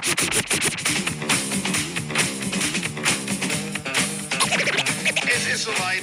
[0.00, 0.08] Es
[5.54, 6.02] ist soweit.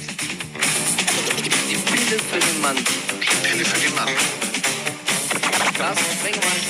[1.68, 2.76] Die Pille für den Mann.
[2.76, 4.08] Die Pille für den Mann.
[5.76, 6.60] Carsten Sprengemann.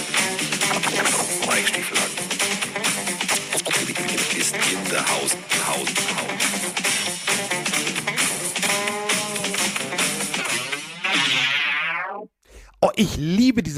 [1.46, 1.98] Mike Stiefel.
[4.38, 5.36] Ist in the house.
[5.66, 5.92] House.
[6.16, 6.47] House.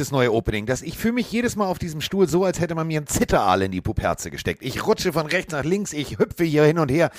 [0.01, 0.65] Dieses neue Opening.
[0.65, 3.07] Das, ich fühle mich jedes Mal auf diesem Stuhl so, als hätte man mir einen
[3.07, 4.63] Zitteraal in die Puperze gesteckt.
[4.63, 7.11] Ich rutsche von rechts nach links, ich hüpfe hier hin und her.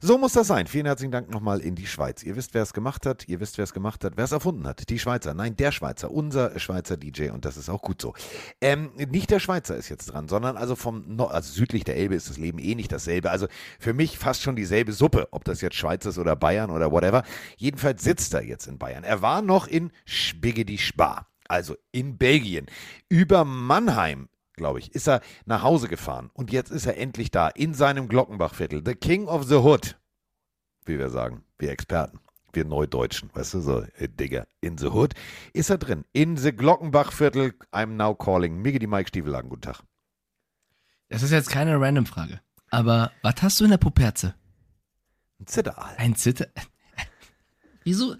[0.00, 0.66] So muss das sein.
[0.66, 2.24] Vielen herzlichen Dank nochmal in die Schweiz.
[2.24, 3.28] Ihr wisst, wer es gemacht hat.
[3.28, 4.14] Ihr wisst, wer es gemacht hat.
[4.16, 4.90] Wer es erfunden hat.
[4.90, 5.34] Die Schweizer.
[5.34, 6.10] Nein, der Schweizer.
[6.10, 7.30] Unser Schweizer DJ.
[7.30, 8.12] Und das ist auch gut so.
[8.60, 12.14] Ähm, nicht der Schweizer ist jetzt dran, sondern also vom, no also südlich der Elbe
[12.14, 13.30] ist das Leben eh nicht dasselbe.
[13.30, 13.46] Also
[13.78, 15.28] für mich fast schon dieselbe Suppe.
[15.30, 17.22] Ob das jetzt Schweiz ist oder Bayern oder whatever.
[17.56, 19.02] Jedenfalls sitzt er jetzt in Bayern.
[19.02, 21.26] Er war noch in Spiggedi Spar.
[21.48, 22.66] Also in Belgien.
[23.08, 27.48] Über Mannheim glaube ich, ist er nach Hause gefahren und jetzt ist er endlich da
[27.48, 28.82] in seinem Glockenbachviertel.
[28.84, 29.98] The King of the Hood,
[30.86, 32.18] wie wir sagen, wir Experten,
[32.52, 35.14] wir Neudeutschen, weißt du, so, äh, Digga, in the Hood,
[35.52, 36.04] ist er drin.
[36.12, 38.60] In the Glockenbachviertel, I'm now calling.
[38.60, 39.82] Miggy die Mike Stiefelhagen, guten Tag.
[41.08, 42.40] Das ist jetzt keine Random-Frage.
[42.70, 44.34] Aber was hast du in der Puperze?
[45.38, 45.94] Ein Zitteraal.
[45.98, 46.48] Ein Zitter.
[47.84, 48.16] Wieso?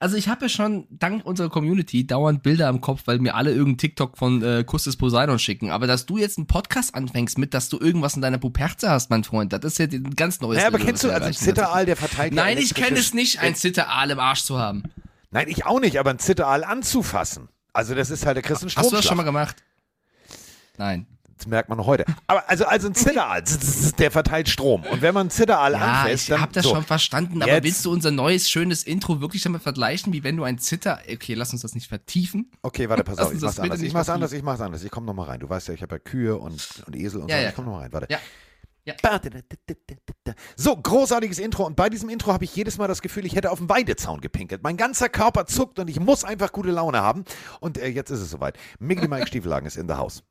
[0.00, 3.50] Also ich habe ja schon dank unserer Community dauernd Bilder im Kopf, weil mir alle
[3.50, 5.70] irgendeinen TikTok von äh, Kuss des Poseidon schicken.
[5.70, 9.10] Aber dass du jetzt einen Podcast anfängst mit, dass du irgendwas in deiner Puperze hast,
[9.10, 11.32] mein Freund, das ist ja ein ganz neues Ja, aber Level, kennst du also ein.
[11.32, 14.84] Zitteraal, der verteilt ja Nein, ich kenne es nicht, ein Zitteraal im Arsch zu haben.
[15.32, 17.48] Nein, ich auch nicht, aber ein Zitteraal anzufassen.
[17.72, 19.56] Also das ist halt der Christen Hast du das schon mal gemacht?
[20.78, 21.06] Nein.
[21.38, 22.04] Das merkt man noch heute.
[22.26, 24.82] Aber also, also ein Zitteraal, z- z- z- der verteilt Strom.
[24.84, 26.70] Und wenn man ein Zitteraal Ja, anfasst, ich dann habe das so.
[26.74, 30.36] schon verstanden, aber Jetzt- willst du unser neues, schönes Intro wirklich damit vergleichen, wie wenn
[30.36, 31.00] du ein Zitter...
[31.10, 32.50] Okay, lass uns das nicht vertiefen.
[32.62, 33.80] Okay, warte, pass auf, ich mach's anders.
[33.80, 34.82] Ich mach's anders, ich mach's anders.
[34.84, 35.40] Ich komm noch mal rein.
[35.40, 37.42] Du weißt ja, ich habe ja Kühe und, und Esel und Ja, so.
[37.44, 37.48] ja.
[37.50, 38.08] Ich komm noch mal rein, warte.
[38.10, 38.18] Ja.
[38.84, 38.94] Ja.
[40.56, 41.66] So, großartiges Intro.
[41.66, 44.20] Und bei diesem Intro habe ich jedes Mal das Gefühl, ich hätte auf dem Weidezaun
[44.20, 44.62] gepinkelt.
[44.62, 47.24] Mein ganzer Körper zuckt und ich muss einfach gute Laune haben.
[47.60, 48.56] Und äh, jetzt ist es soweit.
[48.78, 50.22] Miggy Mike Stiefelhagen ist in the house.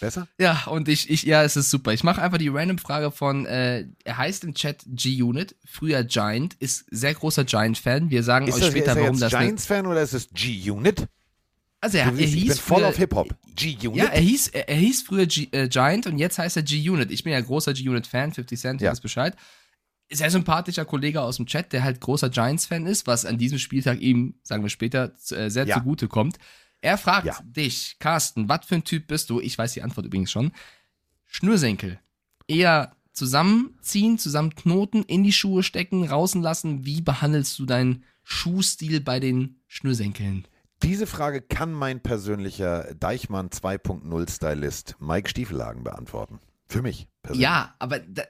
[0.00, 0.28] Besser?
[0.38, 1.92] Ja, und ich, ich, ja, es ist super.
[1.92, 6.84] Ich mache einfach die Random-Frage von, äh, er heißt im Chat G-Unit, früher Giant, ist
[6.90, 8.10] sehr großer Giant-Fan.
[8.10, 9.30] Wir sagen Ist, euch das, später, ist er warum das.
[9.32, 11.06] Giants-Fan oder ist es G-Unit?
[11.80, 13.34] also er, er hieß ich bin voll früher, auf Hip-Hop.
[13.54, 13.96] G-Unit?
[13.96, 17.10] Ja, er hieß, er, er hieß früher G, äh, Giant und jetzt heißt er G-Unit.
[17.10, 18.90] Ich bin ja großer G-Unit-Fan, 50 Cent, Ja.
[18.90, 19.36] weiß Bescheid.
[20.10, 24.00] Sehr sympathischer Kollege aus dem Chat, der halt großer Giants-Fan ist, was an diesem Spieltag
[24.00, 25.78] ihm, sagen wir später, äh, sehr Ja.
[25.78, 26.38] zugute kommt.
[26.80, 27.38] Er fragt Ja.
[27.42, 29.40] dich, Carsten, was für ein Typ bist du?
[29.40, 30.52] Ich weiß die Antwort übrigens schon.
[31.24, 31.98] Schnürsenkel.
[32.46, 36.84] Eher zusammenziehen, zusammen knoten, in die Schuhe stecken, rausen lassen.
[36.84, 40.46] Wie behandelst du deinen Schuhstil bei den Schnürsenkeln?
[40.82, 46.38] Diese Frage kann mein persönlicher Deichmann 2.0 Stylist Mike Stiefelhagen beantworten.
[46.68, 47.42] Für mich persönlich.
[47.44, 48.22] Ja, aber da,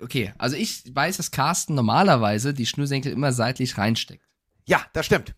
[0.00, 4.24] okay, also ich weiß, dass Carsten normalerweise die Schnürsenkel immer seitlich reinsteckt.
[4.66, 5.34] Ja, das stimmt.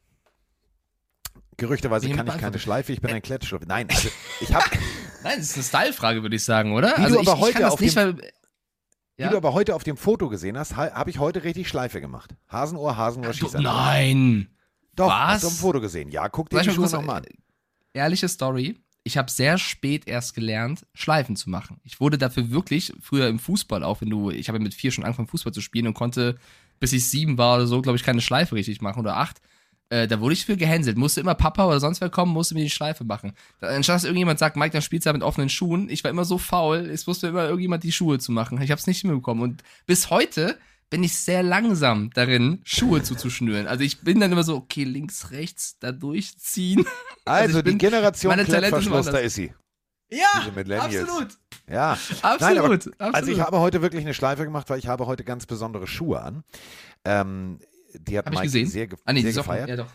[1.57, 2.59] Gerüchteweise kann ich keine.
[2.59, 3.65] Schleife, ich bin ein Klettschlupf.
[3.67, 4.09] Nein, also
[4.41, 4.65] ich habe,
[5.23, 6.93] Nein, das ist eine Style-Frage, würde ich sagen, oder?
[6.93, 8.33] Wie du also aber ich heute auf nicht, dem- weil
[9.19, 9.31] wie Ja?
[9.31, 12.35] du aber heute auf dem Foto gesehen hast, habe ich heute richtig Schleife gemacht.
[12.49, 13.61] Hasenohr, Hasenohr, Schießer.
[13.61, 14.49] Nein.
[14.95, 15.19] Doch, Was?
[15.29, 16.11] hast du auf dem Foto gesehen.
[16.11, 17.27] Ja, guck dir die Schuhe nochmal an.
[17.95, 18.79] Ehrliche Story.
[19.05, 21.81] Ich habe sehr spät erst gelernt, Schleifen zu machen.
[21.85, 24.91] Ich wurde dafür wirklich früher im Fußball auch, wenn du, ich habe ja mit vier
[24.91, 26.37] schon angefangen Fußball zu spielen und konnte,
[26.81, 29.41] bis ich sieben war oder so, glaube ich, keine Schleife richtig machen oder acht.
[29.89, 30.97] Äh, da wurde ich für gehänselt.
[30.99, 33.33] Musste immer Papa oder sonst wer kommen, musste mir die Schleife machen.
[33.61, 35.89] Da, anstatt dass irgendjemand sagt, Mike, dann spielst du ja mit offenen Schuhen.
[35.89, 38.61] Ich war immer so faul, es musste immer irgendjemand die Schuhe zu machen.
[38.61, 39.43] Ich habe es nicht hinbekommen.
[39.45, 40.59] Und bis heute
[40.91, 43.67] bin ich sehr langsam darin, Schuhe zuzuschnüren.
[43.67, 46.85] Also ich bin dann immer so, okay, links, rechts, da durchziehen.
[47.25, 49.53] Also, ich die bin- Generation meine Talente sind Klettverschluss, da ist sie.
[50.11, 50.27] Ja,
[50.81, 51.29] absolut.
[51.69, 51.93] Ja,
[52.23, 53.01] Absolut, Nein, aber, absolut.
[53.01, 56.21] Also ich habe heute wirklich eine Schleife gemacht, weil ich habe heute ganz besondere Schuhe
[56.23, 56.45] an.
[57.05, 57.59] Ähm,
[57.99, 58.69] die hat Hab ich Mike gesehen?
[58.69, 59.69] sehr, ge Ah, nee, sehr gefeiert.
[59.69, 59.89] Ja, doch.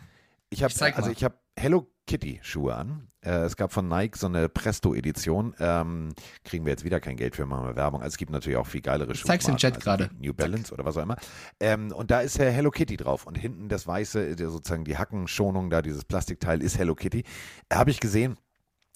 [0.50, 1.12] Ich habe also mal.
[1.14, 3.08] ich habe Hello Kitty Schuhe an.
[3.24, 5.56] Äh, es gab von Nike so eine Presto Edition.
[5.60, 6.10] Ähm,
[6.44, 8.02] kriegen wir jetzt wieder kein Geld für, machen wir Werbung.
[8.02, 9.28] Also es gibt natürlich auch viel geilere Schuhe.
[9.28, 10.10] zeig's im Chat gerade.
[10.20, 11.18] New Balance oder was auch immer.
[11.60, 14.98] Ähm, und da ist äh, Hello Kitty drauf und hinten das weiße, der, sozusagen die
[14.98, 17.24] Hackenschonung da, dieses Plastikteil ist Hello Kitty.
[17.72, 18.38] Habe ich gesehen.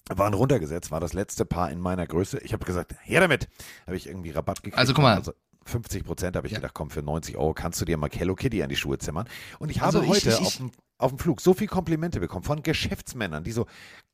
[0.08, 2.38] Waren runtergesetzt, war das letzte Paar in meiner Größe.
[2.38, 3.48] Ich habe gesagt, her damit.
[3.86, 4.78] Habe ich irgendwie Rabatt gekriegt.
[4.78, 5.20] Also guck mal.
[5.66, 6.58] 50 Prozent habe ich Ja.
[6.58, 9.28] gedacht, komm, für 90 Euro kannst du dir mal Hello Kitty an die Schuhe zimmern.
[9.58, 11.66] Und ich Also habe ich- heute ich- ich- auf, dem, auf dem Flug so viel
[11.68, 13.66] Komplimente bekommen von Geschäftsmännern, die so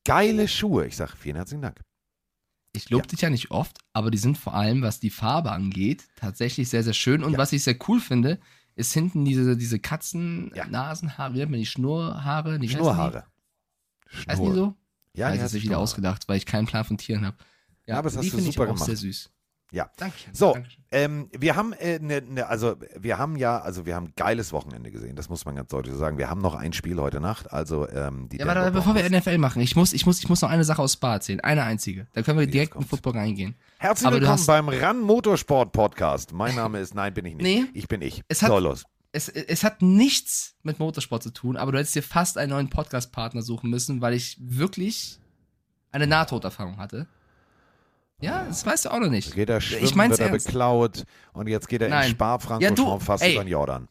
[0.04, 0.86] geile Schuhe.
[0.86, 1.80] Ich sage, vielen herzlichen Dank.
[2.74, 3.08] Ich lobe Ja.
[3.08, 6.82] dich ja nicht oft, aber die sind vor allem, was die Farbe angeht, tatsächlich sehr,
[6.82, 7.22] sehr schön.
[7.22, 7.38] Und Ja.
[7.38, 8.40] was ich sehr cool finde,
[8.74, 10.66] ist hinten diese, diese Katzen, Ja.
[10.66, 12.58] Nasenhaare, wie die Schnurrhaare?
[12.58, 13.24] Die Schnurhaare.
[14.10, 14.74] Heißen die, heißen die so?
[15.14, 15.82] Ja, das heißen ist wieder Schnurhaare.
[15.82, 17.36] ausgedacht, weil ich keinen Plan von Tieren habe.
[17.86, 18.86] Ja, aber das hast du ich super auch gemacht.
[18.86, 19.30] sehr süß.
[19.72, 19.90] Ja.
[19.96, 20.34] Dankeschön.
[20.34, 20.84] So, Dankeschön.
[20.92, 24.52] ähm, wir haben äh, ne, ne, also wir haben ja, also wir haben ein geiles
[24.52, 25.16] Wochenende gesehen.
[25.16, 26.18] Das muss man ganz deutlich sagen.
[26.18, 27.50] Wir haben noch ein Spiel heute Nacht.
[27.52, 29.08] Also ähm, die Ja, Denver warte, bevor wir.
[29.10, 31.40] NFL machen, ich muss, ich muss, ich muss noch eine Sache aus Spa erzählen.
[31.40, 32.06] Eine einzige.
[32.12, 32.90] Dann können wir Jetzt direkt in kommt's.
[32.90, 33.54] Football reingehen.
[33.78, 36.32] Herzlich aber willkommen hast- beim Run Motorsport Podcast.
[36.32, 37.42] Mein Name ist, nein, bin ich nicht.
[37.42, 37.64] Nee.
[37.72, 38.22] Ich bin ich.
[38.28, 38.84] Es hat- so, los.
[39.14, 42.68] Es, es hat nichts mit Motorsport zu tun, aber du hättest dir fast einen neuen
[42.70, 45.18] Podcast-Partner suchen müssen, weil ich wirklich
[45.92, 47.06] eine Nahtoderfahrung hatte.
[48.22, 49.34] Ja, das weißt du auch noch nicht.
[49.34, 50.46] Geht er schwimmen, Ich mein's wird er ernst.
[50.46, 52.10] beklaut und jetzt geht er in Nein.
[52.10, 53.34] Spa-Francorchamps Ja, du, fast ey.
[53.34, 53.88] über den Jordan.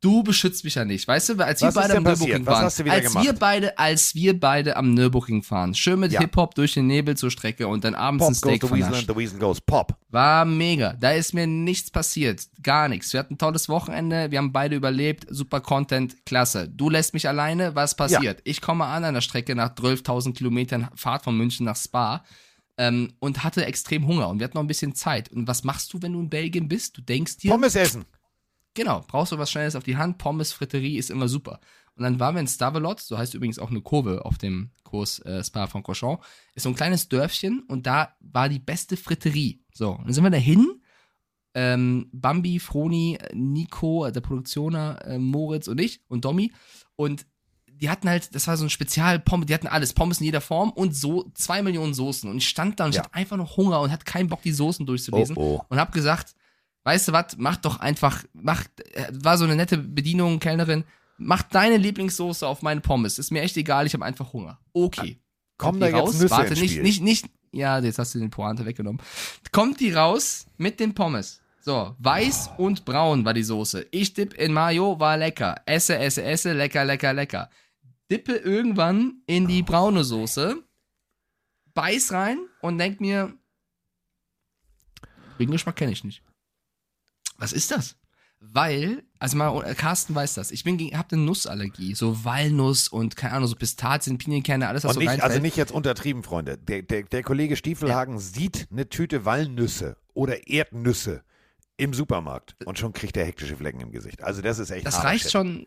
[0.00, 1.44] Du beschützt mich ja nicht, weißt du?
[1.44, 2.04] Als Was wir ist beide am?
[2.04, 3.24] Nürburgring Was waren, als gemacht?
[3.26, 6.20] wir beide, als wir beide am Nürburgring fahren, schön mit Ja.
[6.20, 8.80] Hip-Hop durch den Nebel zur Strecke und dann abends Pop ein goes Steak the Weasel
[8.82, 9.08] vernascht.
[9.08, 9.96] and the Weasel goes pop.
[10.10, 10.92] War mega.
[10.92, 12.42] Da ist mir nichts passiert.
[12.62, 13.12] Gar nichts.
[13.12, 14.30] Wir hatten ein tolles Wochenende.
[14.30, 15.26] Wir haben beide überlebt.
[15.30, 16.24] Super Content.
[16.24, 16.68] Klasse.
[16.68, 17.74] Du lässt mich alleine.
[17.74, 18.40] Was passiert?
[18.44, 22.22] Ich komme an an der Strecke nach 12.000 Kilometern Fahrt von München nach Spa
[22.78, 24.28] ähm, und hatte extrem Hunger.
[24.28, 25.30] Und wir hatten noch ein bisschen Zeit.
[25.30, 26.96] Und was machst du, wenn du in Belgien bist?
[26.96, 28.06] Du denkst dir, Pommes essen.
[28.72, 30.18] genau, brauchst du was Schnelles auf die Hand.
[30.18, 31.60] Pommes, Fritterie ist immer super.
[31.96, 35.18] Und dann waren wir in Stavelot, so heißt übrigens auch eine Kurve auf dem Kurs
[35.20, 36.24] äh, Spa-Francorchamps.
[36.54, 39.60] Ist so ein kleines Dörfchen und da war die beste Fritterie.
[39.74, 40.80] So, und dann sind wir dahin.
[41.54, 46.52] Ähm, Bambi, Froni, Nico, der Produktioner, äh, Moritz und ich und Domi.
[46.94, 47.26] Und
[47.80, 50.40] die hatten halt, das war so ein Spezial Pommes, die hatten alles, Pommes in jeder
[50.40, 52.28] Form und so zwei Millionen Soßen.
[52.30, 53.04] Und ich stand da und ich Ja.
[53.04, 55.64] hatte einfach noch Hunger und hatte keinen Bock, die Soßen durchzulesen Oh, oh.
[55.68, 56.34] und hab gesagt,
[56.84, 58.64] weißt du was, mach doch einfach, mach,
[58.94, 60.84] äh, war so eine nette Bedienung, Kellnerin,
[61.18, 63.18] mach deine Lieblingssoße auf meine Pommes.
[63.18, 64.58] Ist mir echt egal, ich habe einfach Hunger.
[64.72, 65.20] Okay.
[65.56, 66.14] Kommen Kommt da die raus?
[66.14, 69.00] Nüsse Warte, nicht, nicht, nicht, ja, jetzt hast du den Pointe weggenommen.
[69.52, 71.40] Kommt die raus mit den Pommes.
[71.60, 73.86] So, weiß und braun war die Soße.
[73.90, 75.56] Ich dipp in Mayo, war lecker.
[75.66, 77.50] Esse, esse, esse, lecker, lecker, lecker.
[78.10, 80.62] Dippe irgendwann in die braune Soße,
[81.74, 83.34] beiß rein und denk mir,
[85.38, 86.22] den Geschmack kenne ich nicht.
[87.36, 87.96] Was ist das?
[88.40, 93.16] Weil, also mal, Carsten weiß das, ich bin gegen, hab eine Nussallergie, so Walnuss und
[93.16, 96.56] keine Ahnung, so Pistazien, Pinienkerne, alles was Und so nicht, also nicht jetzt untertrieben, Freunde.
[96.56, 101.24] Der, der, der Kollege Stiefelhagen sieht eine Tüte Walnüsse oder Erdnüsse
[101.76, 104.22] im Supermarkt und schon kriegt er hektische Flecken im Gesicht.
[104.22, 105.32] Also das ist echt Das reicht Shit.
[105.32, 105.66] schon,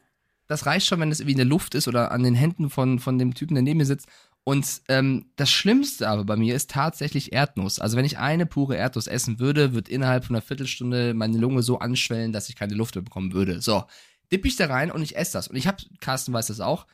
[0.51, 2.99] das reicht schon, wenn es irgendwie in der Luft ist oder an den Händen von,
[2.99, 4.09] von dem Typen, der neben mir sitzt.
[4.43, 7.79] Und ähm, das Schlimmste aber bei mir ist tatsächlich Erdnuss.
[7.79, 11.63] Also wenn ich eine pure Erdnuss essen würde, wird innerhalb von einer Viertelstunde meine Lunge
[11.63, 13.61] so anschwellen, dass ich keine Luft mehr bekommen würde.
[13.61, 13.85] So,
[14.31, 15.47] dipp ich da rein und ich esse das.
[15.47, 16.85] Und ich habe, Carsten weiß das auch,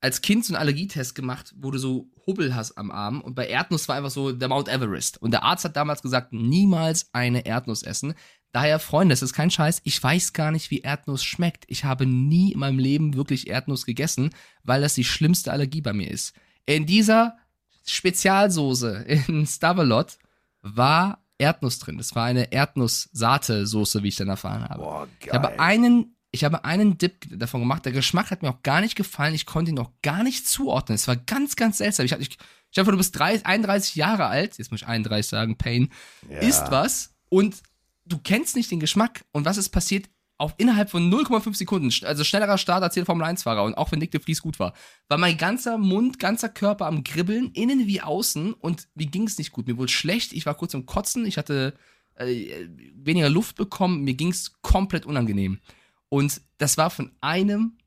[0.00, 3.20] als Kind so einen Allergietest gemacht, wo du so Hubbel hast am Arm.
[3.20, 5.20] Und bei Erdnuss war einfach so der Mount Everest.
[5.20, 8.14] Und der Arzt hat damals gesagt, niemals eine Erdnuss essen.
[8.52, 9.80] Daher, Freunde, es ist kein Scheiß.
[9.84, 11.64] Ich weiß gar nicht, wie Erdnuss schmeckt.
[11.68, 14.30] Ich habe nie in meinem Leben wirklich Erdnuss gegessen,
[14.62, 16.34] weil das die schlimmste Allergie bei mir ist.
[16.66, 17.38] In dieser
[17.86, 20.18] Spezialsoße in Stavelot
[20.60, 21.96] war Erdnuss drin.
[21.98, 24.82] Das war eine Erdnuss-Sate-Soße, wie ich dann erfahren habe.
[24.82, 25.56] Boah, Ich habe geil.
[25.58, 27.84] einen, ich habe einen Dip davon gemacht.
[27.84, 29.34] Der Geschmack hat mir auch gar nicht gefallen.
[29.34, 30.94] Ich konnte ihn auch gar nicht zuordnen.
[30.96, 32.06] Es war ganz, ganz seltsam.
[32.06, 32.36] Ich, hab- ich,
[32.70, 34.58] ich hoffe, du bist 30, 31 Jahre alt.
[34.58, 35.90] Jetzt muss ich 31 sagen, Pain.
[36.28, 36.38] Ja.
[36.38, 37.62] Isst was und
[38.04, 39.24] du kennst nicht den Geschmack.
[39.32, 40.08] Und was ist passiert?
[40.38, 44.00] Auf innerhalb von 0,5 Sekunden, also schnellerer Start als jeder Formel 1-Fahrer und auch wenn
[44.00, 44.72] Nick de Vries gut war,
[45.08, 49.38] war mein ganzer Mund, ganzer Körper am Kribbeln, innen wie außen und mir ging es
[49.38, 49.68] nicht gut.
[49.68, 51.74] Mir wurde schlecht, ich war kurz am Kotzen, ich hatte
[52.16, 55.60] äh, weniger Luft bekommen, mir ging es komplett unangenehm.
[56.08, 57.78] Und das war von einem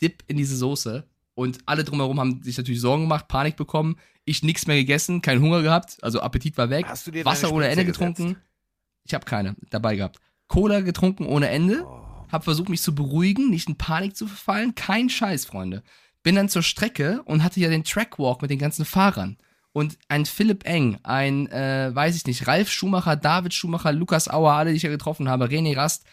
[0.00, 1.08] Dip in diese Soße.
[1.34, 3.96] Und alle drumherum haben sich natürlich Sorgen gemacht, Panik bekommen.
[4.24, 6.86] Ich nichts mehr gegessen, keinen Hunger gehabt, also Appetit war weg.
[6.86, 8.36] Hast du dir Wasser ohne Ende Spritze getrunken.
[9.04, 10.18] Ich habe keine dabei gehabt.
[10.48, 11.84] Cola getrunken ohne Ende.
[11.86, 12.26] Oh.
[12.30, 14.74] Hab versucht, mich zu beruhigen, nicht in Panik zu verfallen.
[14.74, 15.82] Kein Scheiß, Freunde.
[16.22, 19.36] Bin dann zur Strecke und hatte ja den Trackwalk mit den ganzen Fahrern.
[19.72, 24.52] Und ein Philipp Eng, ein, äh, weiß ich nicht, Ralf Schumacher, David Schumacher, Lukas Auer,
[24.52, 26.04] alle, die ich ja getroffen habe, René Rast,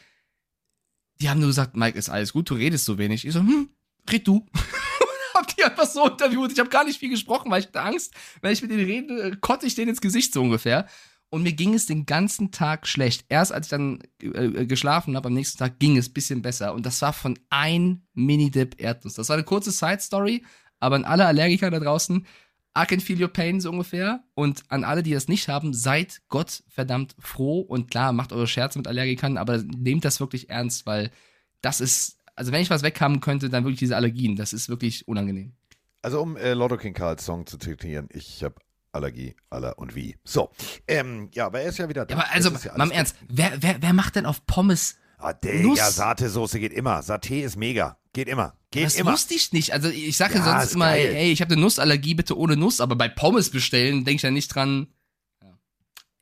[1.21, 3.25] die haben nur gesagt, Mike, ist alles gut, du redest so wenig.
[3.25, 3.69] Ich so, hm,
[4.09, 4.45] red du.
[5.41, 6.51] hab die einfach so interviewt.
[6.51, 9.21] Ich habe gar nicht viel gesprochen, weil ich hatte Angst, wenn ich mit denen rede,
[9.21, 10.87] äh, kotte ich denen ins Gesicht so ungefähr.
[11.31, 13.23] Und mir ging es den ganzen Tag schlecht.
[13.29, 16.73] Erst als ich dann äh, geschlafen habe, am nächsten Tag ging es ein bisschen besser.
[16.73, 19.13] Und das war von ein Mini-Dip Erdnuss.
[19.13, 20.43] Das war eine kurze Side-Story,
[20.81, 22.27] aber an alle Allergiker da draußen,
[22.77, 24.25] I can feel your pain so ungefähr.
[24.33, 27.61] Und an alle, die das nicht haben, seid Gott verdammt froh.
[27.61, 31.11] Und klar, macht eure Scherze mit Allergikern, aber nehmt das wirklich ernst, weil
[31.61, 34.35] das ist, also wenn ich was weghaben könnte, dann wirklich diese Allergien.
[34.35, 35.53] Das ist wirklich unangenehm.
[36.01, 38.55] Also um äh, Lotto King Karls Song zu zitieren, ich habe
[38.93, 40.17] Allergie, aller und wie.
[40.23, 40.51] So,
[40.87, 42.15] ähm, ja, aber er ist ja wieder da.
[42.15, 44.97] Ja, aber also, ja mal im Ernst, wer, wer, wer macht denn auf Pommes.
[45.17, 45.75] Ah, Digga?
[45.91, 46.99] Sahnesoße geht immer.
[47.01, 47.97] Saté ist mega.
[48.11, 48.57] Geht immer.
[48.71, 49.11] Geht das immer.
[49.13, 49.71] wusste ich nicht.
[49.71, 51.13] Also ich sage Ja, sonst immer, geil.
[51.15, 54.31] ey, ich habe eine Nussallergie, bitte ohne Nuss, aber bei Pommes bestellen denke ich ja
[54.31, 54.87] nicht dran.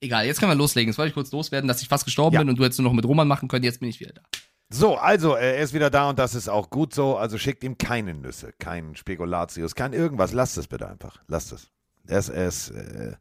[0.01, 0.89] Egal, jetzt können wir loslegen.
[0.91, 2.41] Jetzt wollte ich kurz loswerden, dass ich fast gestorben Ja.
[2.41, 3.63] bin und du hättest nur noch mit Roman machen können.
[3.63, 4.21] Jetzt bin ich wieder da.
[4.71, 7.17] So, also, er ist wieder da und das ist auch gut so.
[7.17, 10.31] Also schickt ihm keine Nüsse, keinen Spekulatius, kein irgendwas.
[10.31, 11.21] Lasst es bitte einfach.
[11.27, 11.71] Lasst es.
[12.09, 13.13] Ist, äh,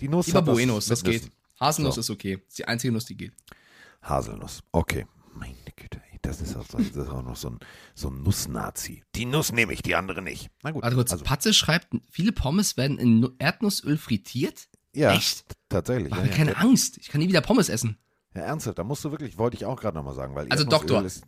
[0.00, 1.30] die Nuss Lieber Buenos, das mit geht.
[1.60, 2.00] Haselnuss So.
[2.00, 2.36] ist okay.
[2.38, 3.32] Das ist die einzige Nuss, die geht.
[4.02, 4.62] Haselnuss.
[4.72, 5.06] Okay.
[5.34, 7.58] Meine Güte, das ist auch, das ist auch noch so ein,
[7.94, 9.02] so ein Nuss-Nazi.
[9.14, 10.50] Die Nuss nehme ich, die andere nicht.
[10.62, 10.82] Na gut.
[10.82, 14.68] Warte kurz, also, Patze schreibt, viele Pommes werden in Nu- Erdnussöl frittiert?
[14.94, 15.44] ja, Echt?
[15.70, 16.10] tatsächlich.
[16.10, 16.98] Mach Ja, mir ja, keine ja, Angst.
[16.98, 17.96] Ich kann nie wieder Pommes essen.
[18.34, 21.02] ja, ernsthaft, da musst du wirklich, wollte ich auch gerade nochmal sagen, weil Also, Doktor.
[21.04, 21.24] Ist,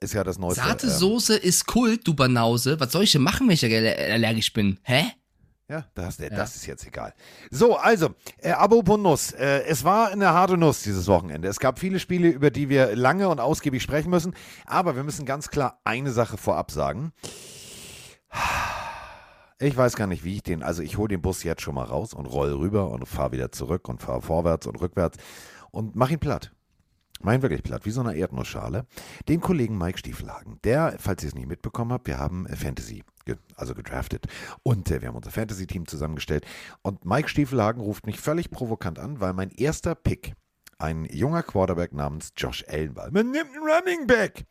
[0.00, 0.62] ist ja das neueste.
[0.62, 2.78] Sahte ähm, Soße ist Kult, du Banause.
[2.78, 4.78] Was soll ich denn machen, wenn ich aller- allergisch bin?
[4.82, 5.04] Hä?
[5.72, 7.14] Ja, das, das ist jetzt egal.
[7.50, 8.10] So, also,
[8.42, 9.32] äh, apropos Nuss.
[9.32, 11.48] Äh, es war eine harte Nuss dieses Wochenende.
[11.48, 14.34] Es gab viele Spiele, über die wir lange und ausgiebig sprechen müssen.
[14.66, 17.14] Aber wir müssen ganz klar eine Sache vorab sagen.
[19.60, 21.84] Ich weiß gar nicht, wie ich den, also ich hole den Bus jetzt schon mal
[21.84, 25.16] raus und roll rüber und fahre wieder zurück und fahre vorwärts und rückwärts
[25.70, 26.52] und mach ihn platt.
[27.24, 28.86] Mein wirklich platt, wie so eine Erdnussschale.
[29.28, 30.58] Den Kollegen Mike Stiefelhagen.
[30.64, 33.04] Der, falls ihr es nicht mitbekommen habt, wir haben äh, Fantasy,
[33.56, 34.26] also gedraftet.
[34.62, 36.44] Und äh, wir haben unser Fantasy-Team zusammengestellt.
[36.82, 40.34] Und Mike Stiefelhagen ruft mich völlig provokant an, weil mein erster Pick
[40.78, 43.10] ein junger Quarterback namens Josh Allen war.
[43.12, 44.44] Man nimmt einen Running Back.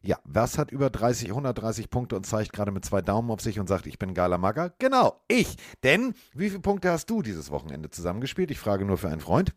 [0.00, 3.60] Ja, was hat über 30, 130 Punkte und zeigt gerade mit zwei Daumen auf sich
[3.60, 4.72] und sagt, ich bin geiler Magger?
[4.78, 5.56] Genau, ich.
[5.82, 8.50] Denn wie viele Punkte hast du dieses Wochenende zusammengespielt?
[8.50, 9.52] Ich frage nur für einen Freund.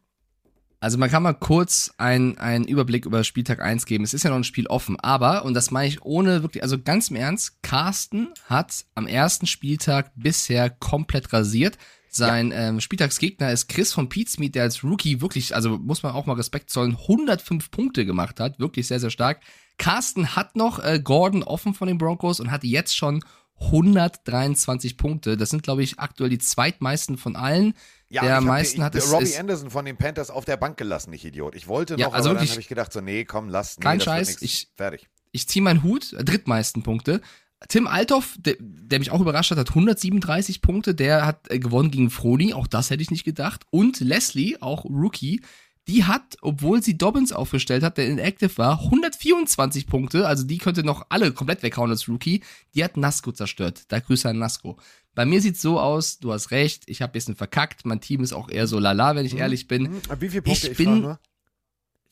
[0.82, 4.04] Also man kann mal kurz einen, einen Überblick über Spieltag 1 geben.
[4.04, 6.82] Es ist ja noch ein Spiel offen, aber, und das meine ich ohne wirklich, also
[6.82, 11.78] ganz im Ernst, Carsten hat am ersten Spieltag bisher komplett rasiert.
[12.10, 16.26] Sein ähm, Spieltagsgegner ist Chris von Pizmeet, der als Rookie wirklich, also muss man auch
[16.26, 18.60] mal Respekt zollen, 105 Punkte gemacht hat.
[18.60, 19.40] Wirklich sehr, sehr stark.
[19.78, 23.24] Carsten hat noch äh, Gordon offen von den Broncos und hat jetzt schon
[23.62, 25.38] 123 Punkte.
[25.38, 27.76] Das sind, glaube ich, aktuell die zweitmeisten von allen.
[28.12, 30.44] Ja, der ich am hab meisten hat es Robbie ist, Anderson von den Panthers auf
[30.46, 31.56] der Bank gelassen, ich Idiot.
[31.56, 33.78] Ich wollte Ja, noch, also aber dann habe ich gedacht, so, nee, komm, lass.
[33.78, 35.08] Nee, Kein Scheiß, ich- Fertig.
[35.32, 37.22] ich ziehe meinen Hut, äh, drittmeisten Punkte.
[37.70, 40.96] Tim Althoff, der, der mich auch überrascht hat, hat 137 Punkte.
[40.96, 43.66] Der hat äh, gewonnen gegen Froni, auch das hätte ich nicht gedacht.
[43.70, 45.42] Und Leslie, auch Rookie,
[45.88, 50.28] die hat, obwohl sie Dobbins aufgestellt hat, der inactive war, 124 Punkte.
[50.28, 52.44] Also die könnte noch alle komplett weghauen als Rookie.
[52.76, 53.84] Die hat Nasco zerstört.
[53.90, 54.78] Da Grüße an Nasco.
[55.14, 57.86] Bei mir sieht's so aus, du hast recht, ich habe ein bisschen verkackt.
[57.86, 59.88] Mein Team ist auch eher so lala, wenn ich ehrlich bin.
[59.88, 60.68] Hm, Wie viele Punkte?
[60.72, 61.20] Ich frage bin- nur.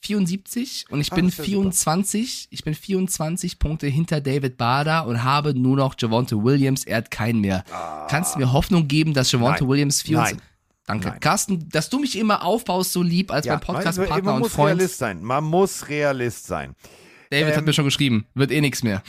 [0.02, 1.56] 74 und ich Ah, bin das ist ja super.
[1.64, 6.98] 24, ich bin 24 Punkte hinter David Bader und habe nur noch Javonte Williams, er
[6.98, 7.66] hat keinen mehr.
[8.10, 9.60] Kannst du mir Hoffnung geben, dass Javonte Ah.
[9.62, 9.70] Nein.
[9.70, 10.46] Williams 24 Nein.
[10.86, 11.08] Danke.
[11.10, 11.20] Nein.
[11.20, 14.54] Carsten, dass du mich immer aufbaust so lieb als mein man, Podcast-Partner man und muss
[14.54, 14.78] Freund.
[14.80, 15.22] Realist sein.
[15.22, 16.76] Man muss Realist sein.
[17.30, 19.04] David hat Ähm, mir schon geschrieben, wird eh nichts mehr.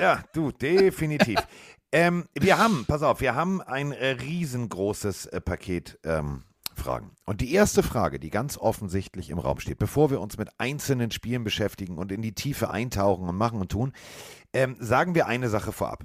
[0.00, 1.38] Ja, du, definitiv.
[1.92, 6.42] ähm, wir haben, pass auf, wir haben ein äh, riesengroßes äh, Paket ähm,
[6.74, 7.12] Fragen.
[7.24, 11.10] Und die erste Frage, die ganz offensichtlich im Raum steht, bevor wir uns mit einzelnen
[11.10, 13.92] Spielen beschäftigen und in die Tiefe eintauchen und machen und tun,
[14.52, 16.04] ähm, sagen wir eine Sache vorab.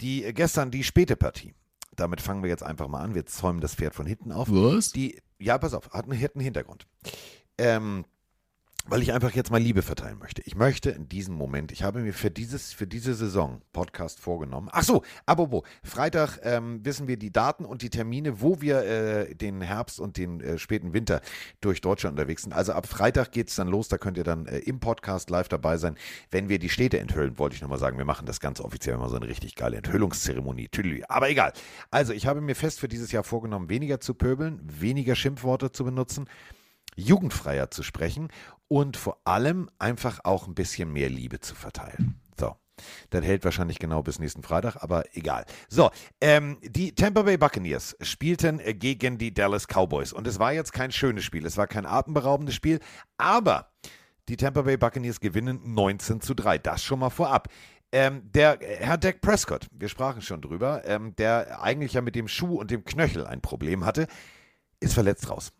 [0.00, 1.54] Die äh, gestern die späte Partie.
[1.94, 3.14] Damit fangen wir jetzt einfach mal an.
[3.14, 4.48] Wir zäumen das Pferd von hinten auf.
[4.50, 4.92] Was?
[4.92, 6.86] Die, ja, pass auf, hat einen, hat einen Hintergrund.
[7.58, 8.06] Ähm,
[8.86, 10.42] weil ich einfach jetzt mal Liebe verteilen möchte.
[10.42, 14.68] Ich möchte in diesem Moment, ich habe mir für dieses, für diese Saison Podcast vorgenommen.
[14.72, 19.34] Ach so, apropos, Freitag ähm, wissen wir die Daten und die Termine, wo wir äh,
[19.34, 21.20] den Herbst und den äh, späten Winter
[21.60, 22.52] durch Deutschland unterwegs sind.
[22.52, 25.48] Also ab Freitag geht es dann los, da könnt ihr dann äh, im Podcast live
[25.48, 25.96] dabei sein.
[26.30, 29.08] Wenn wir die Städte enthüllen, wollte ich nochmal sagen, wir machen das ganz offiziell immer
[29.08, 30.68] so eine richtig geile Enthüllungszeremonie.
[30.68, 31.02] Tüdelü.
[31.08, 31.52] Aber egal.
[31.90, 35.84] Also ich habe mir fest für dieses Jahr vorgenommen, weniger zu pöbeln, weniger Schimpfworte zu
[35.84, 36.26] benutzen
[36.96, 38.28] jugendfreier zu sprechen
[38.72, 42.18] und vor allem einfach auch ein bisschen mehr Liebe zu verteilen.
[42.40, 42.56] So.
[43.10, 45.44] Das hält wahrscheinlich genau bis nächsten Freitag, aber egal.
[45.68, 45.90] So,
[46.22, 50.72] ähm, die Tampa Bay Buccaneers spielten äh, gegen die Dallas Cowboys und es war jetzt
[50.72, 52.80] kein schönes Spiel, es war kein atemberaubendes Spiel,
[53.18, 53.70] aber
[54.30, 56.56] die Tampa Bay Buccaneers gewinnen 19 zu 3.
[56.56, 57.48] Das schon mal vorab.
[57.92, 62.26] Ähm, der Herr Dak Prescott, wir sprachen schon drüber, ähm, der eigentlich ja mit dem
[62.26, 64.06] Schuh und dem Knöchel ein Problem hatte,
[64.80, 65.52] ist verletzt raus.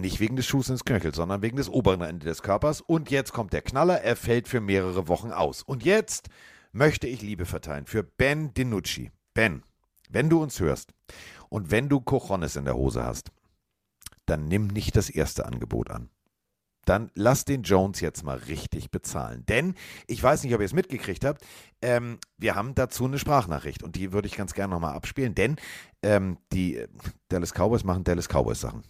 [0.00, 2.80] Nicht wegen des Schuhs ins Knöchel, sondern wegen des oberen Ende des Körpers.
[2.80, 5.62] Und jetzt kommt der Knaller, er fällt für mehrere Wochen aus.
[5.62, 6.28] Und jetzt
[6.72, 9.10] möchte ich Liebe verteilen für Ben DiNucci.
[9.34, 9.62] Ben,
[10.08, 10.92] wenn du uns hörst
[11.48, 13.30] und wenn du Cojones in der Hose hast,
[14.26, 16.10] dann nimm nicht das erste Angebot an.
[16.84, 19.44] Dann lass den Jones jetzt mal richtig bezahlen.
[19.46, 19.74] Denn,
[20.06, 21.44] ich weiß nicht, ob ihr es mitgekriegt habt,
[21.82, 25.56] ähm, wir haben dazu eine Sprachnachricht und die würde ich ganz gerne nochmal abspielen, denn
[26.02, 26.88] ähm, die äh,
[27.28, 28.84] Dallas Cowboys machen Dallas Cowboys Sachen.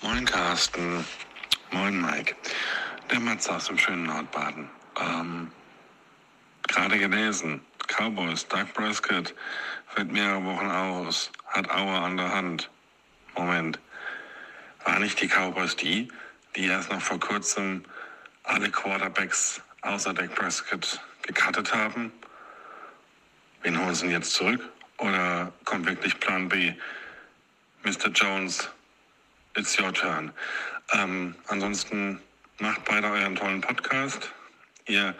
[0.00, 1.04] Moin Carsten.
[1.72, 2.36] Moin Mike.
[3.10, 4.70] Der Matze aus dem schönen Nordbaden.
[4.96, 5.50] Ähm,
[6.68, 7.60] gerade gelesen.
[7.88, 9.34] Cowboys, Doug Prescott
[9.88, 11.32] fällt mehrere Wochen aus.
[11.46, 12.70] Hat Aue an der Hand.
[13.36, 13.80] Moment.
[14.84, 16.06] Waren nicht die Cowboys die,
[16.54, 17.84] die erst noch vor kurzem
[18.44, 22.12] alle Quarterbacks außer Dak Prescott gecuttet haben?
[23.62, 24.62] Wen holen sie jetzt zurück?
[24.98, 26.72] Oder kommt wirklich Plan B?
[27.82, 28.10] Mr.
[28.10, 28.70] Jones,
[29.56, 30.32] it's your turn.
[30.92, 32.20] Ähm, ansonsten
[32.60, 34.32] macht beide euren tollen Podcast.
[34.86, 35.14] Ihr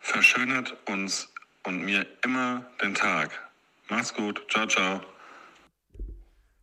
[0.00, 1.28] verschönert uns
[1.64, 3.30] und mir immer den Tag.
[3.88, 4.42] Macht's gut.
[4.50, 5.00] Ciao, ciao.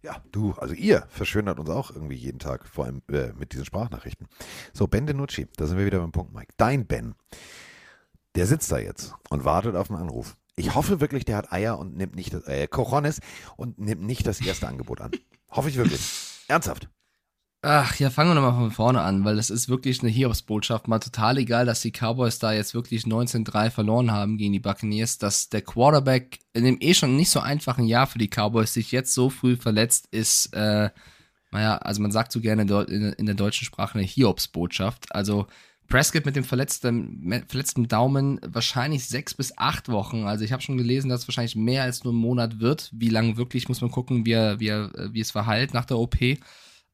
[0.03, 3.65] Ja, du, also ihr verschönert uns auch irgendwie jeden Tag, vor allem äh, mit diesen
[3.65, 4.27] Sprachnachrichten.
[4.73, 6.53] So, Ben DeNucci, da sind wir wieder beim Punkt, Mike.
[6.57, 7.13] Dein Ben,
[8.35, 10.37] der sitzt da jetzt und wartet auf einen Anruf.
[10.55, 13.19] Ich hoffe wirklich, der hat Eier und nimmt nicht das, äh, Cojones
[13.57, 15.11] und nimmt nicht das erste Angebot an.
[15.51, 16.30] Hoffe ich wirklich.
[16.47, 16.89] Ernsthaft.
[17.63, 20.87] Ach, ja, fangen wir nochmal von vorne an, weil das ist wirklich eine Hiobsbotschaft.
[20.87, 25.19] Mal total egal, dass die Cowboys da jetzt wirklich 19-3 verloren haben gegen die Buccaneers,
[25.19, 28.91] dass der Quarterback in dem eh schon nicht so einfachen Jahr für die Cowboys sich
[28.91, 30.89] jetzt so früh verletzt, ist, äh,
[31.51, 35.13] naja, also man sagt so gerne in, der deutschen Sprache eine Hiobsbotschaft.
[35.13, 35.45] Also
[35.91, 40.23] Prescott mit dem verletzten, verletzten Daumen wahrscheinlich sechs bis acht Wochen.
[40.23, 42.89] Also ich habe schon gelesen, dass es wahrscheinlich mehr als nur ein Monat wird.
[42.93, 45.97] Wie lange wirklich, muss man gucken, wie, er, wie, er, wie es verheilt nach der
[45.97, 46.15] OP.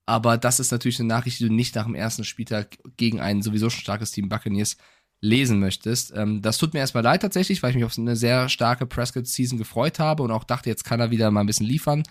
[0.08, 3.44] Aber das ist natürlich eine Nachricht, die du nicht nach dem ersten Spieltag gegen ein
[3.44, 4.78] sowieso schon starkes Team Buccaneers
[5.22, 6.12] lesen möchtest.
[6.16, 9.60] Ähm, das tut mir erstmal leid tatsächlich, weil ich mich auf eine sehr starke Prescott-Season
[9.60, 12.04] gefreut habe und auch dachte, jetzt kann er wieder mal ein bisschen liefern.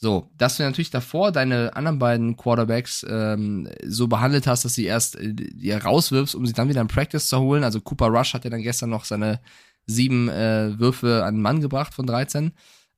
[0.00, 4.84] So, dass du natürlich davor deine anderen beiden Quarterbacks ähm, so behandelt hast, dass sie
[4.84, 7.64] erst äh, die rauswirfst, um sie dann wieder in Practice zu holen.
[7.64, 9.40] Also Cooper Rush hat ja dann gestern noch seine
[9.86, 12.52] sieben äh, Würfe an den Mann gebracht von 13.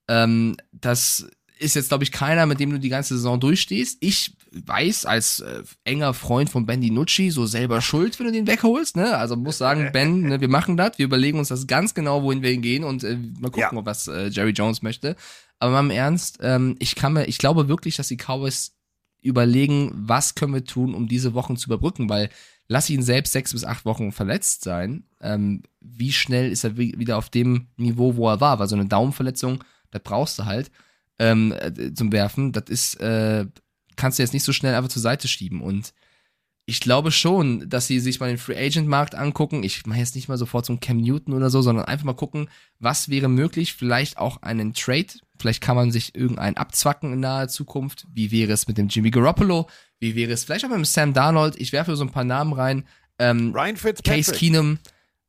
[0.09, 1.26] Ähm, das
[1.59, 3.99] ist jetzt, glaube ich, keiner, mit dem du die ganze Saison durchstehst.
[4.00, 8.47] Ich weiß als äh, enger Freund von Ben DiNucci so selber schuld, wenn du den
[8.47, 8.97] wegholst.
[8.97, 9.16] Ne?
[9.16, 12.42] Also muss sagen, Ben, ne, wir machen das, wir überlegen uns das ganz genau, wohin
[12.42, 13.85] wir gehen und äh, mal gucken, Ja.
[13.87, 15.16] was äh, Jerry Jones möchte.
[15.60, 18.72] Aber mal im Ernst, ähm, ich kann mir, ich glaube wirklich, dass die Cowboys
[19.22, 22.30] überlegen, was können wir tun, um diese Wochen zu überbrücken, weil
[22.68, 25.04] lass ihn selbst sechs bis acht Wochen verletzt sein.
[25.20, 28.58] Ähm, wie schnell ist er wi- wieder auf dem Niveau, wo er war?
[28.58, 30.70] Weil so eine Daumenverletzung, das brauchst du halt
[31.18, 32.52] ähm, äh, zum Werfen.
[32.52, 33.44] Das ist, äh,
[33.96, 35.60] kannst du jetzt nicht so schnell einfach zur Seite schieben.
[35.60, 35.92] Und
[36.64, 39.64] ich glaube schon, dass sie sich mal den Free Agent Markt angucken.
[39.64, 42.14] Ich mache jetzt nicht mal sofort so einen Cam Newton oder so, sondern einfach mal
[42.14, 43.75] gucken, was wäre möglich.
[43.75, 45.08] Vielleicht auch einen Trade.
[45.40, 48.06] Vielleicht kann man sich irgendeinen abzwacken in naher Zukunft.
[48.12, 49.68] Wie wäre es mit dem Jimmy Garoppolo?
[49.98, 51.56] Wie wäre es vielleicht auch mit dem Sam Darnold?
[51.58, 52.86] Ich werfe so ein paar Namen rein.
[53.18, 54.24] Ähm, Ryan Fitzpatrick.
[54.26, 54.78] Case Keenum,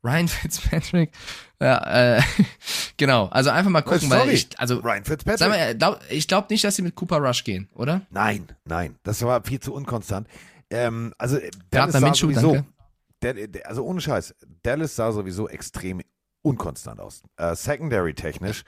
[0.03, 1.11] Ryan Fitzpatrick.
[1.59, 2.21] Ja, äh,
[2.97, 3.27] genau.
[3.27, 4.21] Also einfach mal Äh, gucken, sorry.
[4.27, 5.49] weil ich, also Ryan Fitzpatrick.
[5.49, 8.01] Mal, glaub, ich glaube nicht, dass sie mit Cooper Rush gehen, oder?
[8.09, 10.27] Nein, nein, das war viel zu unkonstant.
[10.69, 12.63] Ähm, also äh, Dallas sah Minshew, sowieso,
[13.21, 16.01] der, der, also ohne Scheiß, Dallas sah sowieso extrem
[16.43, 17.21] unkonstant aus.
[17.37, 18.63] Äh, Secondary technisch,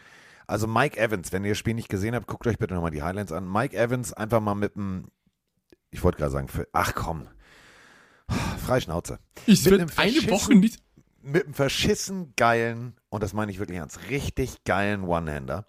[0.48, 3.04] also Mike Evans, wenn ihr das Spiel nicht gesehen habt, guckt euch bitte nochmal die
[3.04, 3.50] Highlights an.
[3.52, 5.08] Mike Evans einfach mal mit einem,
[5.92, 7.28] ich wollte gerade sagen, für, ach komm,
[8.66, 9.20] Freischnauze.
[9.46, 10.80] Ich Mit einem verschissen- nicht.
[11.22, 15.66] mit einem verschissen geilen, und das meine ich wirklich ernst, richtig geilen One-Hander.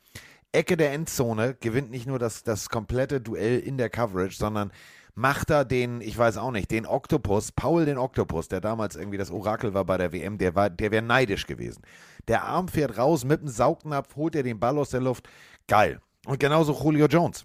[0.53, 4.71] Ecke der Endzone, gewinnt nicht nur das, das komplette Duell in der Coverage, sondern
[5.17, 9.19] macht da den, ich weiß auch nicht, den Oktopus, Paul den Oktopus, der damals irgendwie
[9.19, 11.83] das Orakel war bei der WM, der war, der wäre neidisch gewesen.
[12.29, 15.29] Der Arm fährt raus mit dem Saugnapf, holt er den Ball aus der Luft.
[15.67, 16.01] Geil.
[16.27, 17.45] Und genauso Julio Jones.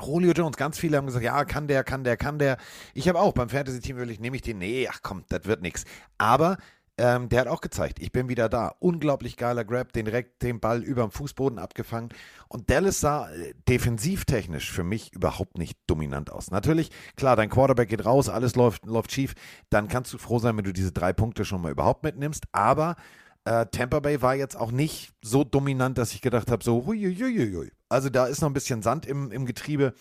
[0.00, 2.56] Julio Jones, ganz viele haben gesagt, ja, kann der, kann der, kann der.
[2.94, 5.84] Ich habe auch beim Fantasy-Team wirklich, nehme ich den, nee, ach komm, das wird nix.
[6.16, 6.56] Aber
[6.98, 8.74] ähm, der hat auch gezeigt, ich bin wieder da.
[8.78, 12.10] Unglaublich geiler Grab, den direkt den Ball über dem Fußboden abgefangen.
[12.48, 16.50] Und Dallas sah äh, defensivtechnisch für mich überhaupt nicht dominant aus.
[16.50, 19.34] Natürlich, klar, dein Quarterback geht raus, alles läuft, läuft schief.
[19.70, 22.44] Dann kannst du froh sein, wenn du diese drei Punkte schon mal überhaupt mitnimmst.
[22.52, 22.96] Aber
[23.44, 27.70] äh, Tampa Bay war jetzt auch nicht so dominant, dass ich gedacht habe, so, huiuiuiui.
[27.88, 29.94] Also da ist noch ein bisschen Sand im, im Getriebe,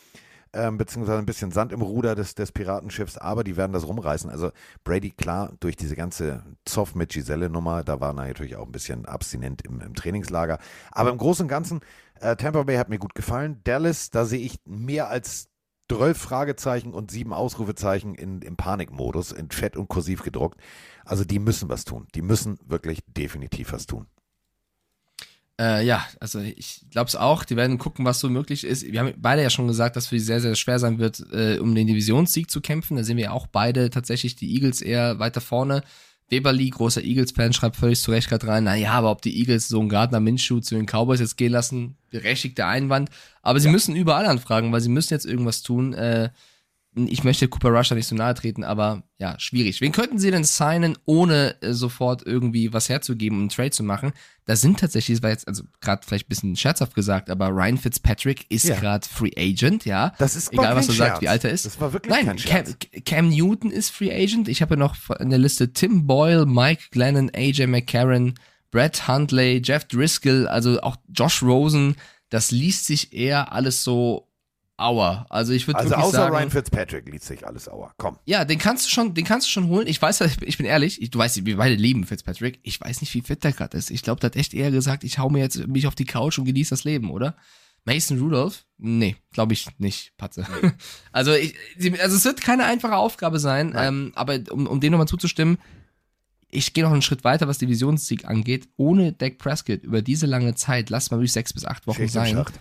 [0.53, 4.29] ähm, beziehungsweise ein bisschen Sand im Ruder des, des Piratenschiffs, aber die werden das rumreißen.
[4.29, 4.51] Also
[4.83, 9.05] Brady, klar, durch diese ganze Zoff mit Giselle-Nummer, da war er natürlich auch ein bisschen
[9.05, 10.59] abstinent im, im Trainingslager.
[10.91, 11.79] Aber im Großen und Ganzen,
[12.19, 13.61] äh, Tampa Bay hat mir gut gefallen.
[13.63, 15.47] Dallas, da sehe ich mehr als
[15.91, 20.57] 12 Fragezeichen und sieben Ausrufezeichen in, im Panikmodus, in Fett und kursiv gedruckt.
[21.11, 22.07] Also die müssen was tun.
[22.15, 24.05] Die müssen wirklich definitiv was tun.
[25.59, 27.43] Äh, ja, also ich glaube es auch.
[27.43, 28.89] Die werden gucken, was so möglich ist.
[28.89, 31.57] Wir haben beide ja schon gesagt, dass für die sehr, sehr schwer sein wird, äh,
[31.59, 32.95] um den Divisionssieg zu kämpfen.
[32.95, 35.83] Da sehen wir ja auch beide tatsächlich die Eagles eher weiter vorne.
[36.29, 39.81] Weberly, großer Eagles-Fan, schreibt völlig zu Recht gerade rein, naja, aber ob die Eagles so
[39.81, 43.09] einen Gardner Minshew zu den Cowboys jetzt gehen lassen, berechtigter Einwand.
[43.41, 45.91] Aber sie müssen überall anfragen, weil sie müssen jetzt irgendwas tun.
[45.91, 46.29] Äh,
[46.93, 49.79] ich möchte Cooper Rush da nicht so nahe treten, aber ja, schwierig.
[49.79, 53.83] Wen könnten sie denn signen, ohne äh, sofort irgendwie was herzugeben und einen Trade zu
[53.83, 54.11] machen?
[54.45, 57.77] Da sind tatsächlich, das war jetzt, also gerade vielleicht ein bisschen scherzhaft gesagt, aber Ryan
[57.77, 58.77] Fitzpatrick ist Ja.
[58.77, 60.13] gerade Free Agent, ja.
[60.17, 61.07] Das ist Egal, was du Scherz.
[61.09, 61.65] sagst, wie alt er ist.
[61.65, 62.75] Das war wirklich Nein, kein Scherz.
[62.91, 64.49] Cam, Cam Newton ist Free Agent.
[64.49, 68.33] Ich habe ja noch in der Liste Tim Boyle, Mike Glennon, AJ McCarron,
[68.69, 71.95] Brett Huntley, Jeff Driscoll, also auch Josh Rosen.
[72.29, 74.27] Das liest sich eher alles so
[74.77, 75.25] Aua.
[75.29, 77.93] Also ich würde Also wirklich außer sagen, Ryan Fitzpatrick liest sich alles sauer.
[77.97, 78.17] Komm.
[78.25, 79.85] ja, den kannst du schon, den kannst du schon holen.
[79.87, 82.59] Ich weiß, ich bin ehrlich, ich, du weißt, wir beide lieben Fitzpatrick.
[82.63, 83.91] Ich weiß nicht, wie fit der gerade ist.
[83.91, 86.39] Ich glaube, der hat echt eher gesagt, ich hau mir jetzt mich auf die Couch
[86.39, 87.35] und genieße das Leben, oder?
[87.85, 88.65] Mason Rudolph?
[88.77, 90.45] Nee, glaube ich nicht, Patze.
[91.11, 91.55] Also, ich,
[92.01, 95.57] also es wird keine einfache Aufgabe sein, ähm, aber um, um dem nochmal zuzustimmen,
[96.49, 98.67] ich gehe noch einen Schritt weiter, was Divisionssieg angeht.
[98.75, 102.15] Ohne Dak Prescott über diese lange Zeit, lass mal durch sechs bis acht Wochen Schicht
[102.15, 102.59] im sein, Schacht.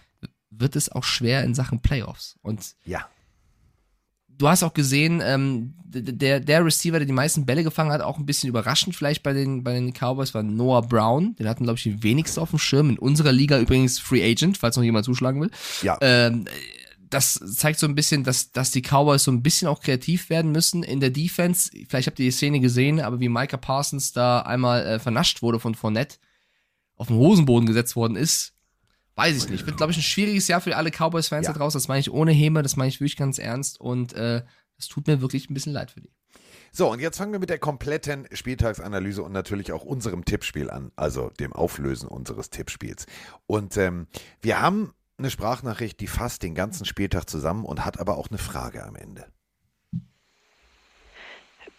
[0.61, 2.37] Wird es auch schwer in Sachen Playoffs.
[2.43, 3.07] Und Ja.
[4.29, 8.19] du hast auch gesehen, ähm, der, der Receiver, der die meisten Bälle gefangen hat, auch
[8.19, 11.35] ein bisschen überraschend vielleicht bei den, bei den Cowboys, war Noah Brown.
[11.37, 12.91] Den hatten, glaube ich, die wenigsten auf dem Schirm.
[12.91, 15.51] In unserer Liga übrigens Free Agent, falls noch jemand zuschlagen will.
[15.83, 15.99] Ja.
[16.01, 16.47] Ähm,
[17.11, 20.53] das zeigt so ein bisschen, dass, dass die Cowboys so ein bisschen auch kreativ werden
[20.53, 21.69] müssen in der Defense.
[21.89, 25.59] Vielleicht habt ihr die Szene gesehen, aber wie Micah Parsons da einmal äh, vernascht wurde
[25.59, 26.19] von Fournette,
[26.95, 28.53] auf den Hosenboden gesetzt worden ist,
[29.17, 29.67] weiß ich nicht.
[29.67, 31.53] Wird, glaube ich, ein schwieriges Jahr für alle Cowboys-Fans Ja.
[31.53, 31.79] da draußen.
[31.79, 34.43] Das meine ich ohne Häme, das meine ich wirklich ganz ernst und äh,
[34.77, 36.11] das tut mir wirklich ein bisschen leid für die.
[36.73, 40.93] So, und jetzt fangen wir mit der kompletten Spieltagsanalyse und natürlich auch unserem Tippspiel an,
[40.95, 43.07] also dem Auflösen unseres Tippspiels.
[43.47, 44.07] Und ähm,
[44.41, 48.39] wir haben eine Sprachnachricht, die fasst den ganzen Spieltag zusammen und hat aber auch eine
[48.39, 49.27] Frage am Ende.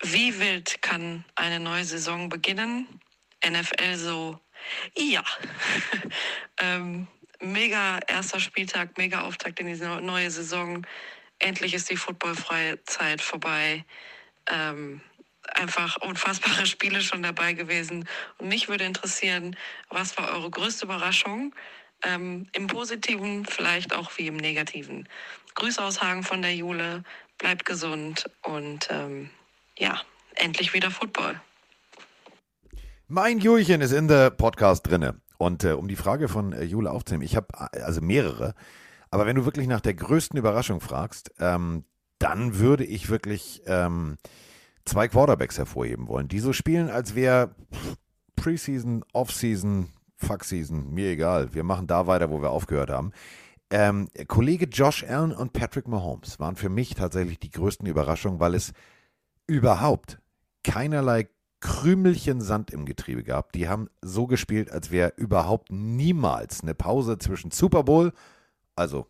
[0.03, 2.87] Wie wild kann eine neue Saison beginnen?
[3.47, 4.39] NFL so,
[4.97, 5.23] ja.
[6.57, 7.07] ähm,
[7.41, 10.85] mega erster Spieltag, mega Auftakt in diese neue Saison.
[11.39, 13.85] Endlich ist die footballfreie Zeit vorbei.
[14.47, 15.01] Ähm,
[15.53, 18.07] einfach unfassbare Spiele schon dabei gewesen.
[18.37, 19.55] Und mich würde interessieren,
[19.89, 21.53] was war eure größte Überraschung?
[22.03, 25.07] Ähm, Im Positiven, vielleicht auch wie im Negativen.
[25.53, 27.03] Grüße aus Hagen von der Jule,
[27.37, 29.29] bleibt gesund und ähm,
[29.77, 30.01] ja,
[30.35, 31.39] endlich wieder Football.
[33.07, 35.19] Mein Julchen ist in der Podcast drinne.
[35.41, 38.53] Und äh, um die Frage von äh, Jule aufzunehmen, ich habe äh, also mehrere,
[39.09, 41.83] aber wenn du wirklich nach der größten Überraschung fragst, ähm,
[42.19, 44.17] dann würde ich wirklich ähm,
[44.85, 47.55] zwei Quarterbacks hervorheben wollen, die so spielen, als wäre
[48.35, 51.55] Preseason, Offseason, Fuckseason, mir egal.
[51.55, 53.11] Wir machen da weiter, wo wir aufgehört haben.
[53.71, 58.53] Ähm, Kollege Josh Allen und Patrick Mahomes waren für mich tatsächlich die größten Überraschungen, weil
[58.53, 58.73] es
[59.47, 60.19] überhaupt
[60.63, 61.29] keinerlei
[61.61, 63.53] Krümelchen Sand im Getriebe gab.
[63.53, 68.11] Die haben so gespielt, als wäre überhaupt niemals eine Pause zwischen Super Bowl,
[68.75, 69.07] also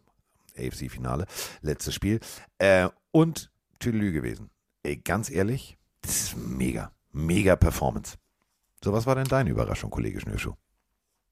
[0.58, 1.26] AFC-Finale,
[1.62, 2.20] letztes Spiel,
[2.60, 4.50] äh, und Tüdelü gewesen.
[4.84, 8.18] Ey, ganz ehrlich, das ist mega, mega Performance.
[8.84, 10.54] So, was war denn deine Überraschung, Kollege Schnürschuh?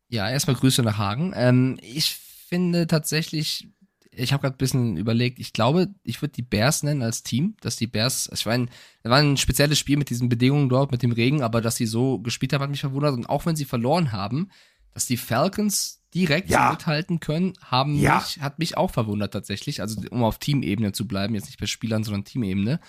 [0.07, 1.33] Ja, erstmal Grüße nach Hagen.
[1.35, 3.69] Ähm, ich finde tatsächlich,
[4.11, 7.55] ich habe gerade ein bisschen überlegt, ich glaube, ich würde die Bears nennen als Team,
[7.61, 8.67] dass die Bears, ich meine,
[9.03, 11.85] da war ein spezielles Spiel mit diesen Bedingungen dort, mit dem Regen, aber dass sie
[11.85, 13.13] so gespielt haben, hat mich verwundert.
[13.13, 14.49] Und auch wenn sie verloren haben,
[14.93, 16.71] dass die Falcons direkt Ja.
[16.71, 18.15] mithalten können, haben Ja.
[18.15, 19.79] mich, hat mich auch verwundert tatsächlich.
[19.81, 22.79] Also um auf Teamebene zu bleiben, jetzt nicht bei Spielern, sondern Teamebene.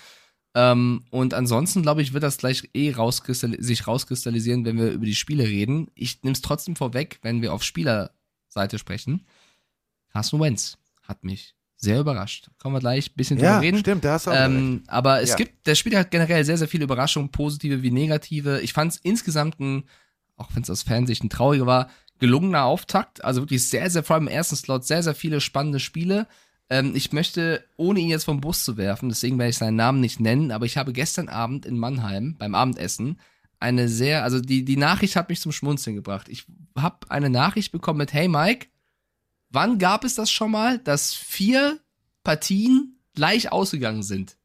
[0.55, 5.05] Ähm, und ansonsten, glaube ich, wird das gleich eh rauskristall sich rauskristallisieren, wenn wir über
[5.05, 5.89] die Spiele reden.
[5.95, 9.27] Ich nehme es trotzdem vorweg, wenn wir auf Spielerseite sprechen.
[10.13, 10.77] Carson Wentz
[11.11, 12.49] hat mich sehr überrascht.
[12.59, 13.79] Kommen wir gleich ein bisschen drüber reden.
[13.79, 14.35] stimmt, da hast du auch.
[14.37, 15.37] Ähm, aber es Ja.
[15.37, 18.61] gibt, der Spiel hat generell sehr, sehr viele Überraschungen, positive wie negative.
[18.61, 19.85] Ich fand es insgesamt ein,
[20.37, 23.25] auch wenn es aus Fansicht ein trauriger war, gelungener Auftakt.
[23.25, 26.27] Also wirklich sehr, sehr, vor allem im ersten Slot, sehr, sehr viele spannende Spiele.
[26.69, 30.01] Ähm, ich möchte, ohne ihn jetzt vom Bus zu werfen, deswegen werde ich seinen Namen
[30.01, 33.19] nicht nennen, aber ich habe gestern Abend in Mannheim beim Abendessen
[33.59, 36.29] eine sehr, also die, die Nachricht hat mich zum Schmunzeln gebracht.
[36.29, 36.45] Ich
[36.79, 38.69] habe eine Nachricht bekommen mit, hey Mike,
[39.51, 41.81] wann gab es das schon mal, dass vier
[42.25, 44.37] Partien gleich ausgegangen sind?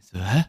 [0.00, 0.44] So, hä?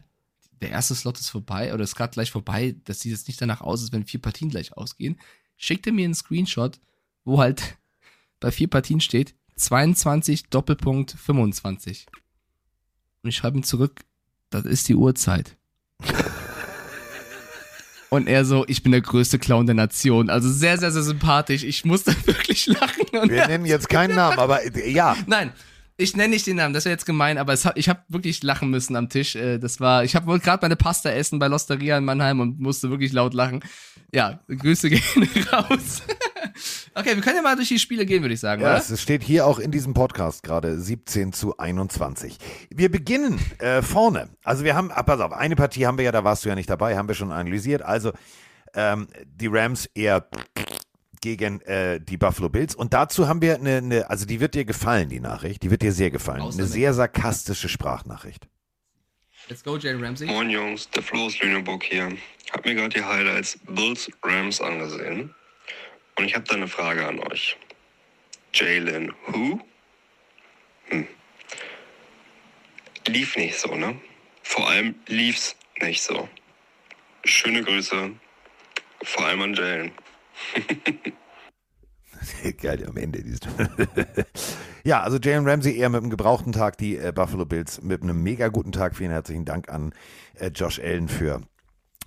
[0.60, 2.76] Der erste Slot ist vorbei oder ist gerade gleich vorbei.
[2.84, 5.18] Das sieht jetzt nicht danach aus, als wenn vier Partien gleich ausgehen.
[5.56, 6.80] Schickte mir einen Screenshot,
[7.24, 7.78] wo halt
[8.40, 12.06] bei vier Partien steht 22 Doppelpunkt 25.
[13.22, 14.04] Und ich schreibe ihm zurück,
[14.50, 15.56] das ist die Uhrzeit.
[18.10, 20.30] Und er so, ich bin der größte Clown der Nation.
[20.30, 21.62] Also sehr, sehr, sehr sympathisch.
[21.64, 23.06] Ich musste wirklich lachen.
[23.20, 25.52] Und Wir nennen jetzt keinen Namen, aber ja, Nein,
[25.96, 28.70] Ich nenne nicht den Namen, das wäre jetzt gemein, aber hat- ich habe wirklich lachen
[28.70, 29.36] müssen am Tisch.
[29.36, 32.58] Äh, Das war, ich habe wohl gerade meine Pasta essen bei Losteria in Mannheim und
[32.58, 33.60] musste wirklich laut lachen.
[34.12, 35.02] Ja, Grüße gehen
[35.52, 36.02] raus.
[36.94, 38.78] Okay, wir können ja mal durch die Spiele gehen, würde ich sagen, Ja, oder?
[38.78, 42.38] es steht hier auch in diesem Podcast gerade 17 zu 21.
[42.70, 44.30] Wir beginnen äh, vorne.
[44.44, 46.54] Also wir haben, ah, pass auf, eine Partie haben wir ja, da warst du ja
[46.54, 47.82] nicht dabei, haben wir schon analysiert.
[47.82, 48.12] Also
[48.74, 50.26] ähm, die Rams eher
[51.20, 52.74] gegen äh, die Buffalo Bills.
[52.74, 55.62] Und dazu haben wir eine, eine, also die wird dir gefallen, die Nachricht.
[55.62, 56.42] Die wird dir sehr gefallen.
[56.42, 58.48] Eine sehr sarkastische Sprachnachricht.
[59.48, 60.26] Let's go, Jalen Ramsey.
[60.28, 62.12] Moin Jungs, der Flo aus Lüneburg hier.
[62.52, 65.34] Hab mir gerade die Highlights Bulls Rams angesehen.
[66.20, 67.56] Und ich habe da eine Frage an euch.
[68.52, 69.58] Jalen Who?
[70.88, 71.06] Hm.
[73.06, 73.98] Lief nicht so, ne?
[74.42, 76.28] Vor allem lief's nicht so.
[77.24, 78.10] Schöne Grüße.
[79.02, 79.92] Vor allem an Jalen.
[82.58, 83.24] Geil, am Ende.
[84.84, 88.22] ja, also Jalen Ramsey eher mit einem gebrauchten Tag, die äh, Buffalo Bills mit einem
[88.22, 88.94] mega guten Tag.
[88.94, 89.94] Vielen herzlichen Dank an
[90.34, 91.40] äh, Josh Allen für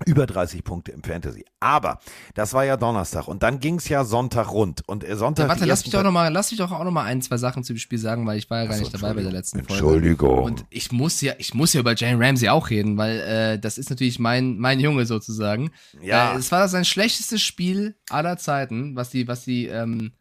[0.06, 1.46] über 30 Punkte im Fantasy.
[1.60, 2.00] Aber
[2.34, 4.82] das war ja Donnerstag und dann ging es ja Sonntag rund.
[4.88, 5.44] Und äh, Sonntag.
[5.44, 7.38] Ja, warte, lass mich doch noch mal, lass mich doch auch noch mal ein, zwei
[7.38, 9.32] Sachen zu dem Spiel sagen, weil ich war ja gar Achso, nicht dabei bei der
[9.32, 9.74] letzten Folge.
[9.74, 10.44] Entschuldigung.
[10.44, 13.78] Und ich muss ja, ich muss ja über Jalen Ramsey auch reden, weil äh, das
[13.78, 15.72] ist natürlich mein mein Junge sozusagen.
[16.02, 16.34] Ja.
[16.34, 20.14] Äh, es war sein schlechtestes Spiel aller Zeiten, was die was die ähm,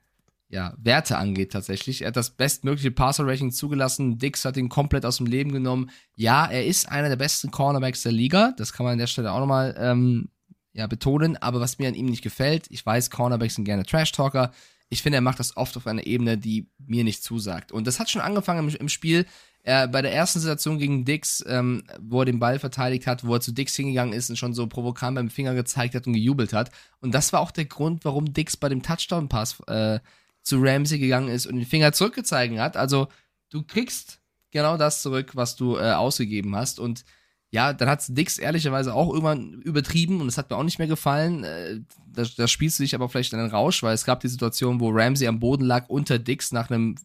[0.52, 2.02] ja, Werte angeht tatsächlich.
[2.02, 4.18] Er hat das bestmögliche Passer-Rating zugelassen.
[4.18, 5.90] Dix hat ihn komplett aus dem Leben genommen.
[6.14, 8.52] Ja, er ist einer der besten Cornerbacks der Liga.
[8.58, 10.28] Das kann man an der Stelle auch nochmal ähm,
[10.74, 11.38] ja, betonen.
[11.38, 14.52] Aber was mir an ihm nicht gefällt, ich weiß, Cornerbacks sind gerne Trash-Talker.
[14.90, 17.72] Ich finde, er macht das oft auf einer Ebene, die mir nicht zusagt.
[17.72, 19.24] Und das hat schon angefangen im, im Spiel.
[19.62, 23.32] Er, bei der ersten Situation gegen Dix, ähm, wo er den Ball verteidigt hat, wo
[23.32, 26.52] er zu Dix hingegangen ist und schon so provokant beim Finger gezeigt hat und gejubelt
[26.52, 26.70] hat.
[27.00, 30.00] Und das war auch der Grund, warum Dix bei dem Touchdown-Pass äh,
[30.42, 32.76] zu Ramsey gegangen ist und den Finger zurückgezeigt hat.
[32.76, 33.08] Also
[33.50, 36.78] du kriegst genau das zurück, was du äh, ausgegeben hast.
[36.78, 37.04] Und
[37.50, 40.88] ja, dann hat Dix ehrlicherweise auch irgendwann übertrieben und es hat mir auch nicht mehr
[40.88, 41.44] gefallen.
[41.44, 44.28] Äh, da, da spielst du dich aber vielleicht in den Rausch, weil es gab die
[44.28, 46.96] Situation, wo Ramsey am Boden lag unter Dix nach einem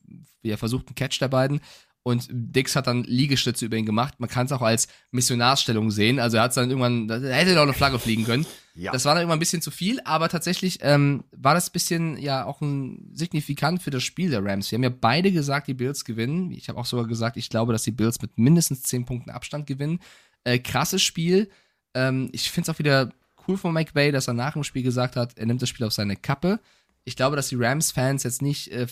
[0.44, 1.60] ja, versuchten Catch der beiden.
[2.08, 4.14] Und Dix hat dann Liegestütze über ihn gemacht.
[4.20, 6.22] Man kann es auch als Missionarsstellung sehen.
[6.22, 8.46] Also er hat dann irgendwann, da hätte er auch eine Flagge fliegen können.
[8.76, 8.94] Ja.
[8.94, 12.18] Das war dann irgendwann ein bisschen zu viel, aber tatsächlich ähm, war das ein bisschen
[12.18, 14.72] ja auch ein signifikant für das Spiel der Rams.
[14.72, 16.54] Wir haben ja beide gesagt, die Bills gewinnen.
[16.54, 19.68] Ich habe auch sogar gesagt, ich glaube, dass die Bills mit mindestens 10 Punkten Abstand
[19.68, 20.00] gewinnen.
[20.46, 21.50] Äh, krasses Spiel.
[21.94, 23.12] Ähm, ich finde es auch wieder
[23.50, 25.92] cool von McVay, dass er nach dem Spiel gesagt hat, er nimmt das Spiel auf
[25.92, 26.62] seine Kappe.
[27.04, 28.88] Ich glaube, dass die Rams-Fans jetzt nicht äh,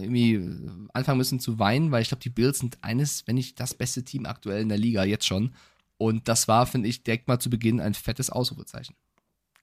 [0.00, 3.60] irgendwie äh, anfangen müssen zu weinen, weil ich glaube, die Bills sind eines, wenn nicht
[3.60, 5.54] das beste Team aktuell in der Liga jetzt schon.
[5.98, 8.96] Und das war, finde ich, direkt mal zu Beginn ein fettes Ausrufezeichen.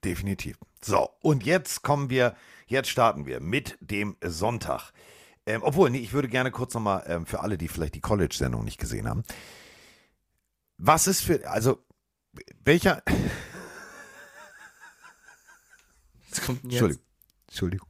[0.04, 0.58] Definitiv.
[0.82, 4.92] So, und jetzt kommen wir, jetzt starten wir mit dem Sonntag.
[5.46, 8.64] Ähm, obwohl, nee, ich würde gerne kurz nochmal ähm, für alle, die vielleicht die College-Sendung
[8.64, 9.24] nicht gesehen haben.
[10.76, 11.84] Was ist für, also,
[12.62, 13.02] welcher,
[16.48, 17.04] kommt denn Entschuldigung,
[17.46, 17.88] Entschuldigung.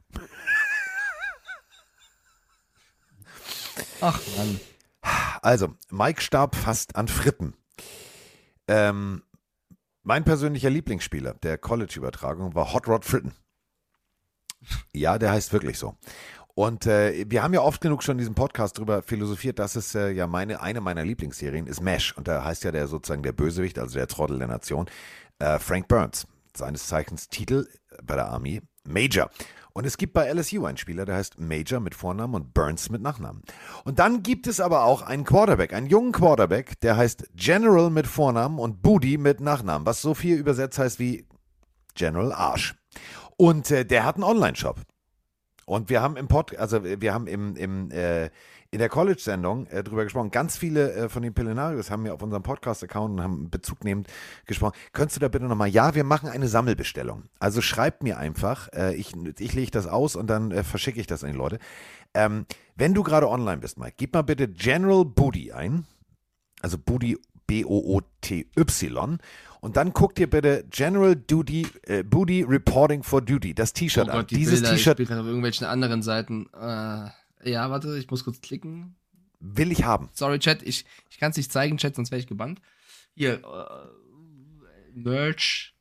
[4.01, 4.59] Ach Mann.
[5.41, 7.53] Also, Mike starb fast an Fritten.
[8.67, 9.23] Ähm,
[10.03, 13.33] mein persönlicher Lieblingsspieler der College-Übertragung war Hot Rod Fritten.
[14.93, 15.95] Ja, der heißt wirklich so.
[16.55, 19.95] Und äh, wir haben ja oft genug schon in diesem Podcast darüber philosophiert, dass es
[19.95, 22.13] äh, ja meine, eine meiner Lieblingsserien ist MASH.
[22.17, 24.89] Und da heißt ja der sozusagen der Bösewicht, also der Trottel der Nation,
[25.39, 26.27] äh, Frank Burns.
[26.55, 27.67] Seines Zeichens Titel
[28.03, 29.29] bei der Army Major.
[29.73, 33.01] Und es gibt bei LSU einen Spieler, der heißt Major mit Vornamen und Burns mit
[33.01, 33.43] Nachnamen.
[33.85, 38.07] Und dann gibt es aber auch einen Quarterback, einen jungen Quarterback, der heißt General mit
[38.07, 41.27] Vornamen und Booty mit Nachnamen, was so viel übersetzt heißt wie
[41.95, 42.75] General Arsch.
[43.37, 44.81] Und äh, der hat einen Online-Shop.
[45.65, 48.31] Und wir haben im Pod, also wir haben im, im äh,
[48.71, 50.31] in der College-Sendung äh, drüber gesprochen.
[50.31, 54.07] Ganz viele äh, von den Pillenarios haben mir auf unserem Podcast-Account und haben Bezug nehmend
[54.45, 54.77] gesprochen.
[54.93, 57.23] Könntest du da bitte nochmal, ja, wir machen eine Sammelbestellung.
[57.39, 61.07] Also schreibt mir einfach, äh, ich, ich lege das aus und dann äh, verschicke ich
[61.07, 61.57] das an die Leute.
[62.13, 65.85] Ähm, wenn du gerade online bist, Mike, gib mal bitte General Booty ein.
[66.61, 69.17] Also Booty, B-O-O-T-Y.
[69.61, 74.09] Und dann guck dir bitte General Duty, äh, Booty Reporting for Duty, das Oh T-Shirt
[74.09, 74.19] an.
[74.19, 76.47] Gott, die Dieses ich T-Shirt spiele gerade auf irgendwelchen anderen Seiten.
[76.53, 77.09] Äh,
[77.43, 78.95] ja, warte, ich muss kurz klicken.
[79.39, 80.09] will ich haben.
[80.13, 82.61] Sorry, Chat, ich, ich kann es nicht zeigen, Chat, sonst wäre ich gebannt.
[83.15, 85.75] Hier, äh, Merch.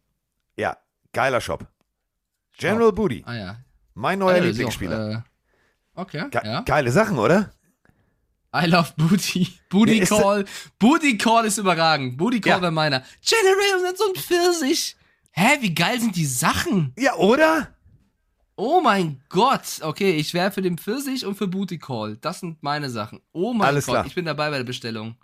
[0.56, 0.76] Ja,
[1.12, 1.66] geiler Shop.
[2.56, 3.58] General Booty, Ah ja.
[3.94, 5.24] mein Ah, neuer ja, ist Lieblingsspieler.
[5.94, 6.60] Auch, äh, okay, Ge ja.
[6.62, 7.52] Geile Sachen, oder?
[8.54, 9.46] I love Booty.
[9.68, 10.44] Booty Nee, Call.
[10.78, 12.16] Booty Call ist überragend.
[12.16, 12.62] Booty Call Ja.
[12.62, 13.04] wäre meiner.
[13.20, 14.96] General und so ein Pfirsich.
[15.32, 16.92] Hä, wie geil sind die Sachen?
[16.98, 17.76] Ja, oder?
[18.60, 19.78] Oh mein Gott.
[19.82, 22.16] Okay, ich wäre für den Pfirsich und für Booty Call.
[22.16, 23.20] Das sind meine Sachen.
[23.30, 24.06] Oh mein Alles Gott, klar.
[24.06, 25.14] ich bin dabei bei der Bestellung.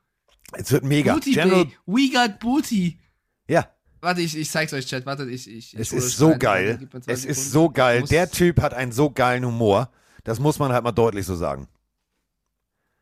[0.53, 1.15] Es wird mega.
[1.15, 1.75] Booty General, Bay.
[1.85, 3.01] We got Booty.
[3.49, 3.67] ja,
[4.01, 5.05] Warte, ich, ich zeig's euch, Chat.
[5.05, 5.51] Warte, ich.
[5.51, 6.39] ich es ich hole ist so rein.
[6.39, 6.89] geil.
[7.07, 8.05] Es ist so geil.
[8.09, 9.91] Der Typ hat einen so geilen Humor.
[10.23, 11.67] Das muss man halt mal deutlich so sagen.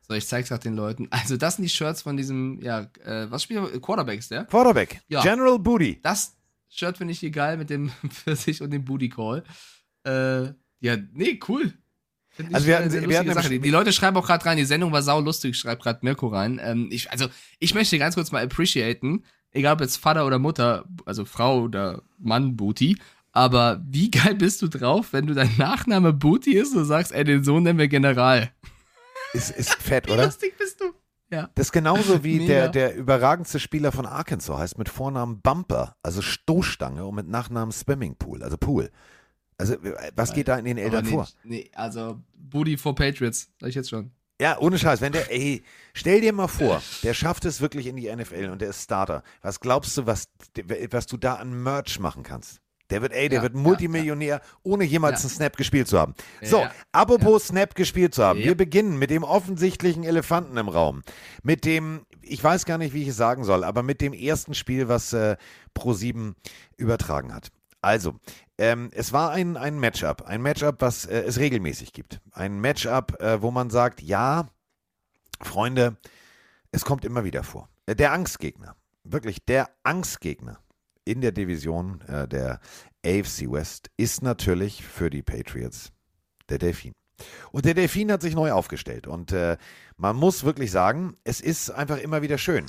[0.08, 1.08] So, ich zeig's grad den Leuten.
[1.10, 3.80] Also, das sind die Shirts von diesem, ja, äh, was spielt er?
[3.80, 4.44] Quarterbacks, der?
[4.46, 5.02] Quarterback.
[5.08, 5.20] Ja.
[5.22, 6.00] General Booty.
[6.02, 6.36] Das
[6.70, 9.44] Shirt finde ich hier geil mit dem Pfirsich und dem Booty Call.
[10.04, 11.72] Äh, ja, nee, cool.
[12.52, 13.60] Also wir hatten- sehr wir hatten Sache.
[13.60, 16.60] Die, Leute schreiben auch gerade rein, die Sendung war sau lustig, schreibt gerade Mirko rein.
[16.62, 17.26] Ähm, ich, also,
[17.58, 22.02] ich möchte ganz kurz mal appreciaten, egal ob jetzt Vater oder Mutter, also Frau oder
[22.18, 22.96] Mann Booty,
[23.32, 27.22] aber wie geil bist du drauf, wenn du dein Nachname Booty ist und sagst, ey,
[27.24, 28.50] den Sohn nennen wir General.
[29.34, 30.24] Ist, ist fett, Wie oder?
[30.24, 30.86] lustig bist du?
[31.30, 31.48] Ja.
[31.54, 32.46] Das ist genauso wie Mega.
[32.46, 37.72] der, der überragendste Spieler von Arkansas heißt mit Vornamen Bumper, also Stoßstange und mit Nachnamen
[37.72, 38.90] Swimmingpool, also Pool.
[39.62, 39.76] Also
[40.16, 41.28] was geht da in den Eltern Aber vor?
[41.44, 44.10] nee, nee, also Booty for Patriots, sag ich jetzt schon.
[44.40, 45.62] Ja, ohne Scheiß, wenn der, ey,
[45.94, 49.22] stell dir mal vor, der schafft es wirklich in die NFL und der ist Starter.
[49.40, 50.24] Was glaubst du, was,
[50.90, 52.60] was du da an Merch machen kannst?
[52.90, 55.28] Der wird, ey, der Ja, wird ja, Multimillionär, ohne jemals Ja.
[55.28, 56.14] einen Snap gespielt zu haben.
[56.42, 58.40] So, Ja, apropos Snap gespielt zu haben.
[58.40, 58.46] Ja.
[58.46, 61.02] Wir beginnen mit dem offensichtlichen Elefanten im Raum.
[61.44, 64.54] Mit dem, ich weiß gar nicht, wie ich es sagen soll, aber mit dem ersten
[64.54, 65.36] Spiel, was äh,
[65.78, 66.34] Pro7
[66.76, 67.48] übertragen hat.
[67.82, 68.14] Also,
[68.58, 70.22] ähm, es war ein, ein Matchup.
[70.22, 72.20] Ein Matchup, was äh, es regelmäßig gibt.
[72.30, 74.48] Ein Matchup, äh, wo man sagt, ja,
[75.40, 75.96] Freunde,
[76.70, 77.68] es kommt immer wieder vor.
[77.86, 80.60] Äh, Der Angstgegner, wirklich der Angstgegner
[81.04, 82.60] in der Division äh, der
[83.04, 85.90] AFC West ist natürlich für die Patriots
[86.48, 86.92] der Delfin.
[87.50, 89.08] Und der Delfin hat sich neu aufgestellt.
[89.08, 89.56] Und äh,
[89.96, 92.66] man muss wirklich sagen, es ist einfach immer wieder schön.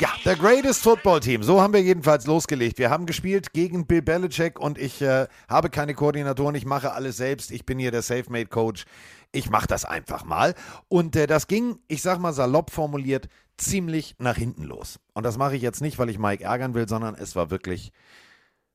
[0.00, 1.42] Ja, the greatest football team.
[1.42, 2.78] So haben wir jedenfalls losgelegt.
[2.78, 6.54] Wir haben gespielt gegen Bill Belichick und ich äh, habe keine Koordinatoren.
[6.54, 7.50] Ich mache alles selbst.
[7.50, 8.86] Ich bin hier der Safe-Made Coach.
[9.30, 10.54] Ich mache das einfach mal.
[10.88, 14.98] Und äh, das ging, ich sag mal salopp formuliert, ziemlich nach hinten los.
[15.12, 17.92] Und das mache ich jetzt nicht, weil ich Mike ärgern will, sondern es war wirklich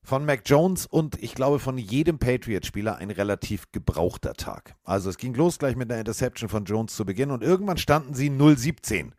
[0.03, 4.75] von Mac Jones und ich glaube von jedem Patriot-Spieler ein relativ gebrauchter Tag.
[4.83, 8.13] Also es ging los gleich mit einer Interception von Jones zu Beginn und irgendwann standen
[8.13, 9.13] sie 0-17.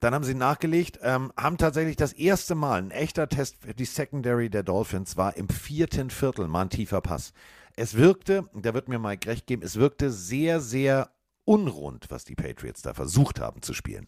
[0.00, 3.84] Dann haben sie nachgelegt, ähm, haben tatsächlich das erste Mal ein echter Test für die
[3.84, 7.34] Secondary der Dolphins war im vierten Viertel mal ein tiefer Pass.
[7.76, 11.10] Es wirkte, da wird mir Mike recht geben, es wirkte sehr, sehr
[11.44, 14.06] unrund, was die Patriots da versucht haben zu spielen.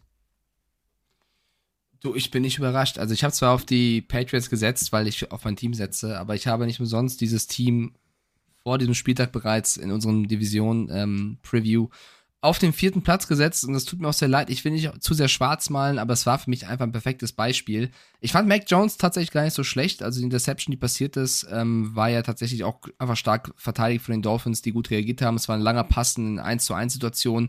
[2.00, 2.98] Du, ich bin nicht überrascht.
[2.98, 6.34] Also ich habe zwar auf die Patriots gesetzt, weil ich auf mein Team setze, aber
[6.34, 7.94] ich habe nicht umsonst dieses Team
[8.62, 11.88] vor diesem Spieltag bereits in unserem Division ähm, Preview
[12.42, 14.50] auf den vierten Platz gesetzt und das tut mir auch sehr leid.
[14.50, 17.32] Ich will nicht zu sehr schwarz malen, aber es war für mich einfach ein perfektes
[17.32, 17.92] Beispiel.
[18.20, 20.02] Ich fand Mac Jones tatsächlich gar nicht so schlecht.
[20.02, 24.12] Also die Interception, die passiert ist, ähm, war ja tatsächlich auch einfach stark verteidigt von
[24.12, 25.36] den Dolphins, die gut reagiert haben.
[25.36, 27.48] Es war ein langer Pass in 1 zu 1 Situation,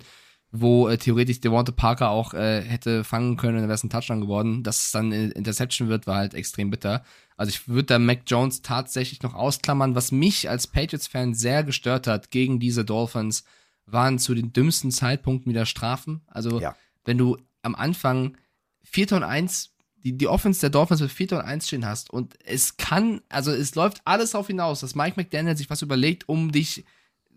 [0.51, 4.21] wo äh, theoretisch Devonta Parker auch äh, hätte fangen können, dann wäre es ein Touchdown
[4.21, 4.61] geworden.
[4.61, 7.03] Dass es dann eine Interception wird, war halt extrem bitter.
[7.35, 9.95] Also ich würde da Mac Jones tatsächlich noch ausklammern.
[9.95, 13.43] Was mich als Patriots-Fan sehr gestört hat gegen diese Dolphins,
[13.85, 16.21] waren zu den dümmsten Zeitpunkten wieder Strafen.
[16.27, 16.75] Also Ja.
[17.05, 18.37] wenn du am Anfang
[18.83, 19.71] 4 und 1,
[20.03, 23.51] die, die Offense der Dolphins mit 4 und 1 stehen hast und es kann, also
[23.51, 26.83] es läuft alles darauf hinaus, dass Mike McDaniel sich was überlegt, um dich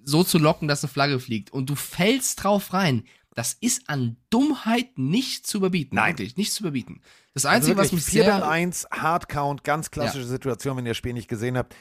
[0.02, 3.04] so zu locken, dass eine Flagge fliegt und du fällst drauf rein.
[3.35, 5.96] Das ist an Dummheit nicht zu überbieten.
[5.96, 6.12] Nein.
[6.16, 7.02] Wirklich, nicht zu überbieten.
[7.35, 8.48] Das Also Einzige, was mich 4 und sehr...
[8.48, 11.74] 1, Hardcount, ganz klassische Situation, wenn ihr das Spiel nicht gesehen habt.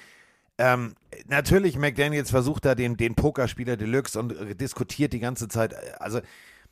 [0.57, 0.95] Ähm,
[1.27, 5.93] natürlich, McDaniels versucht da den, den Pokerspieler Deluxe und äh, diskutiert die ganze Zeit, äh,
[5.99, 6.21] also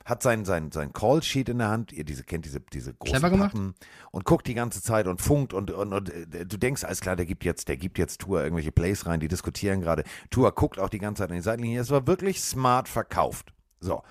[0.06, 3.30] hat sein, sein, sein Call-Sheet in der Hand, ihr diese, kennt diese, diese großen Clever
[3.30, 3.54] gemacht.
[3.54, 3.76] Pappen
[4.12, 7.16] und guckt die ganze Zeit und funkt und, und, und äh, du denkst, alles klar,
[7.16, 10.04] der gibt jetzt, der gibt jetzt Tour irgendwelche Plays rein, die diskutieren gerade.
[10.30, 11.80] Tour guckt auch die ganze Zeit an die Seitenlinie.
[11.80, 13.54] Es war wirklich smart verkauft.
[13.80, 14.04] So.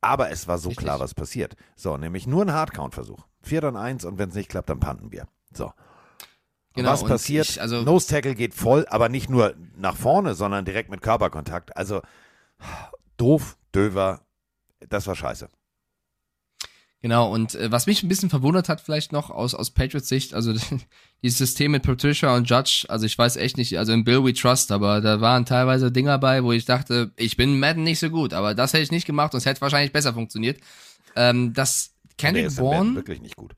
[0.00, 0.84] Aber es war so Richtig.
[0.84, 1.54] klar, was passiert.
[1.76, 3.24] So, nämlich nur ein Hardcount-Versuch.
[3.42, 5.26] 4 dann 1 und wenn es nicht klappt, dann panten wir.
[5.52, 5.72] So.
[6.74, 7.48] Genau, was passiert?
[7.48, 11.76] ich- also- Nose Tackle geht voll, aber nicht nur nach vorne, sondern direkt mit Körperkontakt.
[11.76, 12.00] Also
[13.16, 14.20] doof, döver,
[14.88, 15.48] das war scheiße.
[17.00, 20.34] Genau, und äh, was mich ein bisschen verwundert hat, vielleicht noch aus, aus Patriots Sicht,
[20.34, 20.52] also
[21.22, 24.32] dieses System mit Patricia und Judge, also ich weiß echt nicht, also in Bill We
[24.32, 28.08] Trust, aber da waren teilweise Dinger bei, wo ich dachte, ich bin Madden nicht so
[28.08, 30.60] gut, aber das hätte ich nicht gemacht und es hätte wahrscheinlich besser funktioniert.
[31.16, 33.56] Ähm, das Kendrick Bourne, wirklich nicht gut.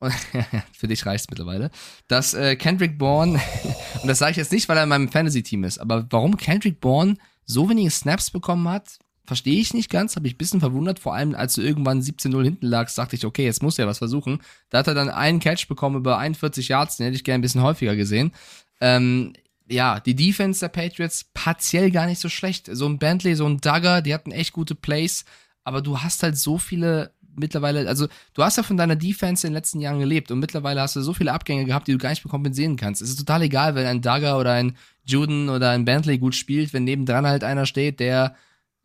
[0.72, 1.70] für dich reicht's mittlerweile,
[2.08, 3.40] dass äh, Kendrick Bourne,
[4.02, 6.80] und das sage ich jetzt nicht, weil er in meinem Fantasy-Team ist, aber warum Kendrick
[6.80, 10.98] Bourne so wenige Snaps bekommen hat, verstehe ich nicht ganz, habe ich ein bisschen verwundert,
[10.98, 13.98] vor allem als du irgendwann 17-0 hinten lagst, dachte ich, okay, jetzt muss er was
[13.98, 14.40] versuchen.
[14.70, 17.42] Da hat er dann einen Catch bekommen über 41 Yards, den hätte ich gerne ein
[17.42, 18.32] bisschen häufiger gesehen.
[18.80, 19.32] Ähm,
[19.68, 22.68] ja, die Defense der Patriots partiell gar nicht so schlecht.
[22.70, 25.24] So ein Bentley, so ein Duggar, die hatten echt gute Plays,
[25.64, 29.52] aber du hast halt so viele mittlerweile, also du hast ja von deiner Defense in
[29.52, 32.10] den letzten Jahren gelebt und mittlerweile hast du so viele Abgänge gehabt, die du gar
[32.10, 33.02] nicht mehr kompensieren kannst.
[33.02, 36.72] Es ist total egal, wenn ein Duggar oder ein Juden oder ein Bentley gut spielt,
[36.72, 38.34] wenn nebendran halt einer steht, der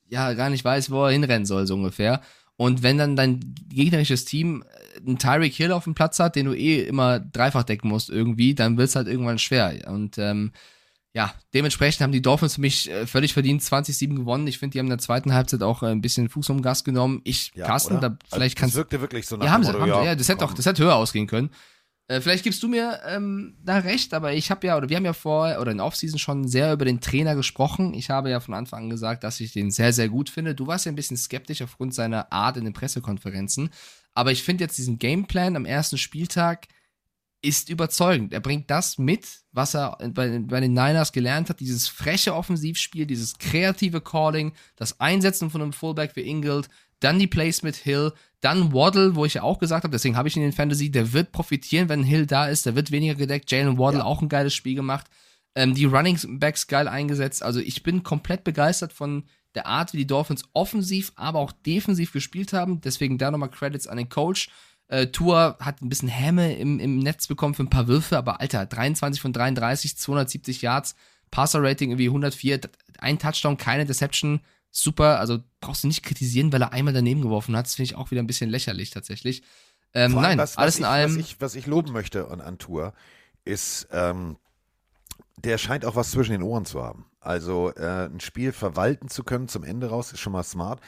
[0.09, 2.21] ja gar nicht weiß, wo er hinrennen soll, so ungefähr.
[2.57, 3.39] Und wenn dann dein
[3.69, 7.63] gegnerisches Team äh, einen Tyreek Hill auf dem Platz hat, den du eh immer dreifach
[7.63, 9.87] decken musst irgendwie, dann wird es halt irgendwann schwer.
[9.87, 10.51] Und ähm,
[11.13, 14.47] ja, dementsprechend haben die Dolphins für mich äh, völlig verdient 20-7 gewonnen.
[14.47, 16.83] Ich finde, die haben in der zweiten Halbzeit auch äh, ein bisschen Fuß um Gas
[16.83, 17.21] genommen.
[17.25, 18.11] Ich, Ja, Carsten, oder?
[18.11, 20.05] da vielleicht also, kannst Das wirkte wirklich so nach ja, haben sie, haben sie.
[20.05, 21.49] Ja, das hätte, auch, das hätte höher ausgehen können.
[22.07, 25.05] Äh, vielleicht gibst du mir ähm, da recht, aber ich habe ja, oder wir haben
[25.05, 27.93] ja vor, oder in Offseason schon sehr über den Trainer gesprochen.
[27.93, 30.55] Ich habe ja von Anfang an gesagt, dass ich den sehr, sehr gut finde.
[30.55, 33.69] Du warst ja ein bisschen skeptisch aufgrund seiner Art in den Pressekonferenzen.
[34.13, 36.67] Aber ich finde jetzt diesen Gameplan am ersten Spieltag
[37.41, 38.33] ist überzeugend.
[38.33, 43.05] Er bringt das mit, was er bei, bei den Niners gelernt hat, dieses freche Offensivspiel,
[43.05, 46.69] dieses kreative Calling, das Einsetzen von einem Fullback wie Ingold,
[46.99, 50.27] dann die Plays mit Hill, dann Waddle, wo ich ja auch gesagt habe, deswegen habe
[50.27, 53.51] ich ihn in Fantasy, der wird profitieren, wenn Hill da ist, der wird weniger gedeckt.
[53.51, 55.07] Jalen Waddle auch ein geiles Spiel gemacht.
[55.55, 57.43] Ähm, die Running Backs geil eingesetzt.
[57.43, 59.23] Also ich bin komplett begeistert von
[59.55, 62.81] der Art, wie die Dolphins offensiv, aber auch defensiv gespielt haben.
[62.81, 64.49] Deswegen da nochmal Credits an den Coach.
[64.91, 68.41] Äh, Tour hat ein bisschen Hämme im, im Netz bekommen für ein paar Würfe, aber
[68.41, 70.95] Alter, 23 von 33, 270 Yards,
[71.31, 72.59] Passer-Rating irgendwie 104,
[72.99, 75.21] ein Touchdown, keine Deception, super.
[75.21, 77.67] Also brauchst du nicht kritisieren, weil er einmal daneben geworfen hat.
[77.67, 79.43] Das finde ich auch wieder ein bisschen lächerlich tatsächlich.
[79.93, 81.11] Ähm, allem, nein, was, alles was in ich, allem.
[81.11, 82.93] Was ich, was ich loben möchte an, an Tour,
[83.45, 84.35] ist, ähm,
[85.37, 87.05] der scheint auch was zwischen den Ohren zu haben.
[87.21, 90.81] Also äh, ein Spiel verwalten zu können zum Ende raus, ist schon mal smart.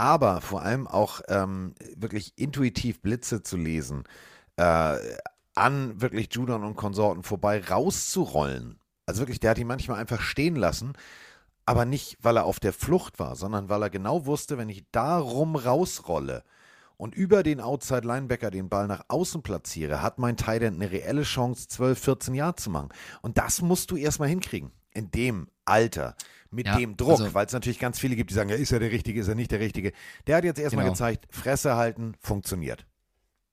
[0.00, 4.04] Aber vor allem auch ähm, wirklich intuitiv Blitze zu lesen,
[4.56, 4.96] äh,
[5.54, 8.78] an wirklich Judon und Konsorten vorbei rauszurollen.
[9.04, 10.94] Also wirklich, der hat ihn manchmal einfach stehen lassen,
[11.66, 14.86] aber nicht, weil er auf der Flucht war, sondern weil er genau wusste, wenn ich
[14.90, 16.44] darum rausrolle,
[16.96, 21.24] und über den Outside Linebacker den Ball nach außen platziere, hat mein Tight eine reelle
[21.24, 22.88] Chance, 12, 14 Jahre zu machen.
[23.20, 24.70] Und das musst du erstmal hinkriegen.
[24.92, 26.14] In dem Alter,
[26.50, 28.72] mit Ja, dem Druck, also- weil es natürlich ganz viele gibt, die sagen, ja, ist
[28.72, 29.92] er der Richtige, ist er nicht der Richtige.
[30.26, 30.92] Der hat jetzt erstmal Genau.
[30.94, 32.86] gezeigt, Fresse halten, funktioniert.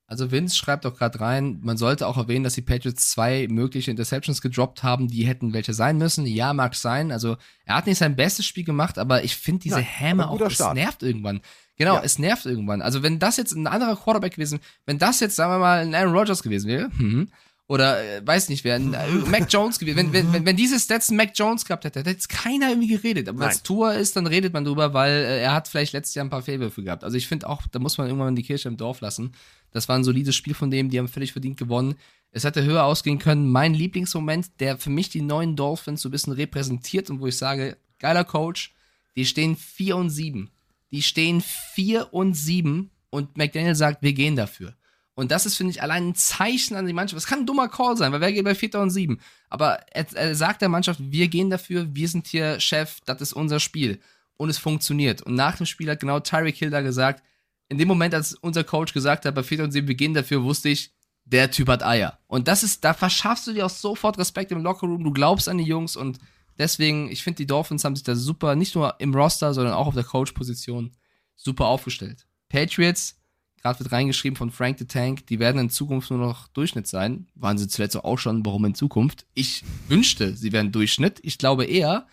[0.10, 3.92] Also Vince schreibt auch gerade rein, man sollte auch erwähnen, dass die Patriots zwei mögliche
[3.92, 6.26] Interceptions gedroppt haben, die hätten welche sein müssen.
[6.26, 7.12] Ja, mag sein.
[7.12, 7.36] Also
[7.66, 11.04] er hat nicht sein bestes Spiel gemacht, aber ich finde diese Häme auch, es nervt
[11.04, 11.42] irgendwann.
[11.76, 12.02] Genau, Ja.
[12.04, 12.82] es nervt irgendwann.
[12.82, 15.94] Also wenn das jetzt ein anderer Quarterback gewesen, wenn das jetzt, sagen wir mal, ein
[15.94, 17.30] Aaron Rodgers gewesen wäre, mhm,
[17.68, 21.12] oder äh, weiß nicht wer, äh, Mac Jones gewesen, wenn, wenn, wenn, wenn diese Stats
[21.12, 23.28] Mac Jones gehabt hätte, hätte jetzt keiner irgendwie geredet.
[23.28, 23.62] Aber wenn es.
[23.62, 26.42] Tour ist, dann redet man drüber, weil äh, er hat vielleicht letztes Jahr ein paar
[26.42, 27.04] Fehlwürfe gehabt.
[27.04, 29.34] Also ich finde auch, da muss man irgendwann die Kirche im Dorf lassen.
[29.72, 31.96] Das war ein solides Spiel von dem, die haben völlig verdient gewonnen.
[32.32, 33.52] Es hätte höher ausgehen können.
[33.52, 37.38] Mein Lieblingsmoment, der für mich die neuen Dolphins so ein bisschen repräsentiert und wo ich
[37.38, 38.74] sage, geiler Coach,
[39.18, 40.52] die stehen 4 und 7.
[40.92, 44.74] Die stehen 4 und 7 und McDaniel sagt, wir gehen dafür.
[45.18, 47.18] Und das ist, finde ich, allein ein Zeichen an die Mannschaft.
[47.18, 49.20] Es kann ein dummer Call sein, weil wer geht bei 4 und 7?
[49.50, 53.34] Aber er, er sagt der Mannschaft, wir gehen dafür, wir sind hier Chef, das ist
[53.34, 54.00] unser Spiel.
[54.38, 55.24] Und es funktioniert.
[55.24, 57.24] Und nach dem Spiel hat genau Tyreek Hill da gesagt,
[57.68, 60.44] in dem Moment, als unser Coach gesagt hat, bei 4 und 7, wir gehen dafür,
[60.44, 60.92] wusste ich,
[61.26, 62.20] der Typ hat Eier.
[62.28, 65.58] Und das ist, da verschaffst du dir auch sofort Respekt im Lockerroom, du glaubst an
[65.58, 66.20] die Jungs und
[66.60, 69.88] deswegen, ich finde, die Dolphins haben sich da super, nicht nur im Roster, sondern auch
[69.88, 70.96] auf der Coach-Position
[71.36, 72.28] super aufgestellt.
[72.50, 73.20] Patriots,
[73.62, 77.28] gerade wird reingeschrieben von Frank the Tank, die werden in Zukunft nur noch Durchschnitt sein.
[77.36, 79.26] Waren sie zuletzt auch schon, warum in Zukunft?
[79.34, 81.20] Ich wünschte, sie wären Durchschnitt.
[81.24, 82.08] Ich glaube eher,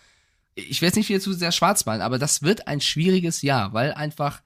[0.55, 3.73] ich will jetzt nicht wieder zu sehr schwarz malen, aber das wird ein schwieriges Jahr,
[3.73, 4.41] weil einfach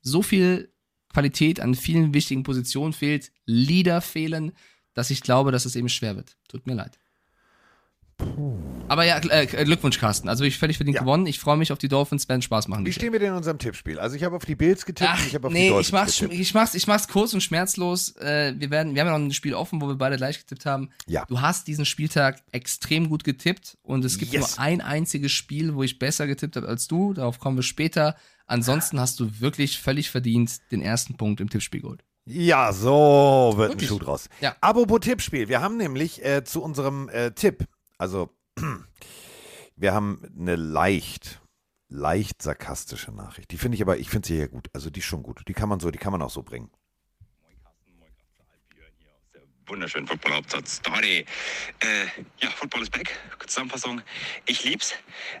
[0.00, 0.72] so viel
[1.12, 4.52] Qualität an vielen wichtigen Positionen fehlt, Leader fehlen,
[4.94, 6.36] dass ich glaube, dass es eben schwer wird.
[6.48, 6.98] Tut mir leid.
[8.88, 10.28] Aber ja, äh, Glückwunsch, Carsten.
[10.28, 11.00] Also ich völlig verdient Ja.
[11.02, 11.26] gewonnen.
[11.26, 12.84] Ich freue mich auf die Dolphins, werden Spaß machen.
[12.84, 13.98] Wie stehen wir denn in unserem Tippspiel?
[13.98, 15.86] Also ich habe auf die Bills getippt und Ach, ich habe auf die nee, Dolphins
[15.88, 16.40] ich mach's, getippt.
[16.40, 18.14] ich, mach's, ich mach's kurz und schmerzlos.
[18.16, 20.66] Äh, wir, werden, wir haben ja noch ein Spiel offen, wo wir beide gleich getippt
[20.66, 20.90] haben.
[21.06, 21.24] Ja.
[21.26, 24.56] Du hast diesen Spieltag extrem gut getippt und es gibt Yes.
[24.56, 27.14] nur ein einziges Spiel, wo ich besser getippt habe als du.
[27.14, 28.16] Darauf kommen wir später.
[28.46, 32.04] Ansonsten hast du wirklich völlig verdient den ersten Punkt im Tippspiel geholt.
[32.26, 33.90] Ja, so wird Wirklich?
[33.90, 34.28] ein Schuh draus.
[34.40, 34.54] Ja.
[34.60, 35.48] Apropos Tippspiel.
[35.48, 37.64] Wir haben nämlich äh, zu unserem äh, Tipp,
[38.02, 38.36] also
[39.76, 41.40] wir haben eine leicht,
[41.88, 43.52] leicht sarkastische Nachricht.
[43.52, 44.68] Die finde ich aber, ich finde sie ja gut.
[44.72, 45.42] Also die ist schon gut.
[45.46, 46.68] Die kann man so, die kann man auch so bringen.
[47.40, 50.78] Moin Carsten, moin Kraftschal, Björn hier aus der Wunderschön, Football Hauptsatz.
[50.78, 51.24] Story.
[51.78, 52.06] Äh,
[52.40, 53.16] ja, Football ist back.
[53.46, 54.02] Zusammenfassung.
[54.46, 54.94] Ich lieb's.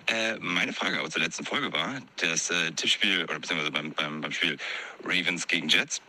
[0.06, 4.20] Äh, meine Frage aber zur letzten Folge war, das äh, Tippspiel, oder beziehungsweise beim, beim,
[4.20, 4.56] beim Spiel
[5.02, 6.00] Ravens gegen Jets,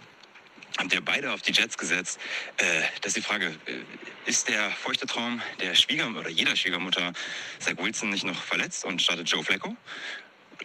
[0.78, 2.20] habt ihr beide auf die Jets gesetzt.
[2.58, 7.14] Äh, das ist die Frage, äh, ist der feuchte Traum der Schwiegermutter oder jeder Schwiegermutter
[7.60, 9.76] Zach Wilson nicht noch verletzt und startet Joe Flacco?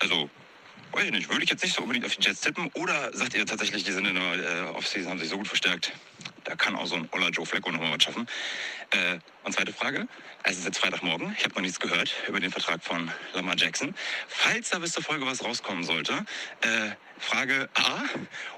[0.01, 0.31] Also,
[0.93, 2.71] weiß ich nicht, würde ich jetzt nicht so unbedingt auf die Jets tippen.
[2.75, 5.93] Oder sagt ihr tatsächlich, die sind in der äh, Offseason, haben sich so gut verstärkt,
[6.45, 8.27] da kann auch so ein Oller Joe Flacco nochmal was schaffen.
[8.91, 10.09] Äh, und zweite Frage,
[10.45, 13.95] es ist jetzt Freitagmorgen, ich habe noch nichts gehört über den Vertrag von Lamar Jackson.
[14.29, 16.25] Falls da bis zur Folge was rauskommen sollte,
[16.63, 18.05] äh, Frage A,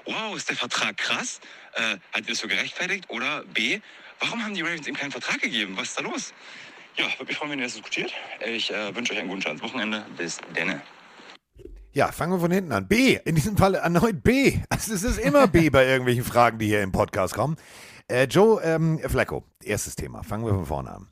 [0.05, 1.41] wow, ist der Vertrag krass?
[1.73, 3.09] Äh, hat ihr das so gerechtfertigt?
[3.09, 3.81] Oder B,
[4.19, 5.75] warum haben die Ravens ihm keinen Vertrag gegeben?
[5.75, 6.33] Was ist da los?
[6.95, 8.13] Ja, würde mich freuen, wenn ihr das diskutiert.
[8.45, 10.05] Ich äh, wünsche euch einen guten Start ins Wochenende.
[10.17, 10.81] Bis denne.
[11.93, 12.87] Ja, fangen wir von hinten an.
[12.87, 14.59] B, in diesem Fall erneut B.
[14.69, 17.57] Also es ist immer B bei irgendwelchen Fragen, die hier im Podcast kommen.
[18.07, 20.23] Äh, Joe ähm, Flacco, erstes Thema.
[20.23, 21.07] Fangen wir von vorne an.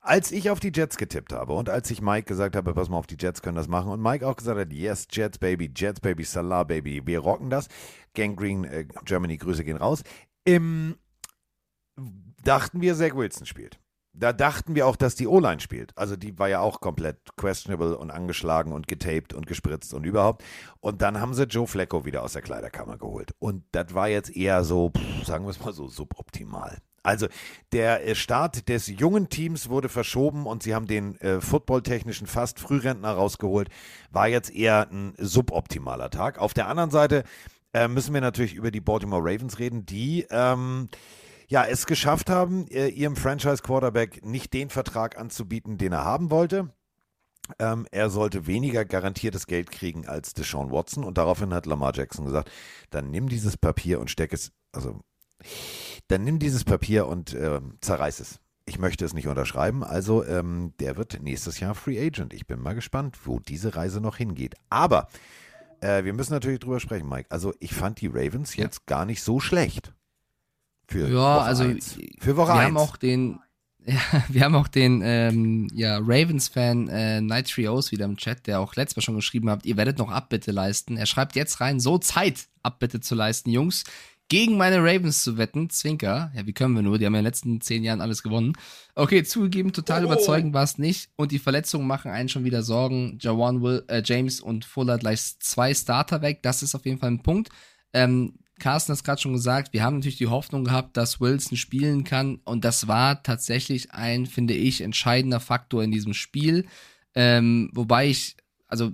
[0.00, 2.96] Als ich auf die Jets getippt habe und als ich Mike gesagt habe, pass mal
[2.96, 6.00] auf, die Jets können das machen und Mike auch gesagt hat, yes, Jets Baby, Jets
[6.00, 7.68] Baby, Salah Baby, wir rocken das.
[8.14, 10.02] Gang Green äh, Germany, Grüße gehen raus.
[10.44, 10.96] Im,
[12.42, 13.78] dachten wir, Zach Wilson spielt.
[14.14, 15.96] Da dachten wir auch, dass die O-Line spielt.
[15.96, 20.44] Also die war ja auch komplett questionable und angeschlagen und getaped und gespritzt und überhaupt.
[20.80, 23.34] Und dann haben sie Joe Flacco wieder aus der Kleiderkammer geholt.
[23.38, 26.78] Und das war jetzt eher so, pff, sagen wir es mal so, suboptimal.
[27.02, 27.26] Also
[27.72, 32.60] der äh, Start des jungen Teams wurde verschoben und sie haben den äh, footballtechnischen fast
[32.60, 33.68] Frührentner rausgeholt.
[34.10, 36.38] War jetzt eher ein suboptimaler Tag.
[36.38, 37.24] Auf der anderen Seite
[37.72, 40.88] äh, müssen wir natürlich über die Baltimore Ravens reden, die ähm,
[41.52, 46.70] ja, es geschafft haben, äh, ihrem Franchise-Quarterback nicht den Vertrag anzubieten, den er haben wollte.
[47.58, 52.24] Ähm, er sollte weniger garantiertes Geld kriegen als Deshaun Watson und daraufhin hat Lamar Jackson
[52.24, 52.50] gesagt,
[52.88, 55.00] dann nimm dieses Papier und steck es, also
[56.08, 58.40] dann nimm dieses Papier und äh, zerreiß es.
[58.64, 62.32] Ich möchte es nicht unterschreiben, also ähm, der wird nächstes Jahr Free Agent.
[62.32, 64.54] Ich bin mal gespannt, wo diese Reise noch hingeht.
[64.70, 65.06] Aber
[65.82, 67.30] äh, wir müssen natürlich drüber sprechen, Mike.
[67.30, 68.64] Also ich fand die Ravens Ja.
[68.64, 69.92] jetzt gar nicht so schlecht.
[70.86, 71.98] Für Ja, Woche also eins.
[72.18, 72.64] für Woche wir 1.
[72.64, 73.38] haben auch den,
[73.86, 78.74] ja, wir haben auch den ähm, ja, Ravens-Fan äh, Nitrios wieder im Chat, der auch
[78.76, 80.96] letztes Mal schon geschrieben hat, ihr werdet noch Abbitte leisten.
[80.96, 83.84] Er schreibt jetzt rein, so Zeit, Abbitte zu leisten, Jungs.
[84.28, 86.32] Gegen meine Ravens zu wetten, Zwinker.
[86.34, 86.96] Ja, wie können wir nur?
[86.96, 88.54] Die haben ja in den letzten zehn Jahren alles gewonnen.
[88.94, 91.10] Okay, zugegeben, total überzeugend war es nicht.
[91.16, 93.18] Und die Verletzungen machen einen schon wieder Sorgen.
[93.20, 96.38] Jawan Will, äh, James und Fuller gleich zwei Starter weg.
[96.42, 97.50] Das ist auf jeden Fall ein Punkt.
[97.92, 101.58] Ähm, Carsten hat es gerade schon gesagt, wir haben natürlich die Hoffnung gehabt, dass Wilson
[101.58, 102.38] spielen kann.
[102.44, 106.66] Und das war tatsächlich ein, finde ich, entscheidender Faktor in diesem Spiel.
[107.16, 108.36] Ähm, wobei ich,
[108.68, 108.92] also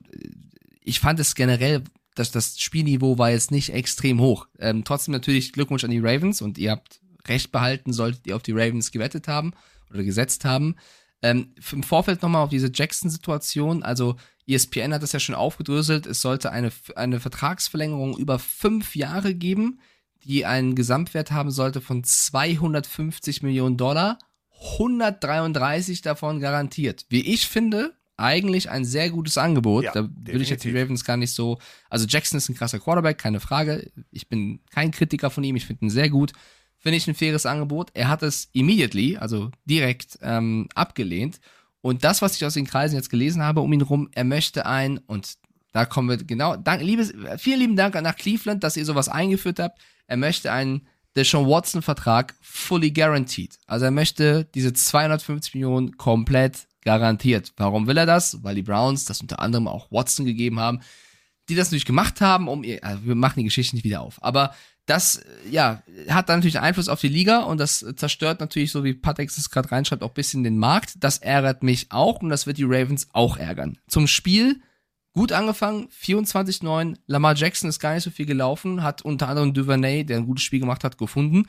[0.83, 4.49] ich fand es generell, dass das Spielniveau war jetzt nicht extrem hoch.
[4.59, 8.43] Ähm, trotzdem natürlich Glückwunsch an die Ravens und ihr habt recht behalten, solltet ihr auf
[8.43, 9.53] die Ravens gewettet haben
[9.91, 10.77] oder gesetzt haben.
[11.23, 13.83] Ähm, Im Vorfeld nochmal auf diese Jackson-Situation.
[13.83, 14.17] Also
[14.47, 16.07] ESPN hat das ja schon aufgedröselt.
[16.07, 19.81] Es sollte eine, eine Vertragsverlängerung über fünf Jahre geben,
[20.25, 24.19] die einen Gesamtwert haben sollte von 250 Millionen Dollar.
[24.73, 27.07] 133 davon garantiert.
[27.09, 29.85] Wie ich finde, eigentlich ein sehr gutes Angebot.
[29.85, 30.77] Ja, da würde ich jetzt die.
[30.77, 31.59] Ravens gar nicht so.
[31.89, 33.91] Also Jackson ist ein krasser Quarterback, keine Frage.
[34.11, 36.33] Ich bin kein Kritiker von ihm, ich finde ihn sehr gut.
[36.79, 37.91] Finde ich ein faires Angebot.
[37.95, 41.41] Er hat es immediately, also direkt ähm, abgelehnt.
[41.81, 44.67] Und das, was ich aus den Kreisen jetzt gelesen habe um ihn rum, er möchte
[44.67, 45.35] ein, und
[45.73, 49.59] da kommen wir genau, dank, liebes, vielen lieben Dank nach Cleveland, dass ihr sowas eingeführt
[49.59, 49.81] habt.
[50.07, 53.59] Er möchte einen Deshaun Watson Vertrag fully guaranteed.
[53.67, 57.53] Also er möchte diese 250 Millionen komplett garantiert.
[57.57, 58.43] Warum will er das?
[58.45, 60.81] Weil die Browns das unter anderem auch Watson gegeben haben,
[61.49, 64.23] die das natürlich gemacht haben, um ihr, also wir machen die Geschichte nicht wieder auf.
[64.23, 64.55] Aber
[64.89, 68.85] das, äh, ja, hat dann natürlich Einfluss auf die Liga und das zerstört natürlich, so
[68.85, 70.95] wie Patex es gerade reinschreibt, auch ein bisschen den Markt.
[71.01, 73.79] Das ärgert mich auch und das wird die Ravens auch ärgern.
[73.87, 74.61] Zum Spiel,
[75.13, 76.97] gut angefangen, 24-9.
[77.07, 80.45] Lamar Jackson ist gar nicht so viel gelaufen, hat unter anderem Duvernay, der ein gutes
[80.45, 81.47] Spiel gemacht hat, gefunden.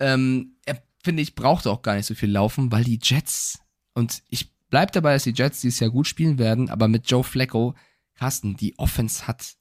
[0.00, 3.60] Ähm, er, finde ich, brauchte auch gar nicht so viel laufen, weil die Jets,
[3.94, 7.22] und ich bleib dabei, dass die Jets dieses Jahr gut spielen werden, aber mit Joe
[7.22, 7.74] Flacco,
[8.22, 9.54] Carsten, die Offense hat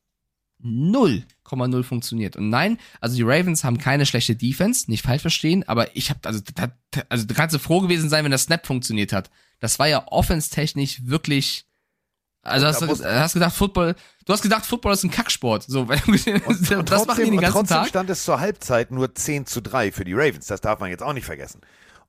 [0.64, 2.36] 0,0 funktioniert.
[2.36, 6.20] Und nein, also die Ravens haben keine schlechte Defense, nicht falsch verstehen, aber ich habe
[6.26, 6.72] also da,
[7.10, 9.32] also du kannst du froh gewesen sein, wenn das Snap funktioniert hat.
[9.60, 11.66] Das war ja offense-technisch wirklich
[12.44, 13.96] also hast da du hast gedacht Football,
[14.26, 15.64] du hast gedacht Football ist ein Kacksport.
[15.64, 17.88] So, weil gesehen hast, Und das machen die den und ganzen trotzdem Tag.
[17.88, 20.46] stand es zur Halbzeit nur 10 zu 3 für die Ravens.
[20.46, 21.62] Das darf man jetzt auch nicht vergessen.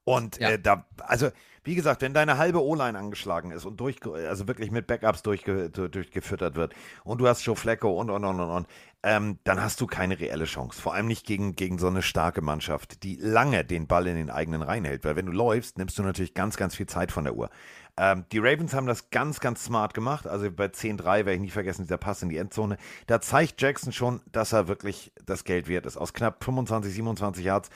[0.04, 0.50] Und Ja.
[0.50, 1.30] äh, da, also
[1.64, 5.70] Wie gesagt, wenn deine halbe O-Line angeschlagen ist und durch, also wirklich mit Backups durchge,
[5.70, 8.66] durchgefüttert wird und du hast Joe Flacco und und und und und,
[9.04, 10.80] ähm, dann hast du keine reelle Chance.
[10.80, 14.30] Vor allem nicht gegen, gegen so eine starke Mannschaft, die lange den Ball in den
[14.30, 15.04] eigenen Reihen hält.
[15.04, 17.50] Weil wenn du läufst, nimmst du natürlich ganz, ganz viel Zeit von der Uhr.
[17.96, 20.26] Ähm, die Ravens haben das ganz, ganz smart gemacht.
[20.26, 22.76] Also bei 10-3 werde ich nie vergessen, dieser Pass in die Endzone.
[23.06, 25.96] Da zeigt Jackson schon, dass er wirklich das Geld wert ist.
[25.96, 27.70] Aus knapp 25, 27 Yards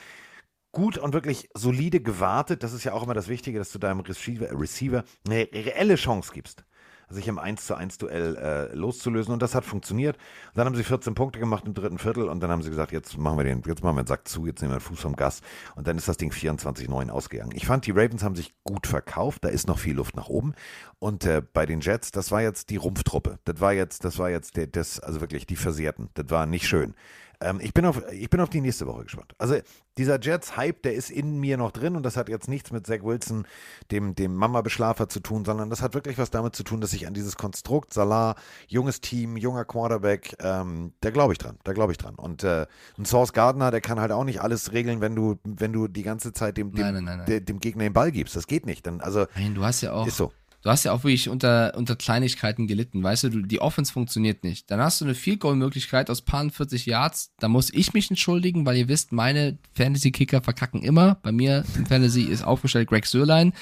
[0.77, 2.63] gut und wirklich solide gewartet.
[2.63, 6.33] Das ist ja auch immer das Wichtige, dass du deinem Receiver, Receiver eine reelle Chance
[6.35, 6.67] gibst
[7.09, 9.33] sich im 1 zu 1 Duell äh, loszulösen.
[9.33, 10.17] Und das hat funktioniert.
[10.17, 12.93] Und dann haben sie 14 Punkte gemacht im dritten Viertel und dann haben sie gesagt,
[12.93, 15.01] jetzt machen wir den, jetzt machen wir den Sack zu, jetzt nehmen wir den Fuß
[15.01, 15.41] vom Gas.
[15.77, 17.53] Und dann ist das Ding 24-9 ausgegangen.
[17.55, 19.45] Ich fand, die Ravens haben sich gut verkauft.
[19.45, 20.55] Da ist noch viel Luft nach oben.
[20.99, 23.39] Und äh, bei den Jets, das war jetzt die Rumpftruppe.
[23.45, 26.11] Das war jetzt, das war jetzt der, das, also wirklich die Versehrten.
[26.15, 26.95] Das war nicht schön.
[27.41, 29.35] Ähm, ich, bin auf, ich bin auf die nächste Woche gespannt.
[29.39, 29.57] Also
[29.99, 33.03] dieser Jets-Hype, der ist in mir noch drin und das hat jetzt nichts mit Zach
[33.03, 33.47] Wilson,
[33.91, 37.07] dem, dem Mama-Beschlafer zu tun, sondern das hat wirklich was damit zu tun, dass ich
[37.07, 38.35] an dieses Konstrukt, Salah,
[38.69, 42.15] junges Team, junger Quarterback, ähm, da glaube ich dran, da glaube ich dran.
[42.15, 42.67] Und äh,
[42.99, 46.03] ein Source Gardner, der kann halt auch nicht alles regeln, wenn du, wenn du die
[46.03, 47.27] ganze Zeit dem, dem, Nein, nein, nein, nein.
[47.27, 48.37] de- dem Gegner den Ball gibst.
[48.37, 48.87] Das geht nicht.
[48.87, 50.07] Dann, also Nein, du hast ja auch.
[50.07, 50.33] ist so.
[50.67, 54.43] Du hast ja auch wirklich unter, unter Kleinigkeiten gelitten, weißt du, du, die Offense funktioniert
[54.43, 54.69] nicht.
[54.69, 58.11] Dann hast du eine Field Goal Möglichkeit aus paar 40 Yards, da muss ich mich
[58.11, 61.19] entschuldigen, weil ihr wisst, meine Fantasy Kicker verkacken immer.
[61.23, 63.53] Bei mir im Fantasy ist aufgestellt Greg Sörlein.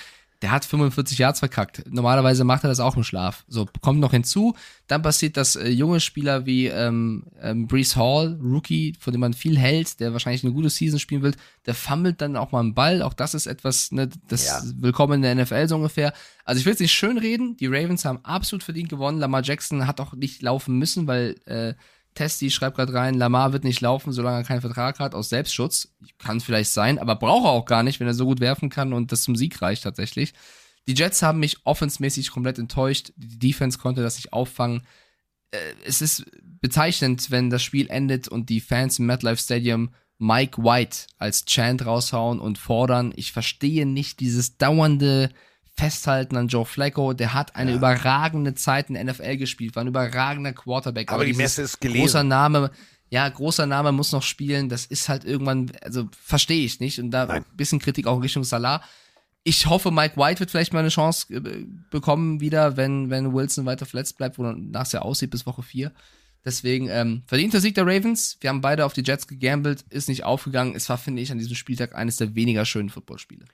[0.45, 1.85] Der hat 45 Yards verkackt.
[1.91, 3.47] Normalerweise macht er das auch im Schlaf.
[3.49, 4.55] So, kommt noch hinzu.
[4.89, 9.33] Dann passiert, dass äh, junge Spieler wie ähm, ähm, Brees Hall, Rookie, von dem man
[9.33, 11.35] viel hält, der wahrscheinlich eine gute Season spielen will,
[11.65, 13.01] der fummelt dann auch mal einen Ball.
[13.01, 14.61] Auch das ist etwas, ne, das Ja.
[14.77, 16.13] willkommen in der NFL so ungefähr.
[16.45, 17.57] Also ich will es nicht schön reden.
[17.57, 19.21] Die Ravens haben absolut verdient gewonnen.
[19.21, 21.73] Lamar Jackson hat auch nicht laufen müssen, weil äh,
[22.15, 25.95] Testi schreibt gerade rein, Lamar wird nicht laufen, solange er keinen Vertrag hat, aus Selbstschutz.
[26.19, 28.93] Kann vielleicht sein, aber braucht er auch gar nicht, wenn er so gut werfen kann
[28.93, 30.35] und das zum Sieg reicht tatsächlich.
[30.87, 33.13] Die Jets haben mich offensmäßig komplett enttäuscht.
[33.17, 34.83] Die Defense konnte das nicht auffangen.
[35.51, 36.25] Äh, es ist
[36.61, 41.85] bezeichnend, wenn das Spiel endet und die Fans im MetLife Stadium Mike White als Chant
[41.85, 43.13] raushauen und fordern.
[43.17, 45.31] Ich verstehe nicht dieses dauernde
[45.77, 47.13] Festhalten an Joe Flacco.
[47.13, 51.13] Der hat eine überragende Zeit in der NFL gespielt, war ein überragender Quarterback.
[51.13, 52.03] Aber die dieses Messe ist gelesen.
[52.03, 52.71] Großer Name,
[53.11, 54.69] ja, großer Name muss noch spielen.
[54.69, 56.99] Das ist halt irgendwann, also verstehe ich nicht.
[57.01, 57.45] Und da Nein.
[57.45, 58.83] ein bisschen Kritik auch in Richtung Salah.
[59.43, 63.67] Ich hoffe, Mike White wird vielleicht mal eine Chance äh, bekommen wieder, wenn, wenn Wilson
[63.67, 65.93] weiter verletzt bleibt, wonach es ja aussieht bis Woche 4.
[66.45, 68.37] Deswegen, ähm, verdienter Sieg der Ravens.
[68.41, 70.75] Wir haben beide auf die Jets gegambelt, ist nicht aufgegangen.
[70.75, 73.45] Es war, finde ich, an diesem Spieltag eines der weniger schönen Footballspiele.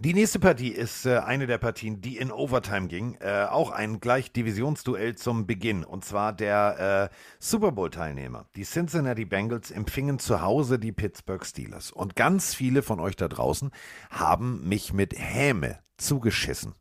[0.00, 3.16] Die nächste Partie ist äh, eine der Partien, die in Overtime ging.
[3.20, 5.82] Äh, auch ein gleich Divisionsduell zum Beginn.
[5.82, 8.46] Und zwar der äh, Super Bowl-Teilnehmer.
[8.54, 11.90] Die Cincinnati Bengals empfingen zu Hause die Pittsburgh Steelers.
[11.90, 13.72] Und ganz viele von euch da draußen
[14.08, 16.74] haben mich mit Häme zugeschissen.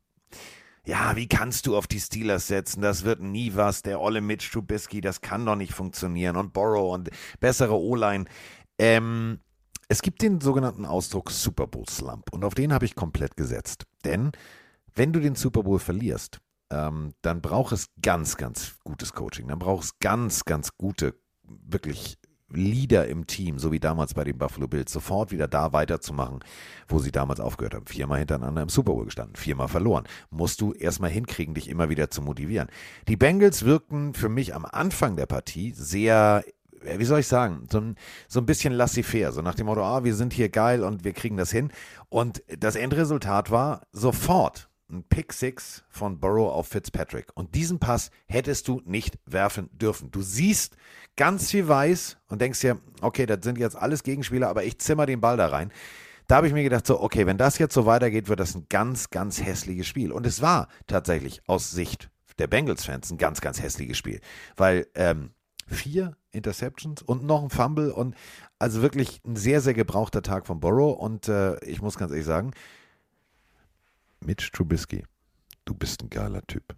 [0.85, 2.81] Ja, wie kannst du auf die Steelers setzen?
[2.81, 3.81] Das wird nie was.
[3.81, 6.35] Der olle Mitch Trubisky, das kann doch nicht funktionieren.
[6.35, 7.09] Und Borrow und
[7.39, 8.25] bessere O-Line.
[8.77, 9.39] Ähm,
[9.89, 13.85] es gibt den sogenannten Ausdruck Super Bowl Slump und auf den habe ich komplett gesetzt.
[14.03, 14.31] Denn
[14.93, 19.47] wenn du den Super Bowl verlierst, ähm, dann braucht es ganz, ganz gutes Coaching.
[19.47, 22.17] Dann braucht es ganz, ganz gute, wirklich
[22.49, 26.39] Leader im Team, so wie damals bei den Buffalo Bills, sofort wieder da weiterzumachen,
[26.87, 27.87] wo sie damals aufgehört haben.
[27.87, 30.07] Viermal hintereinander im Super Bowl gestanden, viermal verloren.
[30.29, 32.69] Musst du erstmal hinkriegen, dich immer wieder zu motivieren.
[33.07, 36.43] Die Bengals wirkten für mich am Anfang der Partie sehr
[36.97, 37.95] wie soll ich sagen, so ein,
[38.27, 41.13] so ein bisschen laissez-faire, so nach dem Motto, ah, wir sind hier geil und wir
[41.13, 41.71] kriegen das hin.
[42.09, 47.27] Und das Endresultat war sofort ein Pick Six von Burrow auf Fitzpatrick.
[47.33, 50.11] Und diesen Pass hättest du nicht werfen dürfen.
[50.11, 50.77] Du siehst
[51.15, 55.05] ganz viel Weiß und denkst dir, okay, das sind jetzt alles Gegenspieler, aber ich zimmer
[55.05, 55.71] den Ball da rein.
[56.27, 58.65] Da habe ich mir gedacht, so, okay, wenn das jetzt so weitergeht, wird das ein
[58.69, 60.11] ganz, ganz hässliches Spiel.
[60.11, 64.19] Und es war tatsächlich aus Sicht der Bengals-Fans ein ganz, ganz hässliches Spiel.
[64.55, 65.31] Weil ähm,
[65.67, 68.15] vier Interceptions und noch ein Fumble und
[68.59, 70.97] also wirklich ein sehr, sehr gebrauchter Tag von Burrow.
[70.97, 72.51] Und äh, ich muss ganz ehrlich sagen,
[74.21, 75.03] Mitch Trubisky,
[75.65, 76.75] du bist ein geiler Typ.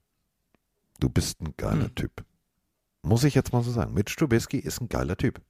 [1.00, 1.96] Du bist ein geiler Hm.
[1.96, 2.26] Typ.
[3.02, 3.94] Muss ich jetzt mal so sagen.
[3.94, 5.42] Mitch Trubisky ist ein geiler Typ.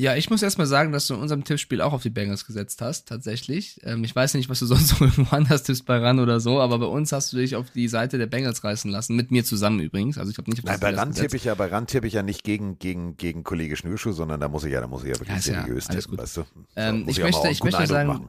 [0.00, 2.80] Ja, ich muss erstmal sagen, dass du in unserem Tippspiel auch auf die Bengals gesetzt
[2.82, 3.80] hast, tatsächlich.
[3.82, 6.78] Ähm, ich weiß nicht, was du sonst irgendwo anders tippst bei RAN oder so, aber
[6.78, 9.80] bei uns hast du dich auf die Seite der Bengals reißen lassen, mit mir zusammen
[9.80, 10.16] übrigens.
[10.16, 11.18] Also ich habe nicht auf Nein, bei gesetzt.
[11.20, 14.38] tippe ich ja, bei Rand tippe ich ja nicht gegen, gegen, gegen Kollege Schnürschuh, sondern
[14.38, 16.22] da muss ich ja, da muss ich ja wirklich Ja, ja seriös alles tippen, gut.
[16.22, 16.40] weißt du?
[16.42, 16.46] So,
[16.76, 18.28] Ähm, ich mal möchte, ich möchte Eindruck sagen, machen.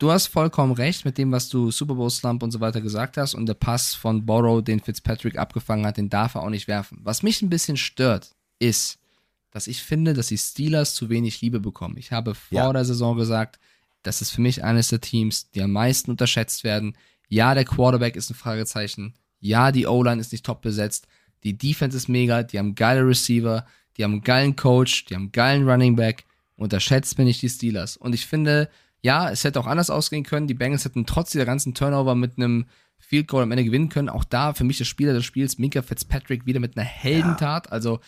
[0.00, 3.16] du hast vollkommen recht mit dem, was du Super Bowl Slump und so weiter gesagt
[3.18, 6.66] hast und der Pass von Borrow, den Fitzpatrick abgefangen hat, den darf er auch nicht
[6.66, 6.98] werfen.
[7.04, 8.98] Was mich ein bisschen stört, ist,
[9.50, 11.96] dass ich finde, dass die Steelers zu wenig Liebe bekommen.
[11.96, 12.72] Ich habe vor Ja.
[12.72, 13.58] der Saison gesagt,
[14.02, 16.96] das ist für mich eines der Teams, die am meisten unterschätzt werden.
[17.28, 19.14] Ja, der Quarterback ist ein Fragezeichen.
[19.40, 21.06] Ja, die O-Line ist nicht top besetzt.
[21.44, 22.42] Die Defense ist mega.
[22.42, 23.66] Die haben geile Receiver.
[23.96, 25.04] Die haben einen geilen Coach.
[25.06, 26.24] Die haben einen geilen Running Back.
[26.56, 27.96] Unterschätzt bin ich die Steelers.
[27.96, 28.68] Und ich finde,
[29.02, 30.46] ja, es hätte auch anders ausgehen können.
[30.48, 32.66] Die Bengals hätten trotz dieser ganzen Turnover mit einem
[32.98, 34.08] Field Goal am Ende gewinnen können.
[34.08, 37.70] Auch da für mich der Spieler des Spiels, Minka Fitzpatrick, wieder mit einer Heldentat.
[37.70, 38.00] Also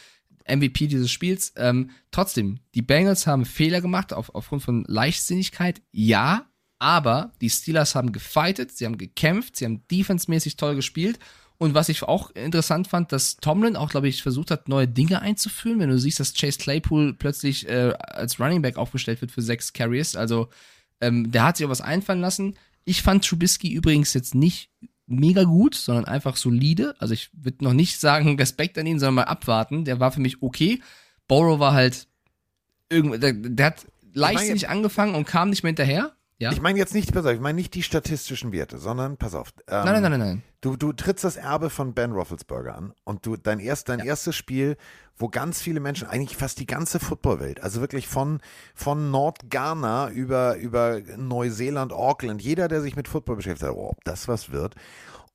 [0.48, 1.52] MVP dieses Spiels.
[1.56, 5.82] Ähm, trotzdem, die Bengals haben Fehler gemacht auf, aufgrund von Leichtsinnigkeit.
[5.92, 6.46] Ja,
[6.78, 11.18] aber die Steelers haben gefightet, sie haben gekämpft, sie haben defensemäßig toll gespielt.
[11.58, 15.20] Und was ich auch interessant fand, dass Tomlin auch, glaube ich, versucht hat, neue Dinge
[15.20, 15.78] einzuführen.
[15.78, 19.74] Wenn du siehst, dass Chase Claypool plötzlich äh, als Running Back aufgestellt wird für sechs
[19.74, 20.48] Carries, also
[21.02, 22.56] ähm, der hat sich auch was einfallen lassen.
[22.86, 24.70] Ich fand Trubisky übrigens jetzt nicht
[25.10, 26.94] mega gut, sondern einfach solide.
[26.98, 29.84] Also ich würde noch nicht sagen Respekt an ihn, sondern mal abwarten.
[29.84, 30.80] Der war für mich okay.
[31.28, 32.06] Borrow war halt
[32.88, 36.12] irgendwie, der, der hat leichtsinnig angefangen und kam nicht mehr hinterher.
[36.40, 36.52] Ja.
[36.52, 39.52] Ich meine jetzt nicht, pass auf, ich meine nicht die statistischen Werte, sondern pass auf.
[39.68, 40.42] Ähm, nein, nein, nein, nein.
[40.62, 44.06] Du, du trittst das Erbe von Ben Roethlisberger an und du dein erst dein Ja.
[44.06, 44.76] erstes Spiel,
[45.16, 48.40] wo ganz viele Menschen, eigentlich fast die ganze Footballwelt, also wirklich von
[48.74, 54.02] von Nordghana über über Neuseeland, Auckland, jeder, der sich mit Football beschäftigt hat, oh, ob
[54.04, 54.76] das was wird.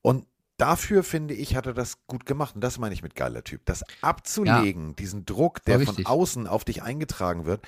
[0.02, 0.26] Und
[0.58, 3.62] dafür finde ich, hat er das gut gemacht und das meine ich mit geiler Typ.
[3.66, 7.62] Das abzulegen, diesen Druck, der von außen auf dich eingetragen wird,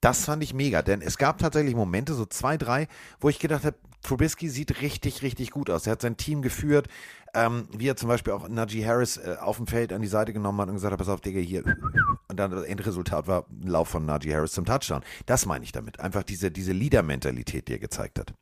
[0.00, 2.88] das fand ich mega, denn es gab tatsächlich Momente, so zwei, drei,
[3.20, 5.86] wo ich gedacht habe, Trubisky sieht richtig, richtig gut aus.
[5.86, 6.86] Er hat sein Team geführt,
[7.34, 10.32] ähm, wie er zum Beispiel auch Najee Harris äh, auf dem Feld an die Seite
[10.32, 11.64] genommen hat und gesagt hat, pass auf, Digga, hier.
[12.28, 15.02] Und dann das Endresultat war ein Lauf von Najee Harris zum Touchdown.
[15.26, 15.98] Das meine ich damit.
[15.98, 18.34] Einfach diese, diese Leader-Mentalität, die er gezeigt hat.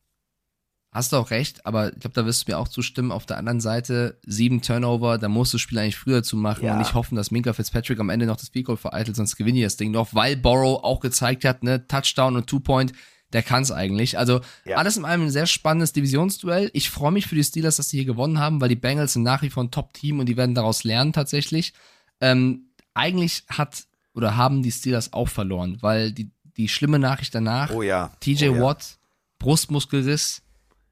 [0.97, 3.13] Hast du auch recht, aber ich glaube, da wirst du mir auch zustimmen.
[3.13, 6.65] Auf der anderen Seite, sieben Turnover, da musst du das Spiel eigentlich früher zu machen
[6.65, 6.73] Ja.
[6.73, 9.59] und nicht hoffen, dass Minka Fitzpatrick am Ende noch das Field Goal vereitelt, sonst gewinne
[9.59, 12.93] ich das Ding noch, weil Borrow auch gezeigt hat, ne, Touchdown und Two-Point,
[13.35, 14.17] der kann es eigentlich.
[14.17, 14.77] Also Ja.
[14.79, 16.71] alles in allem ein sehr spannendes Divisionsduell.
[16.73, 19.23] Ich freue mich für die Steelers, dass sie hier gewonnen haben, weil die Bengals sind
[19.23, 21.75] nach wie vor ein Top-Team und die werden daraus lernen tatsächlich.
[22.23, 23.85] Ähm, eigentlich hat
[24.15, 28.13] oder haben die Steelers auch verloren, weil die, die schlimme Nachricht danach, Oh ja.
[28.21, 28.63] TJ oh ja.
[28.63, 28.97] Watt,
[29.39, 30.41] Brustmuskelriss,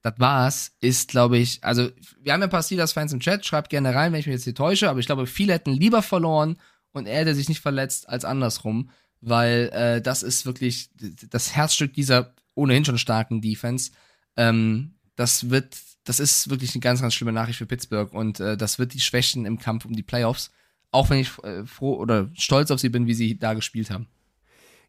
[0.05, 1.89] das war's, ist, glaube ich, also
[2.21, 4.45] wir haben ja ein paar Steelers-Fans im Chat, schreibt gerne rein, wenn ich mich jetzt
[4.45, 6.59] hier täusche, aber ich glaube, viele hätten lieber verloren
[6.93, 8.91] und er hätte sich nicht verletzt als andersrum,
[9.23, 10.91] weil äh, das ist wirklich
[11.31, 13.93] das Herzstück dieser ohnehin schon starken Defense.
[14.37, 15.75] Ähm, das wird,
[16.05, 18.13] das ist wirklich eine ganz, ganz schlimme Nachricht für Pittsburgh.
[18.13, 20.51] Und äh, das wird die Schwächen im Kampf um die Playoffs,
[20.91, 24.07] auch wenn ich äh, froh oder stolz auf sie bin, wie sie da gespielt haben.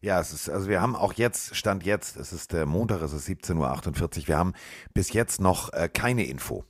[0.00, 3.12] Ja, es ist, also wir haben auch jetzt, Stand jetzt, es ist der Montag, es
[3.12, 4.52] ist 17.48 Uhr, wir haben
[4.94, 6.64] bis jetzt noch äh, keine Info.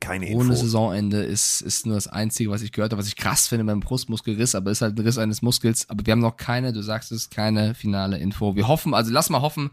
[0.00, 0.54] Keine Ohne Info.
[0.54, 3.80] Saisonende ist, ist nur das Einzige, was ich gehört habe, was ich krass finde beim
[3.80, 5.88] Brustmuskelriss, aber ist halt ein Riss eines Muskels.
[5.90, 8.54] Aber wir haben noch keine, du sagst es, keine finale Info.
[8.54, 9.70] Wir hoffen, also lass mal hoffen,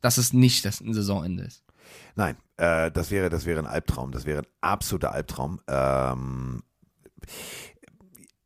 [0.00, 1.62] dass es nicht das ein Saisonende ist.
[2.16, 4.12] Nein, äh, das wäre, das wäre ein Albtraum.
[4.12, 5.60] Das wäre ein absoluter Albtraum.
[5.66, 6.62] Ähm,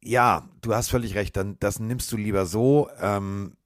[0.06, 1.36] ja, du hast völlig recht.
[1.36, 2.88] Dann das nimmst du lieber so.
[3.00, 3.56] Ähm,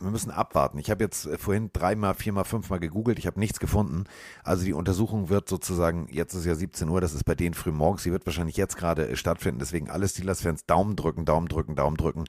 [0.00, 0.78] wir müssen abwarten.
[0.78, 3.18] Ich habe jetzt äh, vorhin dreimal, viermal, fünfmal gegoogelt.
[3.18, 4.04] Ich habe nichts gefunden.
[4.44, 7.72] Also die Untersuchung wird sozusagen, jetzt ist ja 17 Uhr, das ist bei denen früh
[7.72, 8.02] morgens.
[8.02, 9.60] Sie wird wahrscheinlich jetzt gerade äh, stattfinden.
[9.60, 12.24] Deswegen alle Steelers-Fans Daumen drücken, Daumen drücken, Daumen drücken,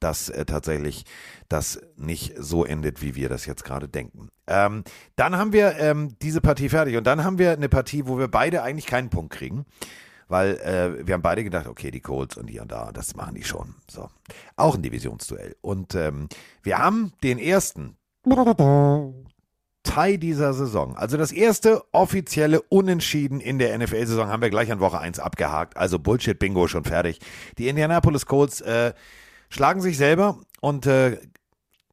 [0.00, 1.04] dass äh, tatsächlich
[1.48, 4.28] das nicht so endet, wie wir das jetzt gerade denken.
[4.46, 4.84] Ähm,
[5.16, 8.28] dann haben wir ähm, diese Partie fertig und dann haben wir eine Partie, wo wir
[8.28, 9.66] beide eigentlich keinen Punkt kriegen.
[10.28, 13.34] Weil äh, wir haben beide gedacht, okay, die Colts und die und da, das machen
[13.34, 13.76] die schon.
[13.88, 14.08] So.
[14.56, 15.56] Auch ein Divisionsduell.
[15.60, 16.28] Und ähm,
[16.62, 17.96] wir haben den ersten
[19.84, 20.96] Teil dieser Saison.
[20.96, 25.76] Also das erste offizielle Unentschieden in der NFL-Saison haben wir gleich an Woche 1 abgehakt.
[25.76, 27.20] Also Bullshit-Bingo schon fertig.
[27.56, 28.94] Die Indianapolis Colts äh,
[29.48, 31.18] schlagen sich selber und äh,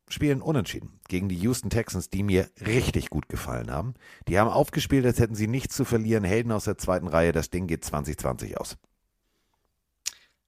[0.09, 3.93] spielen unentschieden gegen die Houston Texans, die mir richtig gut gefallen haben.
[4.27, 6.23] Die haben aufgespielt, als hätten sie nichts zu verlieren.
[6.23, 8.77] Helden aus der zweiten Reihe, das Ding geht 2020 aus.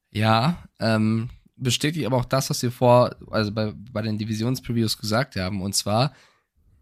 [0.10, 5.36] Ja, ähm, bestätigt aber auch das, was wir vor, also bei, bei den Divisionspreviews gesagt
[5.36, 6.14] haben, und zwar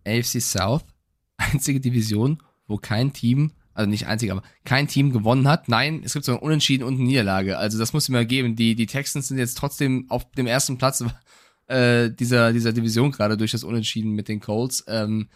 [0.07, 0.85] AFC South,
[1.35, 5.67] einzige Division, wo kein Team, also nicht einzig, aber kein Team gewonnen hat.
[5.67, 7.57] Nein, es gibt so ein Unentschieden und eine Niederlage.
[7.57, 8.55] Also das muss ich mal geben.
[8.55, 11.03] Die, die Texans sind jetzt trotzdem auf dem ersten Platz
[11.67, 14.83] äh, dieser, dieser Division gerade durch das Unentschieden mit den Colts.
[14.87, 15.29] Ähm,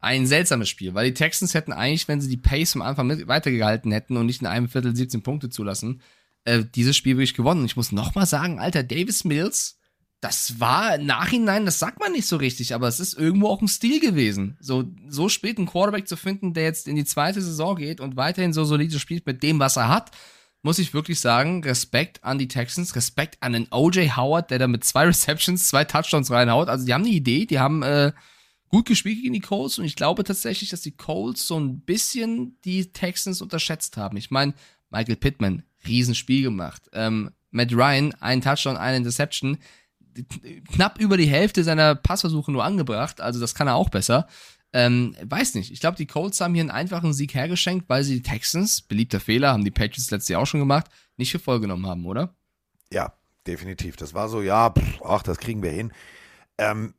[0.00, 3.28] ein seltsames Spiel, weil die Texans hätten eigentlich, wenn sie die Pace vom Anfang mit
[3.28, 6.00] weitergehalten hätten und nicht in einem Viertel 17 Punkte zulassen,
[6.44, 7.66] äh, dieses Spiel wirklich gewonnen.
[7.66, 9.78] Ich muss nochmal sagen, Alter, Davis Mills,
[10.20, 13.60] das war im Nachhinein, das sagt man nicht so richtig, aber es ist irgendwo auch
[13.60, 14.56] ein Stil gewesen.
[14.60, 18.16] So, so spät einen Quarterback zu finden, der jetzt in die zweite Saison geht und
[18.16, 20.10] weiterhin so solide spielt mit dem, was er hat,
[20.62, 24.66] muss ich wirklich sagen, Respekt an die Texans, Respekt an den OJ Howard, der da
[24.66, 26.68] mit zwei Receptions, zwei Touchdowns reinhaut.
[26.68, 28.12] Also die haben eine Idee, die haben äh,
[28.68, 32.56] gut gespielt gegen die Colts und ich glaube tatsächlich, dass die Colts so ein bisschen
[32.64, 34.16] die Texans unterschätzt haben.
[34.16, 34.54] Ich meine,
[34.90, 36.88] Michael Pittman, Riesenspiel gemacht.
[36.92, 39.58] Ähm, Matt Ryan, ein Touchdown, eine Interception,
[40.72, 44.28] knapp über die Hälfte seiner Passversuche nur angebracht, also das kann er auch besser.
[44.72, 45.72] Ähm, weiß nicht.
[45.72, 49.20] Ich glaube, die Colts haben hier einen einfachen Sieg hergeschenkt, weil sie die Texans, beliebter
[49.20, 52.34] Fehler, haben die Patriots letztes Jahr auch schon gemacht, nicht für voll genommen haben, oder?
[52.92, 53.14] Ja,
[53.46, 53.96] definitiv.
[53.96, 55.92] Das war so, ja, pff, ach, das kriegen wir hin.
[56.58, 56.94] Ähm,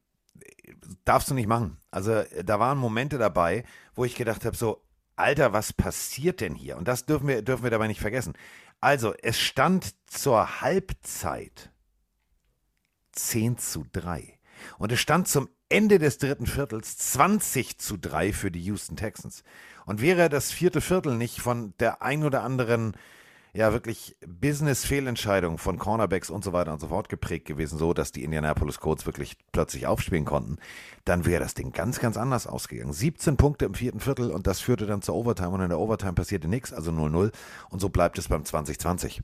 [1.06, 1.78] darfst du nicht machen.
[1.92, 3.64] Also da waren Momente dabei,
[3.96, 4.84] wo ich gedacht habe, so,
[5.16, 6.78] Alter, was passiert denn hier?
[6.78, 8.34] Und das dürfen wir, dürfen wir dabei nicht vergessen.
[8.80, 11.72] Also, es stand zur Halbzeit
[13.12, 14.40] 10 zu 3.
[14.78, 19.44] Und es stand zum Ende des dritten Viertels 20 zu 3 für die Houston Texans.
[19.86, 22.94] Und wäre das vierte Viertel nicht von der ein oder anderen
[23.54, 28.12] ja wirklich Business-Fehlentscheidung von Cornerbacks und so weiter und so fort geprägt gewesen, so dass
[28.12, 30.58] die Indianapolis Colts wirklich plötzlich aufspielen konnten,
[31.04, 32.94] dann wäre das Ding ganz, ganz anders ausgegangen.
[32.94, 36.14] 17 Punkte im vierten Viertel und das führte dann zur Overtime und in der Overtime
[36.14, 37.32] passierte nichts, also 0-0
[37.70, 39.22] und so bleibt es beim 2020.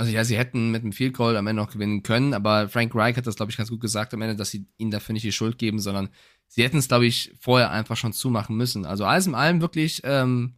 [0.00, 2.94] Also ja, sie hätten mit dem Field Goal am Ende noch gewinnen können, aber Frank
[2.94, 5.26] Reich hat das, glaube ich, ganz gut gesagt am Ende, dass sie ihnen dafür nicht
[5.26, 6.08] die Schuld geben, sondern
[6.48, 8.86] sie hätten es, glaube ich, vorher einfach schon zumachen müssen.
[8.86, 10.54] Also alles in allem wirklich ähm,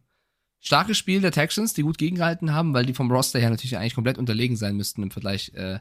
[0.61, 3.95] starkes Spiel der Texans, die gut gegengehalten haben, weil die vom Roster her natürlich eigentlich
[3.95, 5.79] komplett unterlegen sein müssten im Vergleich äh,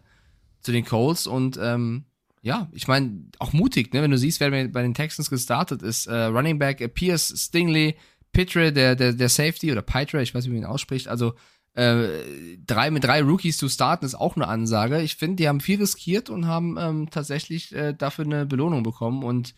[0.60, 1.28] zu den Colts.
[1.28, 2.06] Und ähm,
[2.42, 4.02] ja, ich meine, auch mutig, ne?
[4.02, 6.08] wenn du siehst, wer bei den Texans gestartet ist.
[6.08, 7.94] Äh, Running Back äh, Pierce, Stingley,
[8.32, 11.06] Pitre, der, der, der Safety oder Pitre, ich weiß nicht, wie man ihn ausspricht.
[11.06, 11.34] Also
[11.74, 15.00] äh, drei mit drei Rookies zu starten ist auch eine Ansage.
[15.00, 19.22] Ich finde, die haben viel riskiert und haben ähm, tatsächlich äh, dafür eine Belohnung bekommen.
[19.22, 19.54] Und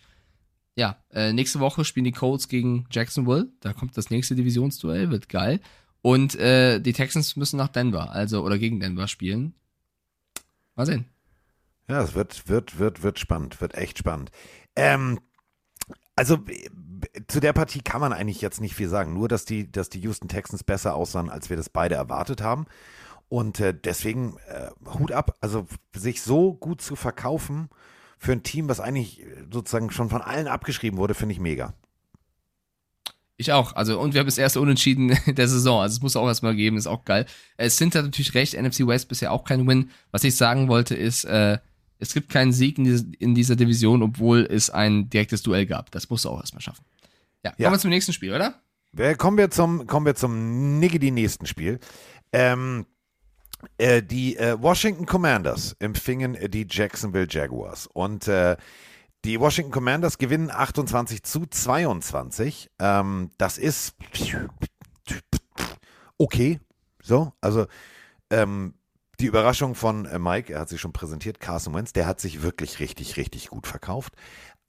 [0.76, 3.48] ja, äh, nächste Woche spielen die Colts gegen Jacksonville.
[3.60, 5.60] Da kommt das nächste Divisionsduell, wird geil.
[6.02, 9.54] Und äh, die Texans müssen nach Denver, also oder gegen Denver spielen.
[10.76, 11.06] Mal sehen.
[11.88, 14.30] Ja, es wird, wird, wird, wird spannend, wird echt spannend.
[14.76, 15.20] Ähm,
[16.16, 16.38] also
[17.28, 19.14] zu der Partie kann man eigentlich jetzt nicht viel sagen.
[19.14, 22.66] Nur, dass die, dass die Houston Texans besser aussahen, als wir das beide erwartet haben.
[23.28, 25.36] Und äh, deswegen äh, Hut ab.
[25.40, 27.68] Also sich so gut zu verkaufen
[28.18, 31.74] für ein Team, was eigentlich sozusagen schon von allen abgeschrieben wurde, finde ich mega.
[33.36, 33.74] Ich auch.
[33.74, 35.80] Also, und wir haben das erste Unentschieden der Saison.
[35.80, 37.26] Also, es muss auch erstmal geben, ist auch geil.
[37.56, 39.90] Es sind hat natürlich recht, NFC West bisher auch kein Win.
[40.10, 41.58] Was ich sagen wollte, ist, äh,
[41.98, 45.90] es gibt keinen Sieg in, diese, in dieser Division, obwohl es ein direktes Duell gab.
[45.90, 46.84] Das musst du auch erstmal schaffen.
[47.45, 47.70] Ja, kommen Ja.
[47.70, 48.61] wir zum nächsten Spiel, oder?
[49.18, 51.80] Kommen wir zum, kommen wir zum Niggity nächsten Spiel.
[52.32, 52.86] Ähm,
[53.78, 57.86] äh, die äh, Washington Commanders empfingen äh, die Jacksonville Jaguars.
[57.86, 58.57] Und äh,
[59.24, 62.70] die Washington Commanders gewinnen 28 zu 22.
[62.78, 63.95] Ähm, das ist
[66.18, 66.61] okay.
[67.03, 67.66] So, also
[68.30, 68.74] ähm,
[69.20, 72.42] die Überraschung von äh, Mike, er hat sich schon präsentiert, Carson Wentz, der hat sich
[72.42, 74.14] wirklich richtig, richtig gut verkauft.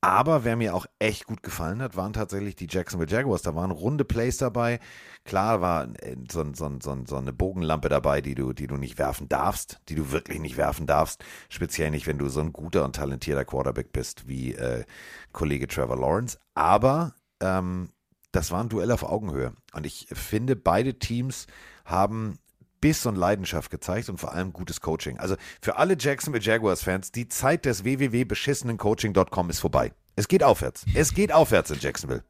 [0.05, 3.41] Aber wer mir auch echt gut gefallen hat, waren tatsächlich die Jacksonville Jaguars.
[3.41, 4.79] Da waren runde Plays dabei.
[5.23, 8.99] Klar war äh, so, so, so, so eine Bogenlampe dabei, die du, die du nicht
[8.99, 11.25] werfen darfst, die du wirklich nicht werfen darfst.
[11.49, 14.85] Speziell nicht, wenn du so ein guter und talentierter Quarterback bist wie äh,
[15.31, 16.37] Kollege Trevor Lawrence.
[16.53, 17.89] Aber ähm,
[18.31, 19.53] das war ein Duell auf Augenhöhe.
[19.73, 21.47] Und ich finde, beide Teams
[21.83, 22.37] haben
[22.81, 25.17] Biss und Leidenschaft gezeigt und vor allem gutes Coaching.
[25.17, 29.91] Also für alle Jacksonville Jaguars-Fans, die Zeit des www.beschissenencoaching.com ist vorbei.
[30.15, 30.85] Es geht aufwärts.
[30.93, 32.23] Es geht aufwärts in Jacksonville.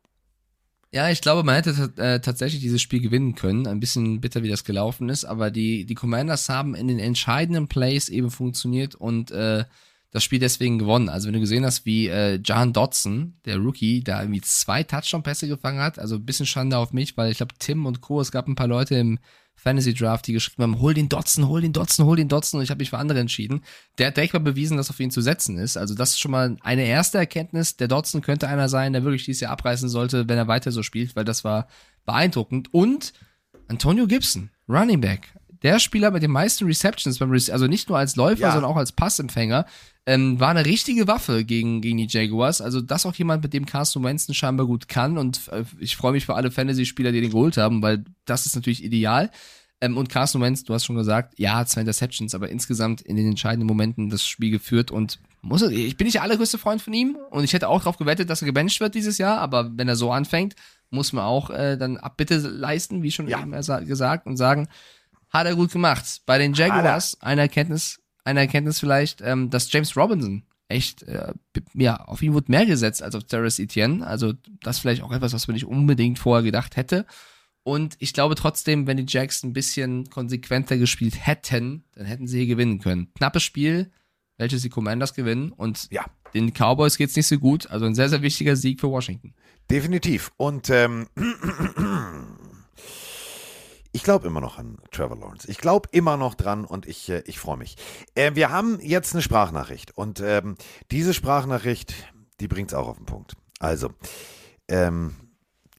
[0.92, 3.68] Ja, ich glaube, man hätte äh, tatsächlich dieses Spiel gewinnen können.
[3.68, 7.68] Ein bisschen bitter, wie das gelaufen ist, aber die, die Commanders haben in den entscheidenden
[7.68, 9.66] Plays eben funktioniert und äh,
[10.12, 11.10] das Spiel deswegen gewonnen.
[11.10, 15.50] Also wenn du gesehen hast, wie äh, John Dodson, der Rookie, da irgendwie zwei Touchdown-Pässe
[15.50, 18.32] gefangen hat, also ein bisschen Schande auf mich, weil ich glaube, Tim und Co., es
[18.32, 19.20] gab ein paar Leute im
[19.56, 22.64] Fantasy Draft, die geschrieben haben, hol den Dodson, hol den Dodson, hol den Dodson und
[22.64, 23.64] ich habe mich für andere entschieden.
[23.98, 25.78] Der hat direkt mal bewiesen, dass auf ihn zu setzen ist.
[25.78, 27.76] Also das ist schon mal eine erste Erkenntnis.
[27.78, 30.84] Der Dodson könnte einer sein, der wirklich dieses Jahr abreißen sollte, wenn er weiter so
[30.84, 31.68] spielt, weil das war
[32.06, 32.74] beeindruckend.
[32.74, 33.14] Und
[33.68, 35.34] Antonio Gibson, Running Back,
[35.66, 37.20] der Spieler mit den meisten Receptions,
[37.52, 38.52] also nicht nur als Läufer, Ja.
[38.54, 39.66] sondern auch als Passempfänger,
[40.06, 42.62] ähm, war eine richtige Waffe gegen, gegen die Jaguars.
[42.62, 45.18] Also das auch jemand, mit dem Carson Wentz scheinbar gut kann.
[45.18, 48.56] Und äh, ich freue mich für alle Fantasy-Spieler, die den geholt haben, weil das ist
[48.56, 49.32] natürlich ideal.
[49.82, 53.28] Ähm, und Carson Wentz, du hast schon gesagt, ja, zwei Interceptions, aber insgesamt in den
[53.28, 56.94] entscheidenden Momenten das Spiel geführt und muss er, ich bin nicht der allergrößte Freund von
[56.94, 59.88] ihm und ich hätte auch darauf gewettet, dass er gebencht wird dieses Jahr, aber wenn
[59.88, 60.56] er so anfängt,
[60.92, 63.42] muss man auch äh, dann Abbitte leisten, wie schon Ja.
[63.42, 63.52] eben
[63.86, 64.68] gesagt, und sagen,
[65.36, 66.22] hat er gut gemacht.
[66.26, 71.32] Bei den Jaguars, eine Erkenntnis, eine Erkenntnis vielleicht, ähm, dass James Robinson echt, äh,
[71.76, 74.06] ja, auf ihn wurde mehr gesetzt als auf Terrace Etienne.
[74.06, 74.34] Also
[74.64, 77.06] das vielleicht auch etwas, was man nicht unbedingt vorher gedacht hätte.
[77.64, 82.38] Und ich glaube trotzdem, wenn die Jacks ein bisschen konsequenter gespielt hätten, dann hätten sie
[82.40, 83.12] hier gewinnen können.
[83.16, 83.92] Knappes Spiel,
[84.38, 85.52] welches die Commanders gewinnen.
[85.52, 86.06] Und Ja.
[86.34, 87.68] den Cowboys geht's nicht so gut.
[87.70, 89.34] Also ein sehr, sehr wichtiger Sieg für Washington.
[89.70, 90.32] Definitiv.
[90.38, 91.08] Und ähm,
[93.96, 95.50] ich glaube immer noch an Trevor Lawrence.
[95.50, 97.78] Ich glaube immer noch dran und ich, äh, ich freue mich.
[98.14, 100.58] Äh, wir haben jetzt eine Sprachnachricht und ähm,
[100.92, 101.96] diese Sprachnachricht,
[102.42, 103.38] die bringt es auch auf den Punkt.
[103.58, 103.94] Also,
[104.68, 105.16] ähm,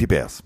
[0.01, 0.43] die Bears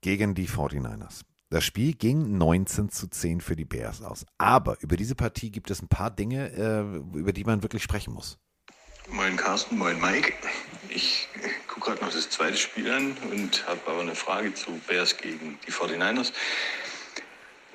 [0.00, 1.20] gegen die 49ers.
[1.50, 4.24] Das Spiel ging 19 zu 10 für die Bears aus.
[4.38, 8.14] Aber über diese Partie gibt es ein paar Dinge, äh, über die man wirklich sprechen
[8.14, 8.38] muss.
[9.10, 10.32] Moin Carsten, moin Mike.
[10.88, 11.28] Ich
[11.68, 15.58] gucke gerade noch das zweite Spiel an und habe aber eine Frage zu Bears gegen
[15.66, 16.32] die 49ers.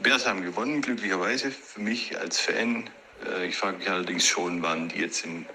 [0.02, 1.52] Bears haben gewonnen, glücklicherweise.
[1.52, 2.89] Für mich als Fan.
[3.26, 5.46] Äh, ich frage mich allerdings schon, waren die jetzt in,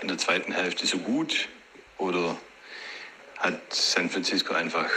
[0.00, 1.48] in der zweiten Hälfte so gut?
[1.98, 2.36] Oder
[3.38, 4.90] hat San Francisco einfach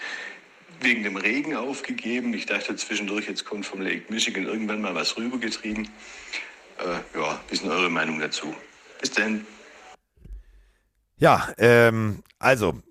[0.80, 2.34] wegen dem Regen aufgegeben?
[2.34, 5.88] Ich dachte zwischendurch, jetzt kommt vom Lake Michigan irgendwann mal was rübergetrieben.
[6.78, 8.54] Äh, ja, wie ist denn eure Meinung dazu?
[9.00, 9.46] Bis dann.
[11.18, 12.82] Ja, ähm, also,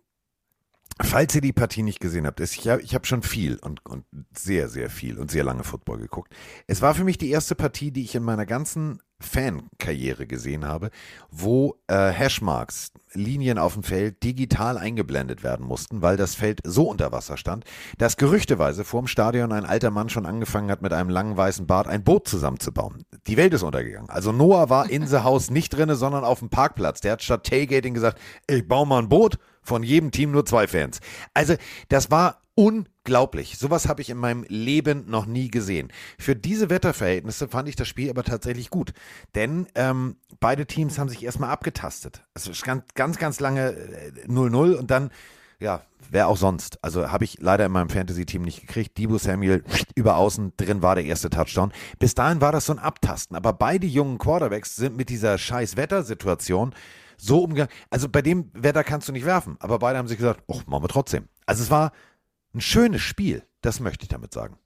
[1.04, 4.06] falls ihr die Partie nicht gesehen habt, ich habe hab schon viel und, und
[4.38, 6.34] sehr, sehr viel und sehr lange Football geguckt.
[6.68, 10.89] Es war für mich die erste Partie, die ich in meiner ganzen Fankarriere gesehen habe,
[11.30, 16.89] wo äh, Hashmarks, Linien auf dem Feld digital eingeblendet werden mussten, weil das Feld so
[16.89, 17.66] unter Wasser stand,
[17.97, 21.88] dass gerüchteweise vorm Stadion ein alter Mann schon angefangen hat, mit einem langen weißen Bart
[21.88, 23.04] ein Boot zusammenzubauen.
[23.28, 24.10] Die Welt ist untergegangen.
[24.10, 27.02] Also Noah war in the House nicht drinne, sondern auf dem Parkplatz.
[27.02, 30.68] Der hat statt Tailgating gesagt, ich baue mal ein Boot, von jedem Team nur zwei
[30.68, 30.99] Fans.
[31.34, 31.55] Also
[31.89, 33.57] das war unglaublich.
[33.57, 35.91] Sowas habe ich in meinem Leben noch nie gesehen.
[36.20, 38.93] Für diese Wetterverhältnisse fand ich das Spiel aber tatsächlich gut.
[39.36, 42.24] Denn ähm, beide Teams haben sich erstmal abgetastet.
[42.34, 45.12] Es ist ganz, ganz, ganz lange äh, 0-0 und dann,
[45.59, 46.84] ja, wer auch sonst.
[46.84, 48.97] Also habe ich leider in meinem Fantasy-Team nicht gekriegt.
[48.97, 49.64] Debo Samuel
[49.95, 51.72] über außen drin war der erste Touchdown.
[51.99, 53.38] Bis dahin war das so ein Abtasten.
[53.38, 56.76] Aber beide jungen Quarterbacks sind mit dieser scheiß Wettersituation
[57.22, 57.72] so umgegangen.
[57.90, 59.56] Also bei dem Wetter kannst du nicht werfen.
[59.60, 61.28] Aber beide haben sich gesagt, oh, machen wir trotzdem.
[61.46, 61.92] Also es war
[62.54, 63.44] ein schönes Spiel.
[63.62, 64.58] Das möchte ich damit sagen.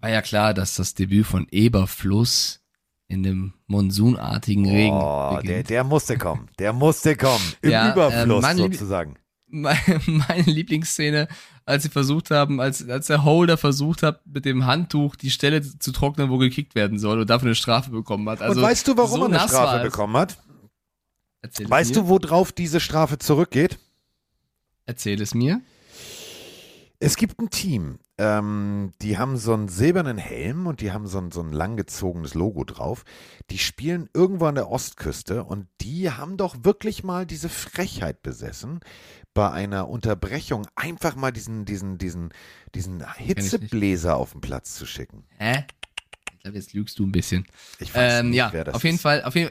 [0.00, 2.60] War ja klar, dass das Debüt von Eberfluss
[3.06, 5.70] in dem monsunartigen Regen Oh, der, beginnt.
[5.70, 6.48] der musste kommen.
[6.58, 7.44] Der musste kommen.
[7.60, 9.16] Im Ja, Überfluss Lieb- sozusagen.
[9.52, 11.26] meine, Lieblingsszene,
[11.66, 15.60] als sie versucht haben, als, als der Holder versucht hat, mit dem Handtuch die Stelle
[15.60, 18.40] zu trocknen, wo gekickt werden soll und dafür eine Strafe bekommen hat.
[18.42, 20.38] Also, und weißt du, warum so er eine Strafe bekommen hat?
[21.42, 23.78] Erzähl Weißt du, worauf diese Strafe zurückgeht?
[24.86, 25.60] Erzähl es mir.
[27.02, 31.16] Es gibt ein Team, ähm, die haben so einen silbernen Helm und die haben so
[31.16, 33.04] ein, so ein langgezogenes Logo drauf.
[33.50, 38.80] Die spielen irgendwo an der Ostküste und die haben doch wirklich mal diese Frechheit besessen,
[39.32, 42.34] bei einer Unterbrechung einfach mal diesen, diesen, diesen,
[42.74, 43.02] diesen.
[43.16, 45.24] Hitzebläser auf den Platz zu schicken.
[45.38, 45.64] Hä?
[46.36, 47.46] Ich glaube, jetzt lügst du ein bisschen.
[47.78, 49.02] Ich weiß Ähm, nicht, ja, wer das auf jeden ist.
[49.02, 49.50] Fall, auf jeden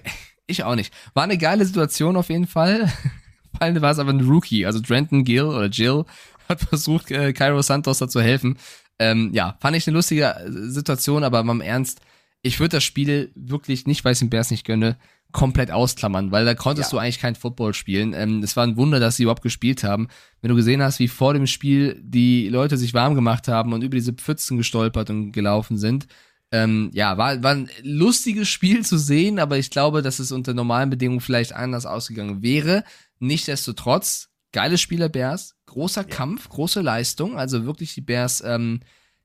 [0.50, 0.94] ich auch nicht.
[1.14, 2.88] War eine geile Situation auf jeden Fall.
[3.52, 6.06] Vor allem war es aber ein Rookie, also Trenton Gill oder Jill
[6.48, 8.58] hat versucht, äh, Cairo Santos da zu helfen.
[9.00, 12.02] Ähm, ja, fand ich eine lustige äh, Situation, aber mal im Ernst,
[12.42, 14.98] ich würde das Spiel wirklich nicht, weil ich den Bears nicht gönne,
[15.32, 16.98] komplett ausklammern, weil da konntest Ja.
[16.98, 18.14] du eigentlich kein Football spielen.
[18.14, 20.08] Ähm, es war ein Wunder, dass sie überhaupt gespielt haben.
[20.42, 23.84] Wenn du gesehen hast, wie vor dem Spiel die Leute sich warm gemacht haben und
[23.84, 26.08] über diese Pfützen gestolpert und gelaufen sind,
[26.52, 30.54] ähm, ja, war, war ein lustiges Spiel zu sehen, aber ich glaube, dass es unter
[30.54, 32.84] normalen Bedingungen vielleicht anders ausgegangen wäre.
[33.20, 38.80] Nichtsdestotrotz, geiles Spiel der Bears, großer Kampf, große Leistung, also wirklich die Bears ähm,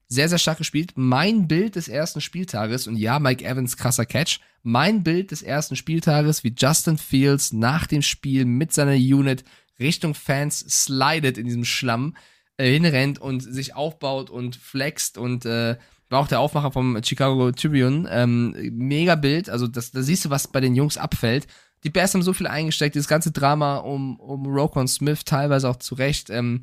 [0.06, 0.92] sehr, sehr stark gespielt.
[0.96, 5.76] Mein Bild des ersten Spieltages, und ja, Mike Evans, krasser Catch, mein Bild des ersten
[5.76, 9.44] Spieltages, wie Justin Fields nach dem Spiel mit seiner Unit
[9.80, 12.16] Richtung Fans slidet in diesem Schlamm,
[12.56, 15.76] äh, hinrennt und sich aufbaut und flext und äh,
[16.14, 18.08] war auch der Aufmacher vom Chicago Tribune.
[18.10, 21.46] Ähm, mega Bild, also das, da siehst du, was bei den Jungs abfällt.
[21.84, 25.76] Die Bears haben so viel eingesteckt, dieses ganze Drama um, um Rokon Smith, teilweise auch
[25.76, 26.30] zu Recht.
[26.30, 26.62] Ähm,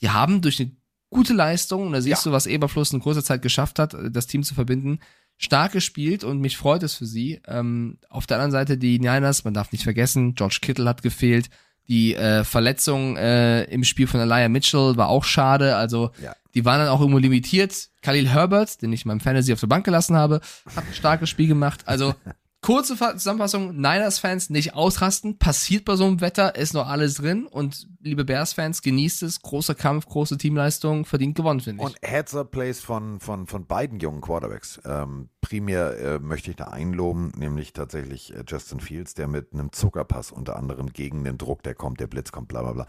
[0.00, 0.70] die haben durch eine
[1.10, 2.30] gute Leistung, und da siehst Ja.
[2.30, 4.98] du, was Eberfluss in kurzer Zeit geschafft hat, das Team zu verbinden,
[5.36, 7.40] stark gespielt und mich freut es für sie.
[7.46, 11.50] Ähm, auf der anderen Seite die Niners, man darf nicht vergessen, George Kittle hat gefehlt.
[11.88, 15.76] Die äh, Verletzung äh, im Spiel von Elijah Mitchell war auch schade.
[15.76, 16.34] Also Ja.
[16.54, 17.90] Die waren dann auch irgendwo limitiert.
[18.02, 20.40] Khalil Herbert, den ich in meinem Fantasy auf der Bank gelassen habe,
[20.74, 21.82] hat ein starkes Spiel gemacht.
[21.86, 22.14] Also
[22.62, 27.46] kurze Fa- Zusammenfassung, Niners-Fans nicht ausrasten, passiert bei so einem Wetter, ist noch alles drin
[27.46, 31.88] und liebe Bears-Fans, genießt es, großer Kampf, große Teamleistung, verdient gewonnen, finde ich.
[31.88, 34.80] Und Heads-Up-Plays von, von, von beiden jungen Quarterbacks.
[34.84, 39.72] Ähm, primär äh, möchte ich da einloben, nämlich tatsächlich äh, Justin Fields, der mit einem
[39.72, 42.86] Zuckerpass unter anderem gegen den Druck, der kommt, der Blitz kommt, bla bla bla,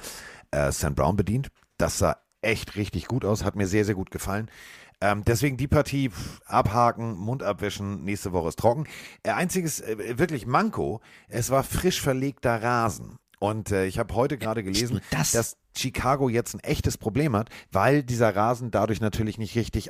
[0.51, 1.47] äh, Sam Brown bedient.
[1.77, 4.49] Das sah echt richtig gut aus, hat mir sehr, sehr gut gefallen.
[5.01, 8.85] Ähm, deswegen die Partie pff, abhaken, Mund abwischen, nächste Woche ist trocken.
[9.23, 13.17] Äh, einziges, äh, wirklich Manko, es war frisch verlegter Rasen.
[13.39, 15.31] Und äh, ich habe heute gerade gelesen, das.
[15.31, 19.89] dass Chicago jetzt ein echtes Problem hat, weil dieser Rasen dadurch natürlich nicht richtig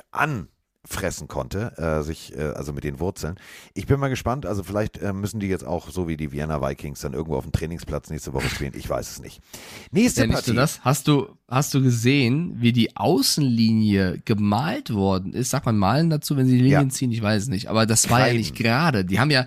[0.84, 3.36] anfressen konnte, äh, sich, äh, also mit den Wurzeln.
[3.72, 6.60] Ich bin mal gespannt, also vielleicht äh, müssen die jetzt auch, so wie die Vienna
[6.60, 8.72] Vikings, dann irgendwo auf dem Trainingsplatz nächste Woche spielen.
[8.76, 9.40] Ich weiß es nicht.
[9.90, 10.50] Nächste Ja, Partie.
[10.50, 10.80] nur das.
[10.84, 15.50] Hast du, hast du gesehen, wie die Außenlinie gemalt worden ist?
[15.50, 16.88] Sagt man malen dazu, wenn sie die Linien Ja.
[16.88, 17.10] ziehen?
[17.12, 17.68] Ich weiß es nicht.
[17.68, 18.38] Aber das war ja Kreiden.
[18.38, 19.04] nicht gerade.
[19.04, 19.46] Die haben ja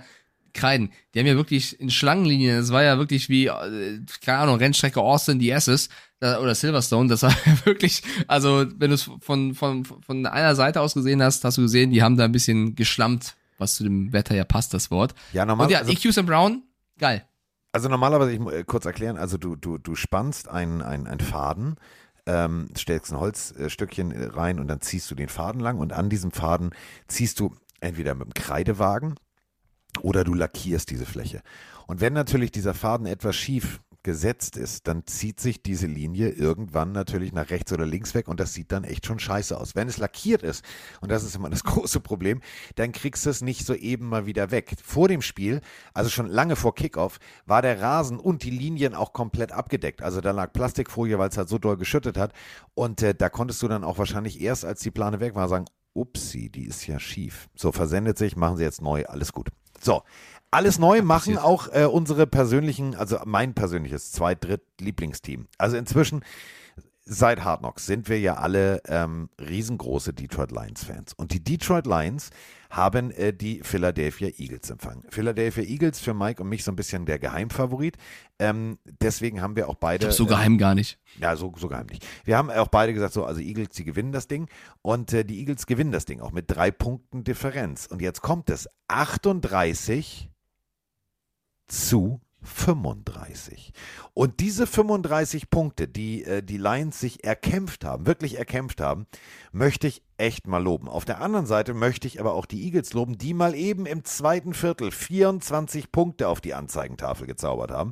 [0.57, 0.91] Kreiden.
[1.13, 2.57] Die haben ja wirklich in Schlangenlinien.
[2.59, 5.87] Das war ja wirklich wie, äh, keine Ahnung, Rennstrecke Austin, die SS
[6.19, 7.07] äh, oder Silverstone.
[7.09, 7.33] Das war
[7.65, 11.61] wirklich, also wenn du es von, von, von einer Seite aus gesehen hast, hast du
[11.61, 15.15] gesehen, die haben da ein bisschen geschlammt, was zu dem Wetter ja passt, das Wort.
[15.33, 16.63] Ja, normal, Und ja, also- EQs und Brown,
[16.99, 17.25] geil.
[17.71, 21.75] Also normalerweise, ich muss äh, kurz erklären, also du, du, du spannst einen ein Faden,
[22.25, 26.31] ähm, stellst ein Holzstückchen rein und dann ziehst du den Faden lang und an diesem
[26.31, 26.71] Faden
[27.07, 29.15] ziehst du entweder mit dem Kreidewagen
[30.01, 31.41] oder du lackierst diese Fläche.
[31.87, 36.93] Und wenn natürlich dieser Faden etwas schief gesetzt ist, dann zieht sich diese Linie irgendwann
[36.93, 39.75] natürlich nach rechts oder links weg und das sieht dann echt schon scheiße aus.
[39.75, 40.63] Wenn es lackiert ist,
[41.01, 42.39] und das ist immer das große Problem,
[42.75, 44.75] dann kriegst du es nicht so eben mal wieder weg.
[44.81, 45.59] Vor dem Spiel,
[45.93, 50.01] also schon lange vor Kickoff, war der Rasen und die Linien auch komplett abgedeckt.
[50.01, 52.31] Also da lag Plastikfolie, weil es halt so doll geschüttet hat
[52.75, 55.65] und äh, da konntest du dann auch wahrscheinlich erst, als die Plane weg war, sagen,
[55.93, 57.49] upsi, die ist ja schief.
[57.55, 59.49] So, versendet sich, machen sie jetzt neu, alles gut.
[59.79, 60.03] So,
[60.51, 65.47] alles neu machen auch äh, unsere persönlichen, also mein persönliches Zweit-, Dritt-Lieblingsteam.
[65.57, 66.23] Also inzwischen,
[67.03, 71.13] seit Hard Knocks sind wir ja alle ähm, riesengroße Detroit Lions-Fans.
[71.13, 72.29] Und die Detroit Lions
[72.69, 75.03] haben äh, die Philadelphia Eagles empfangen.
[75.09, 77.97] Philadelphia Eagles für Mike und mich so ein bisschen der Geheimfavorit.
[78.39, 80.11] Ähm, deswegen haben wir auch beide.
[80.11, 80.99] So äh, geheim gar nicht.
[81.19, 82.05] ja, so, so geheim nicht.
[82.25, 84.47] Wir haben auch beide gesagt, so, also Eagles, die gewinnen das Ding.
[84.81, 87.87] Und äh, die Eagles gewinnen das Ding auch mit drei Punkten Differenz.
[87.87, 90.29] Und jetzt kommt es 38
[91.67, 93.73] zu 35.
[94.13, 99.05] Und diese 35 Punkte, die äh, die Lions sich erkämpft haben, wirklich erkämpft haben,
[99.51, 100.87] möchte ich echt mal loben.
[100.87, 104.03] Auf der anderen Seite möchte ich aber auch die Eagles loben, die mal eben im
[104.03, 107.91] zweiten Viertel 24 Punkte auf die Anzeigentafel gezaubert haben.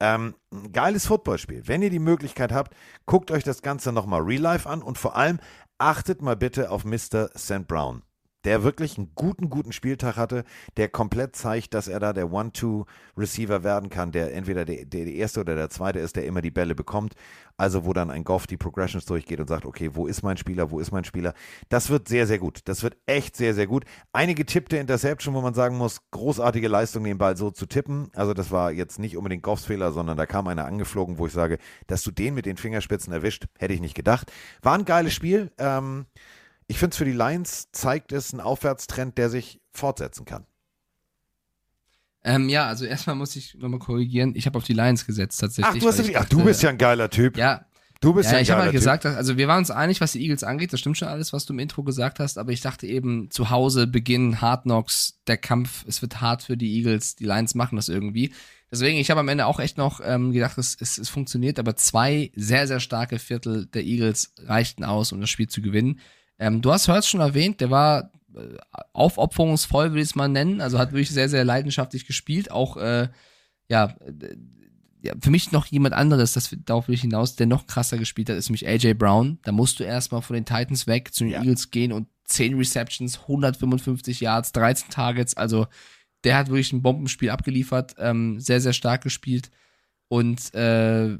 [0.00, 0.34] Ähm,
[0.72, 1.62] geiles Footballspiel.
[1.66, 2.74] Wenn ihr die Möglichkeit habt,
[3.06, 5.40] guckt euch das Ganze nochmal real life an und vor allem
[5.78, 7.30] achtet mal bitte auf Mr.
[7.36, 7.66] St.
[7.66, 8.02] Brown
[8.44, 10.44] der wirklich einen guten, guten Spieltag hatte,
[10.76, 15.40] der komplett zeigt, dass er da der One-Two-Receiver werden kann, der entweder der, der erste
[15.40, 17.14] oder der zweite ist, der immer die Bälle bekommt.
[17.56, 20.72] Also wo dann ein Goff die Progressions durchgeht und sagt, okay, wo ist mein Spieler,
[20.72, 21.34] wo ist mein Spieler?
[21.68, 22.60] Das wird sehr, sehr gut.
[22.64, 23.84] Das wird echt sehr, sehr gut.
[24.12, 28.10] Einige tippte Interception, wo man sagen muss, großartige Leistung, den Ball so zu tippen.
[28.14, 31.32] Also das war jetzt nicht unbedingt Goffs Fehler, sondern da kam einer angeflogen, wo ich
[31.32, 34.32] sage, dass du den mit den Fingerspitzen erwischt, hätte ich nicht gedacht.
[34.62, 35.52] War ein geiles Spiel.
[35.58, 36.06] Ähm,
[36.66, 40.46] ich finde es für die Lions zeigt es einen Aufwärtstrend, der sich fortsetzen kann.
[42.24, 44.32] Ähm, ja, also erstmal muss ich nochmal korrigieren.
[44.34, 45.76] Ich habe auf die Lions gesetzt tatsächlich.
[45.76, 47.36] Ach, du, hast ich ach, du bist ja ein geiler Typ.
[47.36, 47.66] Ja,
[48.00, 50.12] du bist ja, ja, ich habe halt gesagt, dass, also wir waren uns einig, was
[50.12, 50.72] die Eagles angeht.
[50.72, 52.38] Das stimmt schon alles, was du im Intro gesagt hast.
[52.38, 56.56] Aber ich dachte eben, zu Hause Beginn, Hard Knocks, der Kampf, es wird hart für
[56.56, 57.14] die Eagles.
[57.16, 58.32] Die Lions machen das irgendwie.
[58.70, 61.58] Deswegen, ich habe am Ende auch echt noch ähm, gedacht, es, es, es funktioniert.
[61.58, 66.00] Aber zwei sehr, sehr starke Viertel der Eagles reichten aus, um das Spiel zu gewinnen.
[66.38, 68.56] Ähm, du hast Hurts schon erwähnt, der war äh,
[68.92, 70.60] aufopferungsvoll, würde ich es mal nennen.
[70.60, 72.50] Also hat wirklich sehr, sehr leidenschaftlich gespielt.
[72.50, 73.08] Auch, äh,
[73.68, 74.36] ja, äh,
[75.02, 78.30] ja, für mich noch jemand anderes, das, darauf will ich hinaus, der noch krasser gespielt
[78.30, 79.38] hat, ist nämlich AJ Brown.
[79.42, 81.40] Da musst du erstmal von den Titans weg zu den Ja.
[81.40, 85.36] Eagles gehen und 10 Receptions, 155 Yards, 13 Targets.
[85.36, 85.66] Also
[86.24, 89.50] der hat wirklich ein Bombenspiel abgeliefert, ähm, sehr, sehr stark gespielt.
[90.08, 91.18] Und äh,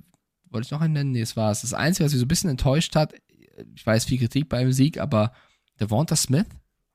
[0.49, 1.12] wollte ich noch einen nennen?
[1.12, 1.61] Nee, es war es.
[1.61, 3.12] Das Einzige, was mich so ein bisschen enttäuscht hat,
[3.75, 5.33] ich weiß, viel Kritik beim Sieg, aber
[5.81, 6.47] Devonta Smith,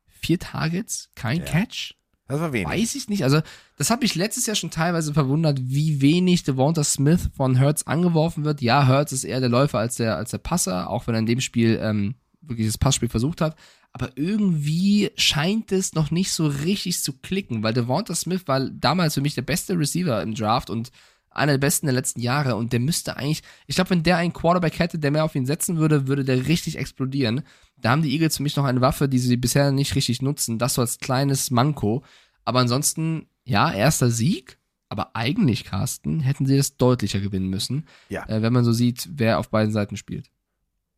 [0.07, 1.45] vier Targets, kein Ja.
[1.45, 1.95] Catch.
[2.27, 2.67] Das war wenig.
[2.67, 3.23] Weiß ich nicht.
[3.23, 3.41] Also,
[3.77, 8.45] das hat mich letztes Jahr schon teilweise verwundert, wie wenig Devonta Smith von Hurts angeworfen
[8.45, 8.61] wird.
[8.61, 11.25] Ja, Hurts ist eher der Läufer als der, als der Passer, auch wenn er in
[11.25, 13.55] dem Spiel ähm, wirklich das Passspiel versucht hat.
[13.91, 19.15] Aber irgendwie scheint es noch nicht so richtig zu klicken, weil Devonta Smith war damals
[19.15, 20.91] für mich der beste Receiver im Draft und
[21.31, 24.33] einer der besten der letzten Jahre und der müsste eigentlich, ich glaube, wenn der einen
[24.33, 27.43] Quarterback hätte, der mehr auf ihn setzen würde, würde der richtig explodieren.
[27.77, 30.59] Da haben die Eagles für mich noch eine Waffe, die sie bisher nicht richtig nutzen.
[30.59, 32.03] Das so als kleines Manko.
[32.45, 34.57] Aber ansonsten, ja, erster Sieg.
[34.89, 37.85] Aber eigentlich, Carsten, hätten sie das deutlicher gewinnen müssen.
[38.09, 38.27] Ja.
[38.27, 40.31] Äh, wenn man so sieht, wer auf beiden Seiten spielt.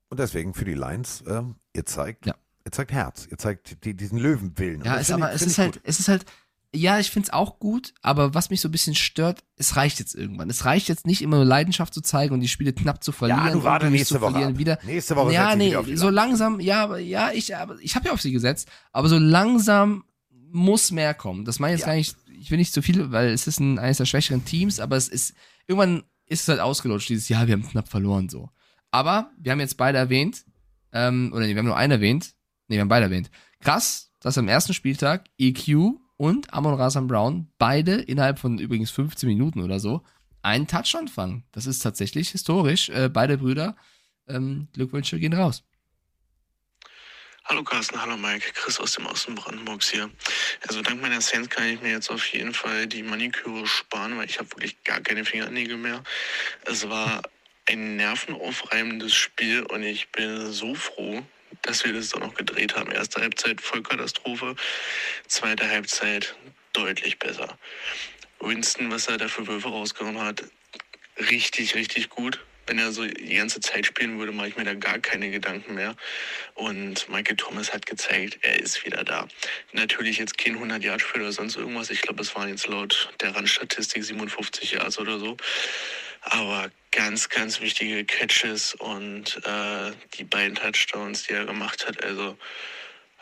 [0.09, 2.35] Und deswegen für die Lions, ähm, ihr zeigt, Ja.
[2.65, 4.81] ihr zeigt Herz, ihr zeigt die, diesen Löwenwillen.
[4.85, 5.81] Ja, ist aber es ist halt, gut.
[5.83, 6.25] es ist halt,
[6.73, 10.15] Ja, ich find's auch gut, aber was mich so ein bisschen stört, es reicht jetzt
[10.15, 10.49] irgendwann.
[10.49, 13.45] Es reicht jetzt nicht immer nur Leidenschaft zu zeigen und die Spiele knapp zu verlieren.
[13.47, 14.57] Ja, du warte nächste zu Woche verlieren, ab.
[14.59, 14.79] wieder.
[14.83, 17.95] Nächste Woche ja, nee, wieder auf die so langsam, ja, aber ja, ich, aber ich
[17.95, 20.05] habe ja auf sie gesetzt, aber so langsam
[20.49, 21.43] muss mehr kommen.
[21.43, 21.91] Das meine ich jetzt Ja.
[21.93, 24.79] gar nicht, ich will nicht zu viel, weil es ist ein, eines der schwächeren Teams,
[24.79, 25.33] aber es ist,
[25.67, 28.49] irgendwann ist es halt ausgelutscht, dieses Jahr, wir haben knapp verloren, so.
[28.91, 30.45] Aber wir haben jetzt beide erwähnt,
[30.93, 32.33] ähm, oder nee, wir haben nur einen erwähnt,
[32.69, 33.29] nee, wir haben beide erwähnt.
[33.59, 39.27] Krass, dass am ersten Spieltag EQ und Amon Razan Brown beide innerhalb von übrigens 15
[39.27, 40.05] Minuten oder so
[40.43, 41.45] einen Touchdown fangen.
[41.51, 42.89] Das ist tatsächlich historisch.
[42.89, 43.75] Äh, beide Brüder,
[44.27, 45.63] ähm, Glückwünsche gehen raus.
[47.45, 50.11] Hallo Carsten, hallo Mike, Chris aus dem Osten Brandenburgs hier.
[50.67, 54.29] Also dank meiner Saints kann ich mir jetzt auf jeden Fall die Maniküre sparen, weil
[54.29, 56.03] ich habe wirklich gar keine Fingernägel mehr.
[56.65, 57.23] Es war
[57.65, 61.23] ein nervenaufreibendes Spiel und ich bin so froh,
[61.61, 62.91] dass wir das doch noch gedreht haben.
[62.91, 64.55] Erste Halbzeit Vollkatastrophe,
[65.27, 66.35] zweite Halbzeit
[66.73, 67.57] deutlich besser.
[68.39, 70.43] Winston, was er da für Würfe rausgenommen hat,
[71.29, 72.39] richtig, richtig gut.
[72.67, 75.73] Wenn er so die ganze Zeit spielen würde, mache ich mir da gar keine Gedanken
[75.73, 75.95] mehr.
[76.53, 79.27] Und Michael Thomas hat gezeigt, er ist wieder da.
[79.73, 81.89] Natürlich jetzt kein 100 Yard Spiel oder sonst irgendwas.
[81.89, 85.37] Ich glaube, es waren jetzt laut der Randstatistik 57 Yards oder so.
[86.21, 92.03] Aber ganz, ganz wichtige Catches und äh, die beiden Touchdowns, die er gemacht hat.
[92.03, 92.37] Also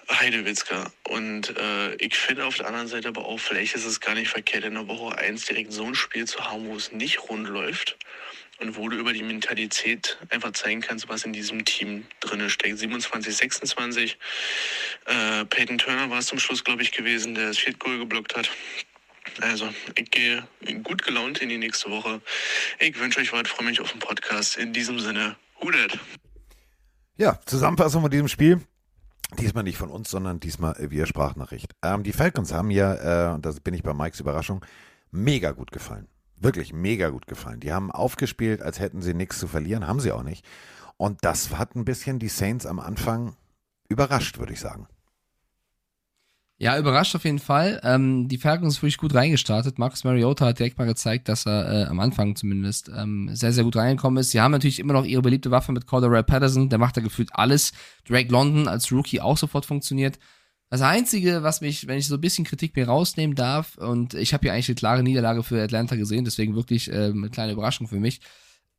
[0.10, 0.92] Heidewitzka.
[1.08, 4.30] Und äh, ich finde auf der anderen Seite aber auch, vielleicht ist es gar nicht
[4.30, 7.48] verkehrt, in der Woche 1 direkt so ein Spiel zu haben, wo es nicht rund
[7.48, 7.98] läuft
[8.60, 12.80] und wo du über die Mentalität einfach zeigen kannst, was in diesem Team drin steckt.
[12.80, 14.18] 27, 26.
[15.06, 18.36] Äh, Peyton Turner war es zum Schluss, glaube ich, gewesen, der das Field Goal geblockt
[18.36, 18.50] hat.
[19.42, 20.48] Also, ich gehe
[20.84, 22.22] gut gelaunt in die nächste Woche.
[22.80, 24.58] Ich wünsche euch was, freue mich auf den Podcast.
[24.58, 26.00] In diesem Sinne, Hudet.
[27.18, 28.62] Ja, Zusammenfassung von diesem Spiel.
[29.38, 31.76] Diesmal nicht von uns, sondern diesmal äh, via Sprachnachricht.
[31.84, 34.66] Ähm, die Falcons haben ja, äh, und da bin ich bei Mikes Überraschung,
[35.12, 36.08] mega gut gefallen.
[36.38, 37.60] Wirklich mega gut gefallen.
[37.60, 40.46] Die haben aufgespielt, als hätten sie nichts zu verlieren, haben sie auch nicht.
[40.98, 43.36] Und das hat ein bisschen die Saints am Anfang
[43.88, 44.88] überrascht, würde ich sagen.
[46.62, 47.80] Ja, überrascht auf jeden Fall.
[47.86, 49.80] Ähm, die Falcons ist wirklich gut reingestartet.
[49.80, 53.64] Marcus Mariota hat direkt mal gezeigt, dass er äh, am Anfang zumindest ähm, sehr, sehr
[53.64, 54.32] gut reingekommen ist.
[54.32, 56.68] Sie haben natürlich immer noch ihre beliebte Waffe mit Cordero Patterson.
[56.68, 57.72] Der macht da gefühlt alles.
[58.06, 60.20] Drake London als Rookie auch sofort funktioniert.
[60.70, 64.34] Das Einzige, was mich, wenn ich so ein bisschen Kritik mir rausnehmen darf, und ich
[64.34, 67.88] habe hier eigentlich eine klare Niederlage für Atlanta gesehen, deswegen wirklich äh, eine kleine Überraschung
[67.88, 68.20] für mich.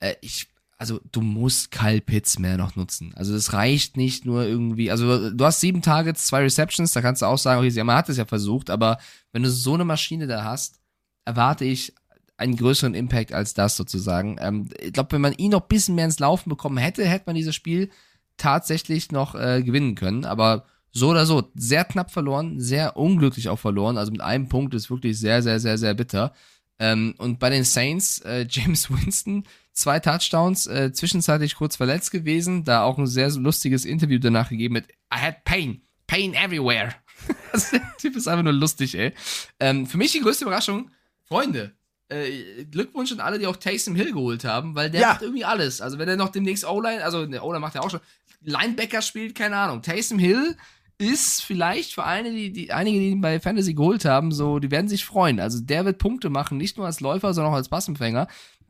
[0.01, 0.49] Äh, ich,
[0.81, 3.13] also du musst Kyle Pitts mehr noch nutzen.
[3.15, 7.21] Also es reicht nicht nur irgendwie, also du hast sieben Targets, zwei Receptions, da kannst
[7.21, 8.97] du auch sagen, okay, man hat es ja versucht, aber
[9.31, 10.81] wenn du so eine Maschine da hast,
[11.27, 11.95] erwarte ich
[12.39, 14.39] einen größeren Impact als das sozusagen.
[14.41, 17.25] Ähm, ich glaube, wenn man ihn noch ein bisschen mehr ins Laufen bekommen hätte, hätte
[17.27, 17.91] man dieses Spiel
[18.39, 20.25] tatsächlich noch äh, gewinnen können.
[20.25, 23.99] Aber so oder so, sehr knapp verloren, sehr unglücklich auch verloren.
[23.99, 26.33] Also mit einem Punkt ist wirklich sehr, sehr, sehr, sehr bitter.
[26.79, 32.65] Ähm, und bei den Saints, äh, James Winston, zwei Touchdowns, äh, zwischenzeitlich kurz verletzt gewesen,
[32.65, 36.95] da auch ein sehr lustiges Interview danach gegeben mit I had pain, pain everywhere.
[37.53, 39.13] also, der Typ ist einfach nur lustig, ey.
[39.59, 40.91] Ähm, für mich die größte Überraschung,
[41.25, 41.73] Freunde,
[42.09, 45.09] äh, Glückwunsch an alle, die auch Taysom Hill geholt haben, weil der Ja.
[45.09, 45.81] macht irgendwie alles.
[45.81, 48.01] Also wenn er noch demnächst O-Line, also der O-Line macht er auch schon,
[48.43, 49.83] Linebacker spielt, keine Ahnung.
[49.83, 50.57] Taysom Hill
[50.99, 54.71] ist vielleicht für eine, die, die, einige, die ihn bei Fantasy geholt haben, so, die
[54.71, 55.41] werden sich freuen.
[55.41, 58.29] Also der wird Punkte machen, nicht nur als Läufer, sondern auch als Passempfänger.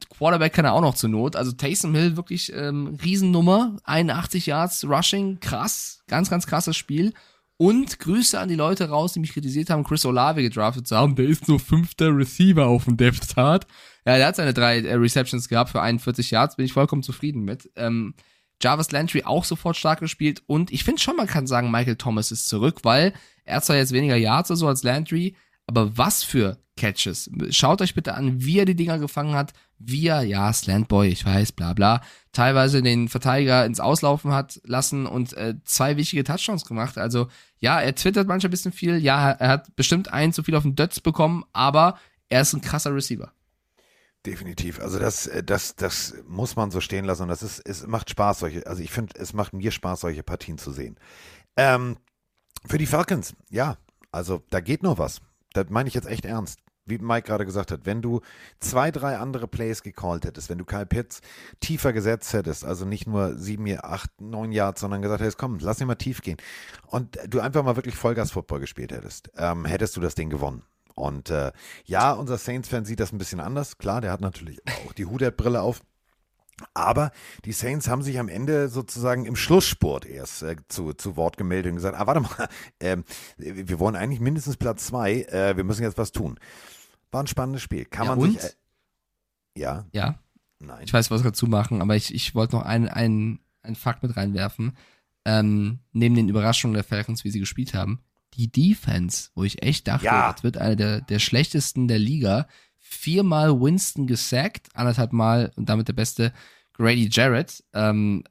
[0.08, 1.36] Quarterback kann er auch noch zur Not.
[1.36, 7.12] Also Taysom Hill wirklich ähm, Riesennummer, 81 Yards Rushing, krass, ganz, ganz krasses Spiel.
[7.56, 11.14] Und Grüße an die Leute raus, die mich kritisiert haben, Chris Olave gedraftet zu haben.
[11.14, 13.66] Der ist nur fünfter Receiver auf dem Depth Chart.
[14.06, 17.42] Ja, der hat seine drei äh, Receptions gehabt für 41 Yards, bin ich vollkommen zufrieden
[17.42, 17.68] mit.
[17.76, 18.14] Ähm,
[18.62, 22.30] Jarvis Landry auch sofort stark gespielt und ich finde schon, man kann sagen, Michael Thomas
[22.30, 23.14] ist zurück, weil
[23.44, 25.34] er zwar jetzt weniger Yards oder so als Landry,
[25.70, 27.30] aber was für Catches.
[27.50, 31.24] Schaut euch bitte an, wie er die Dinger gefangen hat, wie er, ja, Slantboy, ich
[31.24, 32.02] weiß, bla bla,
[32.32, 36.98] teilweise den Verteidiger ins Auslaufen hat lassen und äh, zwei wichtige Touchdowns gemacht.
[36.98, 37.28] Also
[37.60, 40.64] ja, er twittert manchmal ein bisschen viel, ja, er hat bestimmt einen zu viel auf
[40.64, 41.98] den Dötz bekommen, aber
[42.28, 43.32] er ist ein krasser Receiver.
[44.26, 44.80] Definitiv.
[44.80, 47.22] Also das, äh, das, das muss man so stehen lassen.
[47.22, 50.24] Und das ist, es macht Spaß, solche, also ich finde, es macht mir Spaß, solche
[50.24, 50.96] Partien zu sehen.
[51.56, 51.96] Ähm,
[52.66, 53.76] für die Falcons, ja,
[54.10, 55.20] also da geht noch was.
[55.52, 56.60] Das meine ich jetzt echt ernst.
[56.86, 58.20] Wie Mike gerade gesagt hat, wenn du
[58.58, 61.20] zwei, drei andere Plays gecallt hättest, wenn du Kyle Pitts
[61.60, 65.80] tiefer gesetzt hättest, also nicht nur sieben, acht, neun Yards, sondern gesagt hättest, komm, lass
[65.80, 66.38] ihn mal tief gehen
[66.86, 70.62] und du einfach mal wirklich Vollgas-Football gespielt hättest, ähm, hättest du das Ding gewonnen.
[70.94, 71.52] Und äh,
[71.84, 73.78] ja, unser Saints-Fan sieht das ein bisschen anders.
[73.78, 75.80] Klar, der hat natürlich auch die Hudet-Brille auf.
[76.74, 77.10] Aber
[77.46, 81.70] die Saints haben sich am Ende sozusagen im Schlusssport erst äh, zu, zu Wort gemeldet
[81.70, 82.48] und gesagt, ah, warte mal,
[82.80, 83.04] ähm,
[83.38, 86.38] wir wollen eigentlich mindestens Platz zwei, äh, wir müssen jetzt was tun.
[87.10, 87.84] War ein spannendes Spiel.
[87.86, 88.40] Kann Ja, man und?
[88.40, 88.50] sich...
[88.50, 88.54] Äh,
[89.56, 90.18] ja, Ja,
[90.58, 90.82] nein.
[90.84, 94.16] ich weiß, was dazu machen, aber ich, ich wollte noch einen, einen, einen Fakt mit
[94.16, 94.76] reinwerfen.
[95.24, 98.00] Ähm, neben den Überraschungen der Falcons, wie sie gespielt haben,
[98.34, 100.32] die Defense, wo ich echt dachte, Ja.
[100.32, 102.46] das wird eine der, der schlechtesten der Liga.
[102.80, 106.32] Viermal Winston gesackt, anderthalb Mal und damit der beste
[106.72, 107.62] Grady Jarrett.
[107.72, 108.24] Ähm,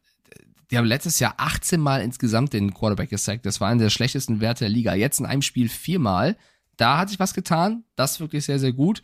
[0.69, 3.45] die haben letztes Jahr 18 Mal insgesamt den Quarterback gesackt.
[3.45, 4.93] Das war einer der schlechtesten Werte der Liga.
[4.93, 6.37] Jetzt in einem Spiel viermal.
[6.77, 7.83] Da hat sich was getan.
[7.95, 9.01] Das ist wirklich sehr, sehr gut.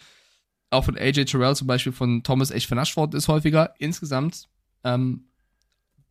[0.69, 3.73] Auch von AJ Terrell zum Beispiel, von Thomas echt vernascht worden ist häufiger.
[3.79, 4.47] Insgesamt
[4.83, 5.25] ähm,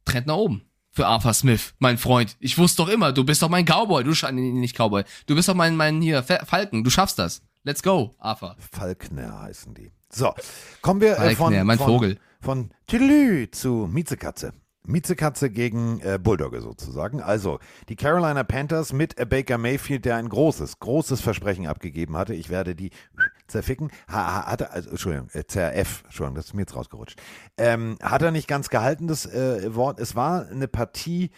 [0.04, 0.62] Trend nach oben.
[0.90, 2.36] Für Arthur Smith, mein Freund.
[2.38, 4.04] Ich wusste doch immer, du bist doch mein Cowboy.
[4.04, 5.02] Du nee, nicht Cowboy.
[5.26, 6.84] Du bist doch mein, mein hier, Fa- Falken.
[6.84, 7.42] Du schaffst das.
[7.66, 8.56] Let's go, Arthur.
[8.58, 9.90] Falkner heißen die.
[10.10, 10.34] So,
[10.82, 12.18] kommen wir äh, von, Falkner, mein von, Vogel.
[12.42, 14.52] von Tüdelü zu Miezekatze.
[14.86, 17.22] Miezekatze gegen äh, Bulldogge sozusagen.
[17.22, 22.34] Also, die Carolina Panthers mit Baker Mayfield, der ein großes, großes Versprechen abgegeben hatte.
[22.34, 22.90] Ich werde die
[23.46, 23.90] zerficken.
[24.08, 27.18] Ha, ha, hatte, also, Entschuldigung, äh, zerf, Entschuldigung, das ist mir jetzt rausgerutscht.
[27.56, 29.98] Ähm, hat er nicht ganz gehalten, das äh, Wort.
[30.00, 31.30] Es war eine Partie,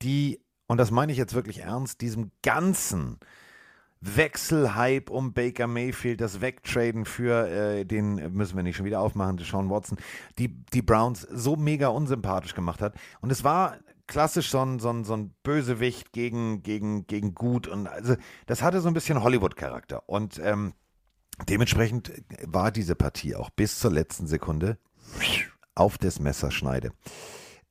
[0.00, 3.18] die, und das meine ich jetzt wirklich ernst, diesem ganzen
[4.02, 9.00] Wechselhype um Baker Mayfield, das Wegtraden für äh, den, äh, müssen wir nicht schon wieder
[9.00, 9.96] aufmachen, Sean Watson,
[10.38, 12.96] die, die Browns so mega unsympathisch gemacht hat.
[13.20, 17.68] Und es war klassisch so ein, so ein, so ein Bösewicht gegen, gegen, gegen Gut.
[17.68, 18.16] Und also
[18.46, 20.08] das hatte so ein bisschen Hollywood-Charakter.
[20.08, 20.74] Und ähm,
[21.48, 22.12] dementsprechend
[22.44, 24.78] war diese Partie auch bis zur letzten Sekunde
[25.76, 26.90] auf des Messers Schneide.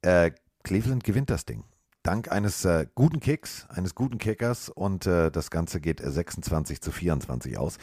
[0.02, 0.32] Äh,
[0.64, 1.66] Cleveland gewinnt das Ding.
[2.04, 6.82] Dank eines äh, guten Kicks, eines guten Kickers und äh, das Ganze geht äh, 26
[6.82, 7.78] zu 24 aus.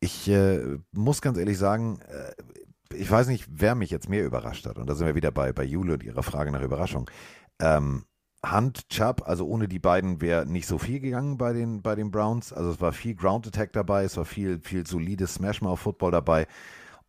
[0.00, 2.32] Ich äh, muss ganz ehrlich sagen, äh,
[2.94, 4.78] ich weiß nicht, wer mich jetzt mehr überrascht hat.
[4.78, 7.10] Und da sind wir wieder bei, bei Jule und ihrer Frage nach Überraschung.
[7.60, 8.04] Ähm,
[8.46, 12.10] Hunt, Chubb, also ohne die beiden wäre nicht so viel gegangen bei den, bei den
[12.10, 12.52] Browns.
[12.52, 16.46] Also es war viel Ground Attack dabei, es war viel, viel solides Smash-Mouth Football dabei.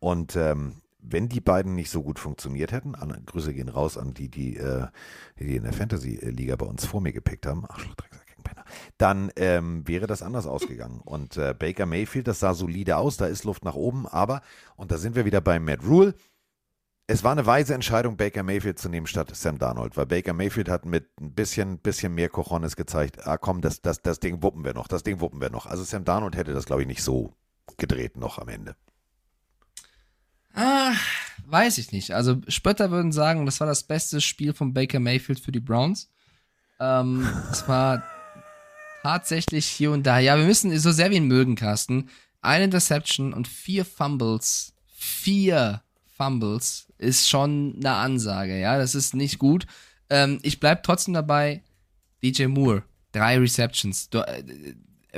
[0.00, 4.14] Und ähm, wenn die beiden nicht so gut funktioniert hätten, an, Grüße gehen raus an
[4.14, 4.86] die, die, äh,
[5.38, 7.94] die in der Fantasy-Liga bei uns vor mir gepickt haben, Arschloch,
[8.26, 8.64] gegen Penner,
[8.98, 11.00] dann ähm, wäre das anders ausgegangen.
[11.04, 14.42] Und äh, Baker Mayfield, das sah solide aus, da ist Luft nach oben, aber,
[14.76, 16.14] und da sind wir wieder bei Matt Rule,
[17.12, 20.68] es war eine weise Entscheidung, Baker Mayfield zu nehmen statt Sam Darnold, weil Baker Mayfield
[20.68, 24.64] hat mit ein bisschen, bisschen mehr Cojones gezeigt, ah komm, das, das, das Ding wuppen
[24.64, 25.66] wir noch, das Ding wuppen wir noch.
[25.66, 27.34] Also Sam Darnold hätte das, glaube ich, nicht so
[27.78, 28.76] gedreht noch am Ende.
[30.54, 30.92] Ah,
[31.46, 32.12] weiß ich nicht.
[32.12, 36.10] Also Spötter würden sagen, das war das beste Spiel von Baker Mayfield für die Browns.
[36.80, 38.02] Ähm, es war
[39.02, 40.18] tatsächlich hier und da.
[40.18, 42.08] Ja, wir müssen so sehr wie ihn mögen, Carsten.
[42.42, 44.74] Eine Interception und vier Fumbles.
[44.96, 45.82] Vier
[46.16, 48.78] Fumbles ist schon eine Ansage, ja.
[48.78, 49.66] Das ist nicht gut.
[50.08, 51.62] Ähm, ich bleib trotzdem dabei.
[52.22, 52.82] DJ Moore,
[53.12, 54.10] drei Receptions.
[54.10, 54.42] Du, äh,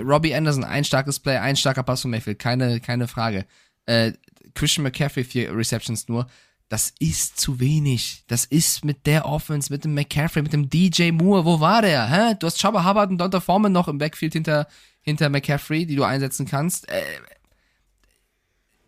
[0.00, 3.46] Robbie Anderson, ein starkes Play, ein starker Pass von Mayfield, keine, keine Frage.
[3.86, 4.12] Äh,
[4.54, 6.26] Christian McCaffrey, vier Receptions nur.
[6.68, 8.24] Das ist zu wenig.
[8.28, 11.44] Das ist mit der Offense, mit dem McCaffrey, mit dem DJ Moore.
[11.44, 12.08] Wo war der?
[12.08, 12.34] Hä?
[12.38, 14.66] Du hast Chubba Hubbard und Donta Foreman noch im Backfield hinter,
[15.02, 16.88] hinter McCaffrey, die du einsetzen kannst.
[16.88, 17.02] Äh,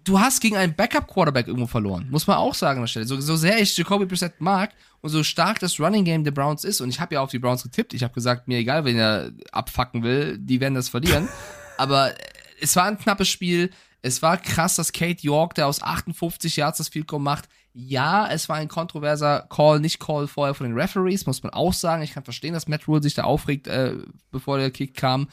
[0.05, 2.09] du hast gegen einen Backup-Quarterback irgendwo verloren.
[2.11, 3.07] Muss man auch sagen an der Stelle.
[3.07, 4.71] So, so sehr ich Jacoby Brissett mag
[5.01, 7.39] und so stark das Running Game der Browns ist, und ich habe ja auf die
[7.39, 11.29] Browns getippt, ich habe gesagt, mir egal, wen er abfacken will, die werden das verlieren.
[11.79, 12.15] Aber
[12.61, 13.71] es war ein knappes Spiel.
[14.05, 17.49] Es war krass, dass Kate York, der aus 58 Yards das Field Goal macht.
[17.73, 21.73] Ja, es war ein kontroverser Call, nicht Call vorher von den Referees, muss man auch
[21.73, 22.03] sagen.
[22.03, 23.95] Ich kann verstehen, dass Matt Rule sich da aufregt, äh,
[24.31, 25.29] bevor der Kick kam.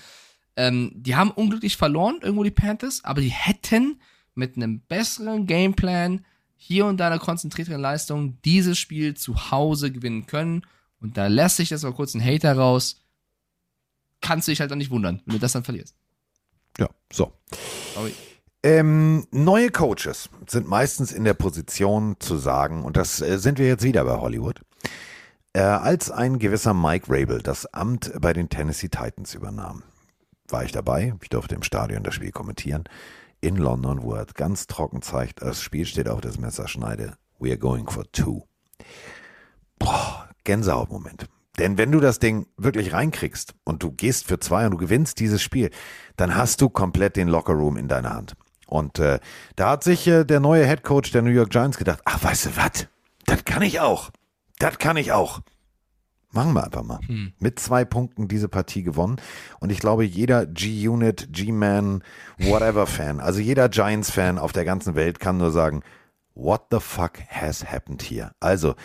[0.56, 3.99] Ähm, die haben unglücklich verloren, irgendwo die Panthers, aber die hätten
[4.35, 6.26] mit einem besseren Gameplan
[6.56, 10.65] hier und da einer konzentrierteren Leistung dieses Spiel zu Hause gewinnen können.
[11.02, 13.02] Und da lässt sich jetzt mal kurz ein Hater raus.
[14.22, 15.93] Kannst du dich halt auch nicht wundern, wenn du das dann verlierst.
[16.77, 17.34] Ja, so.
[17.93, 18.14] Sorry.
[18.63, 23.67] Ähm, neue Coaches sind meistens in der Position zu sagen, und das äh, sind wir
[23.67, 24.61] jetzt wieder bei Hollywood,
[25.53, 29.81] äh, als ein gewisser Mike Rabel das Amt bei den Tennessee Titans übernahm,
[30.47, 32.83] war ich dabei, ich durfte im Stadion das Spiel kommentieren,
[33.41, 37.57] in London, wo er ganz trocken zeigt, das Spiel steht auf das Messerschneide, we are
[37.57, 38.43] going for two.
[39.79, 41.25] Boah, Gänsehautmoment.
[41.57, 45.19] Denn wenn du das Ding wirklich reinkriegst und du gehst für zwei und du gewinnst
[45.19, 45.71] dieses Spiel,
[46.15, 48.35] dann hast du komplett den Lockerroom in deiner Hand.
[48.72, 49.19] Und äh,
[49.57, 52.45] da hat sich äh, der neue Head Coach der New York Giants gedacht, ach, weißt
[52.45, 52.88] du was?
[53.26, 54.11] Das kann ich auch.
[54.60, 55.41] Das kann ich auch.
[56.31, 57.02] Machen wir einfach mal.
[57.38, 59.18] Mit zwei Punkten diese Partie gewonnen.
[59.60, 62.02] Und ich glaube, jeder G-Unit, G-Man,
[62.38, 65.84] whatever Fan, also jeder Giants-Fan auf der ganzen Welt kann nur sagen,
[66.34, 68.31] what the fuck has happened here?
[68.39, 68.76] Also,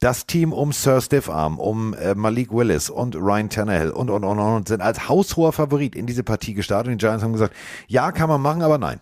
[0.00, 4.40] das Team um Sir Stiffarm, um äh, Malik Willis und Ryan Tannehill und, und, und,
[4.40, 7.54] und sind als haushoher Favorit in diese Partie gestartet und die Giants haben gesagt,
[7.86, 9.00] ja, kann man machen, aber nein.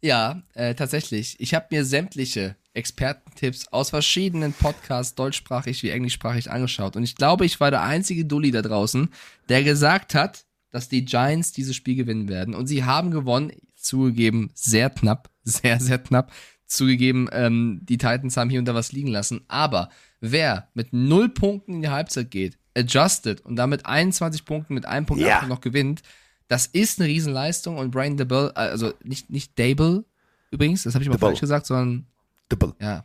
[0.00, 1.36] Ja, äh, tatsächlich.
[1.40, 6.96] Ich habe mir sämtliche Expertentipps aus verschiedenen Podcasts, deutschsprachig wie englischsprachig, angeschaut.
[6.96, 9.08] Und ich glaube, ich war der einzige Dulli da draußen,
[9.48, 12.54] der gesagt hat, dass die Giants dieses Spiel gewinnen werden.
[12.54, 16.32] Und sie haben gewonnen, zugegeben, sehr knapp, sehr, sehr knapp.
[16.66, 19.42] Zugegeben, ähm, die Titans haben hier und da was liegen lassen.
[19.48, 19.88] Aber
[20.20, 25.06] wer mit null Punkten in die Halbzeit geht, adjusted und damit 21 Punkten mit einem
[25.06, 25.46] Punkt Ja.
[25.46, 26.02] Noch gewinnt,
[26.48, 27.78] das ist eine Riesenleistung.
[27.78, 30.04] Und Brian DeBell, also nicht, nicht Dable
[30.50, 32.06] übrigens, das habe ich mal falsch gesagt, sondern
[32.48, 32.74] Double.
[32.80, 33.04] ja.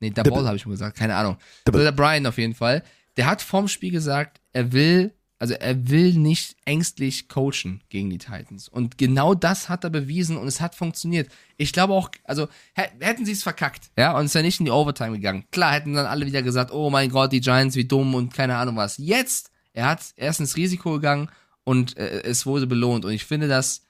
[0.00, 0.10] Nee.
[0.10, 1.36] Dabol habe ich mal gesagt, keine Ahnung.
[1.66, 2.82] Also der Brian auf jeden Fall.
[3.18, 8.16] Der hat vorm Spiel gesagt, er will, also er will nicht ängstlich coachen gegen die
[8.16, 8.66] Titans.
[8.68, 11.30] Und genau das hat er bewiesen und es hat funktioniert.
[11.58, 14.64] Ich glaube auch, also hä- hätten sie es verkackt, ja, und es wäre nicht in
[14.66, 15.44] die Overtime gegangen.
[15.52, 18.56] Klar, hätten dann alle wieder gesagt, oh mein Gott, die Giants, wie dumm und keine
[18.56, 18.96] Ahnung was.
[18.96, 21.28] Jetzt, er hat erst ins Risiko gegangen
[21.70, 23.04] und äh, es wurde belohnt.
[23.04, 23.82] Und ich finde, das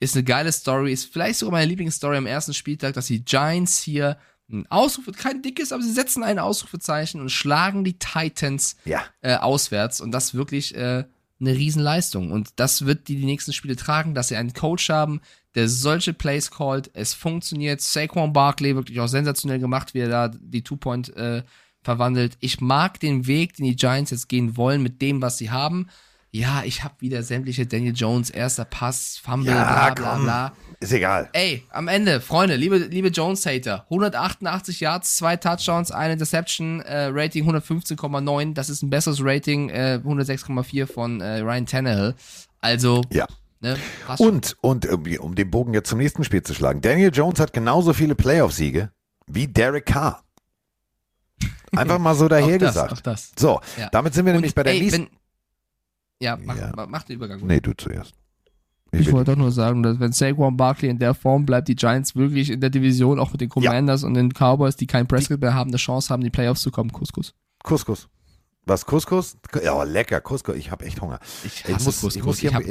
[0.00, 3.78] ist eine geile Story, ist vielleicht sogar meine Lieblingsstory am ersten Spieltag, dass die Giants
[3.78, 4.16] hier
[4.50, 9.02] ein Ausrufe, kein dickes, aber sie setzen ein Ausrufezeichen und schlagen die Titans Ja.
[9.20, 11.04] äh, auswärts und das wirklich äh,
[11.40, 15.20] eine Riesenleistung und das wird die die nächsten Spiele tragen, dass sie einen Coach haben,
[15.54, 20.28] der solche Plays callt, es funktioniert, Saquon Barkley wirklich auch sensationell gemacht, wie er da
[20.28, 21.42] die Two-Point äh,
[21.82, 22.36] verwandelt.
[22.40, 25.88] Ich mag den Weg, den die Giants jetzt gehen wollen mit dem, was sie haben.
[26.30, 30.22] Ja, ich habe wieder sämtliche Daniel Jones, erster Pass, Fumble, Ja, bla bla komm.
[30.24, 30.52] bla.
[30.78, 31.30] Ist egal.
[31.32, 37.48] Ey, am Ende, Freunde, liebe, liebe Jones-Hater, 188 Yards, zwei Touchdowns, eine Interception, äh, Rating
[37.48, 42.14] 115,9, das ist ein besseres Rating, äh, 106,4 von äh, Ryan Tannehill.
[42.60, 43.26] Also, Ja.
[43.60, 43.76] ne.
[44.18, 46.82] Und, und irgendwie, um den Bogen jetzt zum nächsten Spiel zu schlagen.
[46.82, 48.90] Daniel Jones hat genauso viele Playoff-Siege
[49.26, 50.22] wie Derek Carr.
[51.74, 53.02] Einfach mal so dahergesagt.
[53.38, 53.88] So, Ja.
[53.92, 55.02] damit sind wir nämlich Und, bei der ey, nächsten.
[55.04, 55.17] wenn,
[56.20, 56.72] ja, mach, Ja.
[56.88, 57.40] mach- den Übergang.
[57.46, 58.14] Nee, du zuerst.
[58.90, 61.76] Ich will- wollte doch nur sagen, dass wenn Saquon Barkley in der Form bleibt, die
[61.76, 65.40] Giants wirklich in der Division, auch mit den Commanders und den Cowboys, die keinen Prescott
[65.40, 66.90] mehr haben, eine Chance haben, in die Playoffs zu kommen.
[66.90, 67.34] Couscous.
[67.62, 68.08] Couscous.
[68.64, 69.36] Was, Couscous?
[69.62, 70.56] Ja, lecker, Couscous.
[70.56, 71.18] Ich habe echt Hunger.
[71.44, 72.16] Ich Ich hasse muss- Couscous.
[72.16, 72.62] ich muss Ich, hier- hab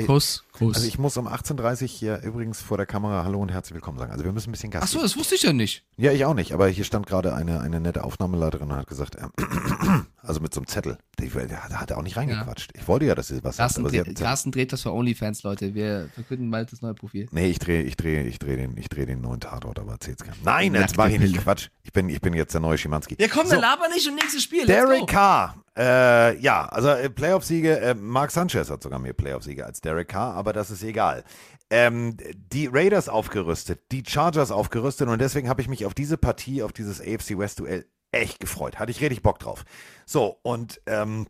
[0.59, 3.99] Also ich muss um 18.30 Uhr hier übrigens vor der Kamera Hallo und herzlich willkommen
[3.99, 4.11] sagen.
[4.11, 5.03] Also wir müssen ein bisschen Gas Ach so, geben.
[5.03, 5.83] das wusste ich ja nicht.
[5.97, 9.15] Ja, ich auch nicht, aber hier stand gerade eine, eine nette Aufnahmeleiterin und hat gesagt,
[9.15, 9.27] äh,
[10.21, 12.71] also mit so einem Zettel, die, der hat, er auch nicht reingequatscht.
[12.75, 14.15] Ich wollte ja, dass sie was Carsten, dreht.
[14.15, 15.75] Carsten dreht das für OnlyFans, Leute.
[15.75, 17.27] Wir verkünden bald das neue Profil.
[17.31, 20.37] Nee, ich drehe ich dreh, ich dreh den, ich den neuen Tatort, aber erzähl's keinem.
[20.43, 21.37] Nein, jetzt mach ich nicht.
[21.37, 21.69] Quatsch.
[21.83, 23.15] Ich bin, ich bin jetzt der neue Schimanski.
[23.19, 23.51] Ja, komm, So.
[23.53, 24.65] dann laber nicht und nächstes Spiel.
[24.65, 25.05] Let's Derek go.
[25.05, 30.07] Carr, äh, ja, also äh, Playoff-Siege, äh, Mark Sanchez hat sogar mehr Playoff-Siege als Derek
[30.07, 31.23] Carr, aber das ist egal.
[31.69, 32.17] Ähm,
[32.51, 36.73] die Raiders aufgerüstet, die Chargers aufgerüstet und deswegen habe ich mich auf diese Partie, auf
[36.73, 38.79] dieses AFC West-Duell echt gefreut.
[38.79, 39.65] Hatte ich richtig Bock drauf.
[40.05, 41.27] So, und ähm,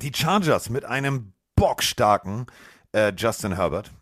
[0.00, 2.46] die Chargers mit einem bockstarken
[2.92, 3.92] äh, Justin Herbert,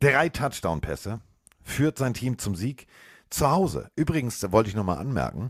[0.00, 1.20] drei Touchdown-Pässe,
[1.62, 2.86] führt sein Team zum Sieg
[3.30, 3.90] zu Hause.
[3.96, 5.48] Übrigens, da wollte ich nochmal anmerken,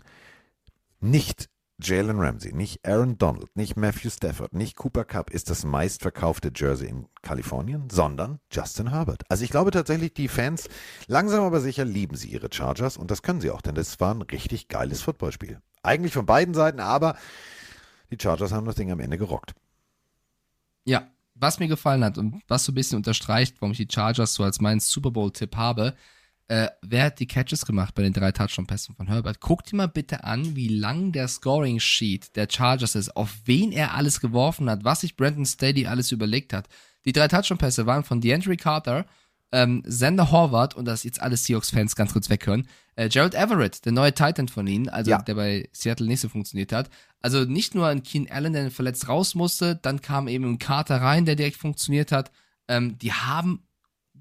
[1.01, 1.49] nicht
[1.81, 6.89] Jalen Ramsey, nicht Aaron Donald, nicht Matthew Stafford, nicht Cooper Cup ist das meistverkaufte Jersey
[6.89, 9.23] in Kalifornien, sondern Justin Herbert.
[9.29, 10.69] Also ich glaube tatsächlich, die Fans
[11.07, 14.13] langsam aber sicher lieben sie ihre Chargers und das können sie auch, denn das war
[14.13, 15.61] ein richtig geiles Footballspiel.
[15.85, 17.17] Eigentlich von beiden Seiten, aber
[18.11, 19.55] die Chargers haben das Ding am Ende gerockt.
[20.85, 21.07] Ja,
[21.37, 24.43] was mir gefallen hat und was so ein bisschen unterstreicht, warum ich die Chargers so
[24.43, 25.95] als meinen Super Bowl-Tipp habe,
[26.49, 29.41] äh, wer hat die Catches gemacht bei den drei Touchdown-Pässen von Herbert?
[29.41, 33.95] Guckt dir mal bitte an, wie lang der Scoring-Sheet der Chargers ist, auf wen er
[33.95, 36.69] alles geworfen hat, was sich Brandon Staley alles überlegt hat.
[37.05, 39.07] Die drei Touchdown-Pässe waren von DeAndre Carter,
[39.53, 42.67] ähm, Xander Horvath und das jetzt alle Seahawks-Fans ganz kurz weghören.
[42.97, 45.23] Äh, Gerald Everett, der neue Titan von ihnen, also Ja.
[45.23, 46.91] der bei Seattle nicht so funktioniert hat.
[47.21, 51.01] Also nicht nur ein Keen Allen, der verletzt raus musste, dann kam eben ein Carter
[51.01, 52.31] rein, der direkt funktioniert hat.
[52.69, 53.63] Ähm, die haben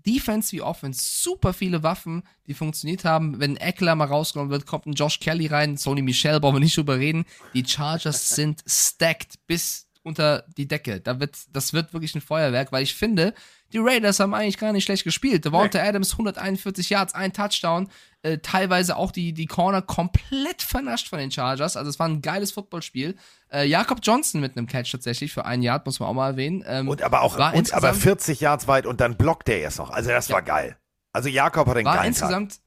[0.08, 3.40] Defense wie Offense super viele Waffen, die funktioniert haben.
[3.40, 6.78] Wenn Eckler mal rausgenommen wird, kommt ein Josh Kelly rein, Sony Michel, brauchen wir nicht
[6.78, 7.26] drüber reden.
[7.54, 11.02] Die Chargers sind stacked bis unter die Decke.
[11.02, 13.34] Da wird, das wird wirklich ein Feuerwerk, weil ich finde,
[13.74, 15.44] die Raiders haben eigentlich gar nicht schlecht gespielt.
[15.46, 17.90] Devonta Adams 141 Yards, ein Touchdown,
[18.22, 21.76] äh, teilweise auch die, die Corner komplett vernascht von den Chargers.
[21.76, 23.16] Also es war ein geiles Footballspiel.
[23.52, 26.64] Äh, Jakob Johnson mit einem Catch tatsächlich für ein Yard, muss man auch mal erwähnen.
[26.66, 29.80] Ähm, Und aber auch und aber insgesamt- 40 Yards weit und dann blockt der erst
[29.80, 29.90] noch.
[29.90, 30.78] Also das war geil.
[31.12, 32.22] Also Jakob hat einen war geilen Tag.
[32.30, 32.60] insgesamt,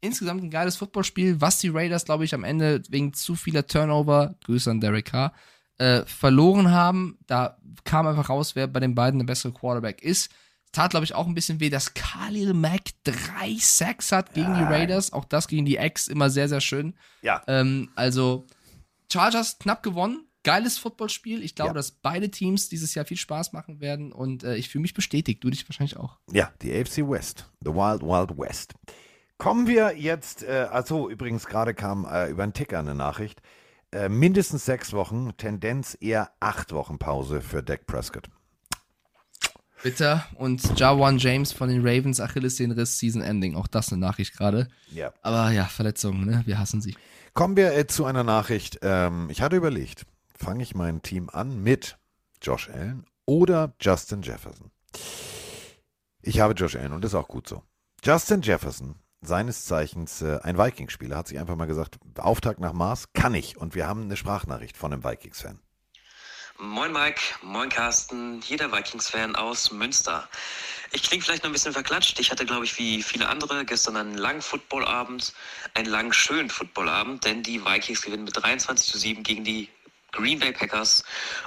[0.00, 4.34] insgesamt ein geiles Footballspiel, was die Raiders, glaube ich, am Ende wegen zu vieler Turnover,
[4.44, 5.32] Grüße an Derek Carr,
[5.82, 7.18] äh, verloren haben.
[7.26, 10.30] Da kam einfach raus, wer bei den beiden der bessere Quarterback ist.
[10.72, 14.62] tat, glaube ich, auch ein bisschen weh, dass Khalil Mack drei Sacks hat gegen die
[14.62, 15.12] Raiders.
[15.12, 16.94] Auch das gegen die Ex immer sehr, sehr schön.
[17.20, 17.42] Ja.
[17.46, 18.46] Ähm, also,
[19.12, 20.24] Chargers knapp gewonnen.
[20.44, 21.42] Geiles Footballspiel.
[21.42, 21.74] Ich glaube, Ja.
[21.74, 25.44] dass beide Teams dieses Jahr viel Spaß machen werden und äh, ich fühle mich bestätigt.
[25.44, 26.18] Du dich wahrscheinlich auch.
[26.32, 27.46] Ja, die AFC West.
[27.64, 28.74] The Wild Wild West.
[29.38, 33.40] Kommen wir jetzt, äh, also übrigens gerade kam äh, über einen Ticker eine Nachricht.
[33.92, 38.28] Äh, mindestens sechs Wochen, Tendenz eher acht Wochen Pause für Dak Prescott.
[39.82, 40.26] Bitter.
[40.36, 43.56] Und Jawan James von den Ravens, Achillessehnenriss, Season Ending.
[43.56, 44.68] Auch das eine Nachricht gerade.
[44.92, 45.12] Ja.
[45.22, 46.42] Aber ja, Verletzungen, ne?
[46.46, 46.96] Wir hassen sie.
[47.34, 48.78] Kommen wir äh, zu einer Nachricht.
[48.82, 51.98] Ähm, ich hatte überlegt, fange ich mein Team an mit
[52.40, 54.70] Josh Allen oder Justin Jefferson?
[56.22, 57.62] Ich habe Josh Allen und das ist auch gut so.
[58.04, 63.12] Justin Jefferson, seines Zeichens äh, ein Vikings-Spieler, hat sich einfach mal gesagt, Auftakt nach Mars
[63.14, 63.56] kann ich.
[63.56, 65.58] Und wir haben eine Sprachnachricht von einem Vikings-Fan.
[66.58, 70.28] Moin Mike, moin Carsten, hier der Vikings-Fan aus Münster.
[70.92, 72.20] Ich klinge vielleicht noch ein bisschen verklatscht.
[72.20, 75.32] Ich hatte, glaube ich, wie viele andere gestern einen langen Footballabend,
[75.74, 79.68] einen langen schönen Footballabend, denn die Vikings gewinnen mit 23 zu 7 gegen die
[80.12, 81.04] Green Bay Packers.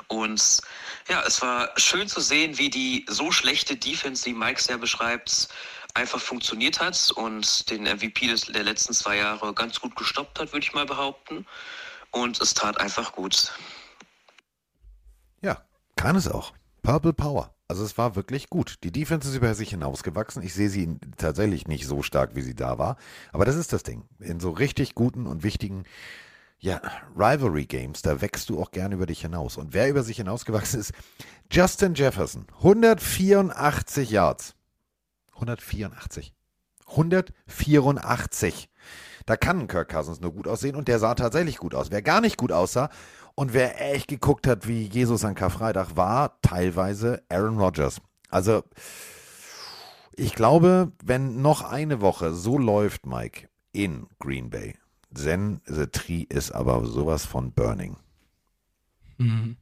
[0.07, 0.61] Und
[1.07, 5.49] ja, es war schön zu sehen, wie die so schlechte Defense, die Mike sehr beschreibt,
[5.95, 10.53] einfach funktioniert hat und den MVP des, der letzten zwei Jahre ganz gut gestoppt hat,
[10.53, 11.45] würde ich mal behaupten.
[12.11, 13.51] Und es tat einfach gut.
[15.41, 15.61] Ja,
[15.95, 16.53] kann es auch.
[16.81, 17.53] Purple Power.
[17.67, 18.76] Also es war wirklich gut.
[18.84, 20.43] Die Defense ist über sich hinausgewachsen.
[20.43, 22.97] Ich sehe sie tatsächlich nicht so stark, wie sie da war.
[23.31, 24.07] Aber das ist das Ding.
[24.19, 25.85] In so richtig guten und wichtigen
[26.59, 26.81] ja,
[27.15, 29.57] Rivalry Games, da wächst du auch gerne über dich hinaus.
[29.57, 30.93] Und wer über sich hinausgewachsen ist,
[31.51, 34.55] Justin Jefferson, 184 Yards.
[35.36, 36.34] 184.
[36.88, 38.70] 184.
[39.26, 41.91] Da kann Kirk Cousins nur gut aussehen und der sah tatsächlich gut aus.
[41.91, 42.90] Wer gar nicht gut aussah
[43.34, 48.02] und wer echt geguckt hat, wie Jesus an Karfreitag, war teilweise Aaron Rodgers.
[48.30, 48.64] Also,
[50.16, 54.76] ich glaube, wenn noch eine Woche so läuft, Mike, in Green Bay,
[55.14, 57.98] then the tree ist aber sowas von burning.
[59.18, 59.57] Mhm.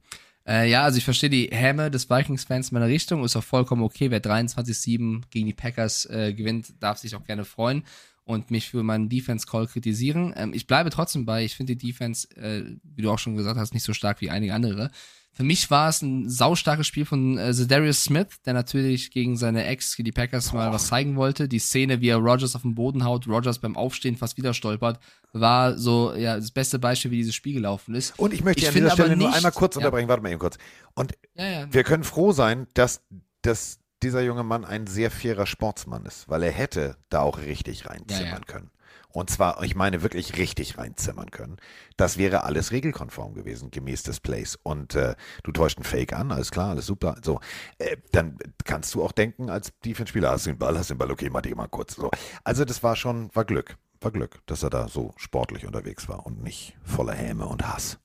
[0.46, 3.24] Äh, ja, also ich verstehe die Häme des Vikings-Fans in meiner Richtung.
[3.24, 4.10] Ist auch vollkommen okay.
[4.10, 7.84] Wer 23-7 gegen die Packers äh, gewinnt, darf sich auch gerne freuen
[8.24, 10.34] und mich für meinen Defense-Call kritisieren.
[10.36, 13.58] Ähm, ich bleibe trotzdem bei, ich finde die Defense, äh, wie du auch schon gesagt
[13.58, 14.90] hast, nicht so stark wie einige andere.
[15.34, 19.64] Für mich war es ein saustarkes Spiel von äh, Zedarius Smith, der natürlich gegen seine
[19.66, 21.48] Ex, die Packers, mal was zeigen wollte.
[21.48, 25.00] Die Szene, wie er Rogers auf den Boden haut, Rogers beim Aufstehen fast wieder stolpert,
[25.32, 28.16] war so ja das beste Beispiel, wie dieses Spiel gelaufen ist.
[28.18, 29.80] Und ich möchte Ich an dieser Stelle aber nur nicht- einmal kurz ja.
[29.80, 30.08] unterbrechen.
[30.08, 30.56] Warte mal eben kurz.
[30.94, 31.66] Und Ja, ja.
[31.72, 33.02] wir können froh sein, dass,
[33.42, 37.86] dass dieser junge Mann ein sehr fairer Sportsmann ist, weil er hätte da auch richtig
[37.86, 38.40] reinzimmern Ja, ja.
[38.46, 38.70] können.
[39.14, 41.58] Und zwar, ich meine wirklich richtig reinzimmern können.
[41.96, 44.58] Das wäre alles regelkonform gewesen, gemäß des Plays.
[44.60, 45.14] Und äh,
[45.44, 47.14] du täuscht einen Fake an, alles klar, alles super.
[47.22, 47.38] So,
[47.78, 50.98] äh, dann kannst du auch denken, als Defense-Spieler, hast du den Ball, hast du den
[50.98, 51.94] Ball, okay, mach dich mal kurz.
[51.94, 52.10] So.
[52.42, 53.76] Also das war schon, war Glück.
[54.00, 58.00] War Glück, dass er da so sportlich unterwegs war und nicht voller Häme und Hass.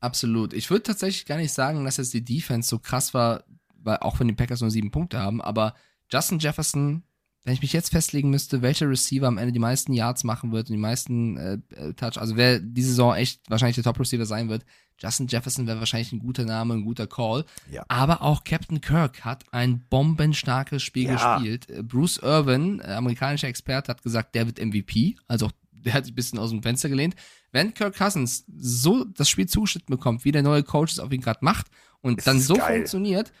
[0.00, 0.54] Absolut.
[0.54, 3.44] Ich würde tatsächlich gar nicht sagen, dass jetzt die Defense so krass war,
[3.74, 5.74] weil auch wenn die Packers nur sieben Punkte haben, aber
[6.10, 7.02] Justin Jefferson,
[7.44, 10.68] wenn ich mich jetzt festlegen müsste, welcher Receiver am Ende die meisten Yards machen wird
[10.68, 14.48] und die meisten äh, äh, Touch, also wer diese Saison echt wahrscheinlich der Top-Receiver sein
[14.50, 14.64] wird,
[15.02, 17.46] Justin Jefferson wäre wahrscheinlich ein guter Name, ein guter Call.
[17.70, 17.82] Ja.
[17.88, 21.36] Aber auch Captain Kirk hat ein bombenstarkes Spiel Ja.
[21.38, 21.70] gespielt.
[21.70, 25.16] Äh, Bruce Irvin, äh, amerikanischer Experte, hat gesagt, der wird MVP.
[25.26, 27.14] Also auch, der hat sich ein bisschen aus dem Fenster gelehnt.
[27.52, 31.22] Wenn Kirk Cousins so das Spiel zugeschnitten bekommt, wie der neue Coach es auf ihn
[31.22, 31.68] gerade macht
[32.02, 32.76] und Ist dann so geil.
[32.76, 33.32] funktioniert,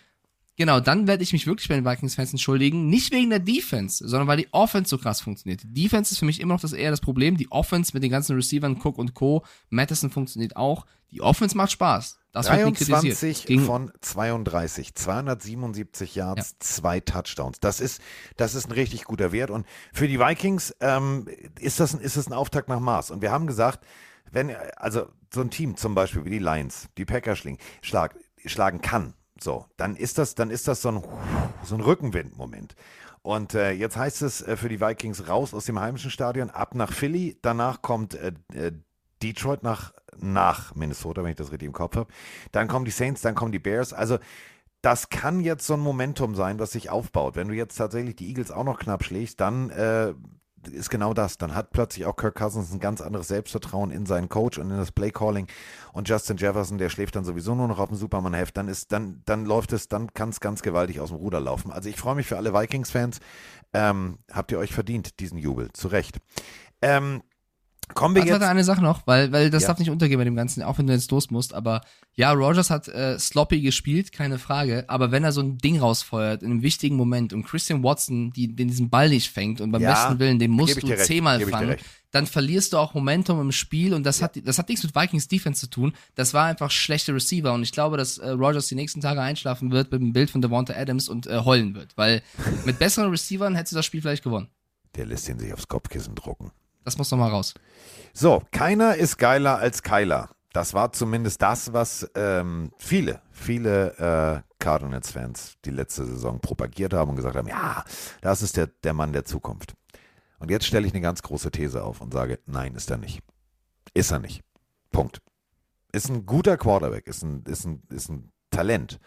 [0.56, 2.88] genau, dann werde ich mich wirklich bei den Vikings-Fans entschuldigen.
[2.88, 5.62] Nicht wegen der Defense, sondern weil die Offense so krass funktioniert.
[5.64, 7.36] Die Defense ist für mich immer noch das eher das Problem.
[7.36, 10.86] Die Offense mit den ganzen Receivern, Cook und Co., Madison funktioniert auch.
[11.10, 12.18] Die Offense macht Spaß.
[12.32, 13.18] Das wird nie 23 kritisiert.
[13.46, 17.58] Gegen, von 32, 277 Yards, zwei Touchdowns.
[17.58, 18.00] Das ist,
[18.36, 19.50] das ist ein richtig guter Wert.
[19.50, 21.26] Und für die Vikings ähm,
[21.58, 23.10] ist, das, ein- ist das ein Auftakt nach Maß.
[23.10, 23.84] Und wir haben gesagt,
[24.30, 27.42] wenn, also so ein Team zum Beispiel wie die Lions, die Packers
[28.44, 31.04] schlagen kann, so, dann ist das, dann ist das so ein,
[31.64, 32.74] so ein Rückenwind-Moment.
[33.22, 36.74] Und äh, jetzt heißt es äh, für die Vikings raus aus dem heimischen Stadion, ab
[36.74, 37.38] nach Philly.
[37.42, 38.72] Danach kommt äh, äh,
[39.22, 42.10] Detroit nach, nach Minnesota, wenn ich das richtig im Kopf habe.
[42.52, 43.92] Dann kommen die Saints, dann kommen die Bears.
[43.92, 44.18] Also
[44.82, 47.36] das kann jetzt so ein Momentum sein, was sich aufbaut.
[47.36, 50.14] Wenn du jetzt tatsächlich die Eagles auch noch knapp schlägst, dann äh,
[50.68, 51.38] ist genau das.
[51.38, 54.76] Dann hat plötzlich auch Kirk Cousins ein ganz anderes Selbstvertrauen in seinen Coach und in
[54.76, 55.46] das Playcalling.
[55.92, 58.56] Und Justin Jefferson, der schläft dann sowieso nur noch auf dem Superman-Heft.
[58.56, 61.70] Dann ist, dann, dann läuft es, dann kann es ganz gewaltig aus dem Ruder laufen.
[61.70, 63.20] Also ich freue mich für alle Vikings-Fans.
[63.72, 65.72] Ähm, habt ihr euch verdient, diesen Jubel.
[65.72, 66.18] Zu Recht.
[66.82, 67.22] Ähm,
[67.94, 68.42] Kommen wir Warte, jetzt.
[68.50, 69.68] eine Sache noch, weil, weil das Ja.
[69.68, 71.54] darf nicht untergehen bei dem Ganzen, auch wenn du jetzt los musst.
[71.54, 71.80] Aber
[72.14, 74.84] ja, Rogers hat äh, sloppy gespielt, keine Frage.
[74.88, 78.54] Aber wenn er so ein Ding rausfeuert in einem wichtigen Moment und Christian Watson, die,
[78.54, 81.76] den diesen Ball nicht fängt und beim Ja, besten Willen, den musst du zehnmal fangen,
[82.12, 85.28] dann verlierst du auch Momentum im Spiel und das hat das hat nichts mit Vikings
[85.28, 85.92] Defense zu tun.
[86.16, 89.70] Das war einfach schlechte Receiver und ich glaube, dass äh, Rogers die nächsten Tage einschlafen
[89.70, 92.22] wird mit dem Bild von Devonta Adams und äh, heulen wird, weil
[92.64, 94.48] mit besseren Receivern hättest du das Spiel vielleicht gewonnen.
[94.96, 96.50] Der lässt ihn sich aufs Kopfkissen drucken.
[96.84, 97.54] Das muss noch mal raus.
[98.12, 100.30] So, keiner ist geiler als Kyler.
[100.52, 107.10] Das war zumindest das, was ähm, viele, viele äh, Cardinals-Fans die letzte Saison propagiert haben
[107.10, 107.84] und gesagt haben, ja,
[108.20, 109.74] das ist der, der Mann der Zukunft.
[110.40, 113.20] Und jetzt stelle ich eine ganz große These auf und sage, nein, ist er nicht.
[113.94, 114.42] Ist er nicht.
[114.90, 115.20] Punkt.
[115.92, 118.98] Ist ein guter Quarterback, ist ein, ist ein, ist ein Talent.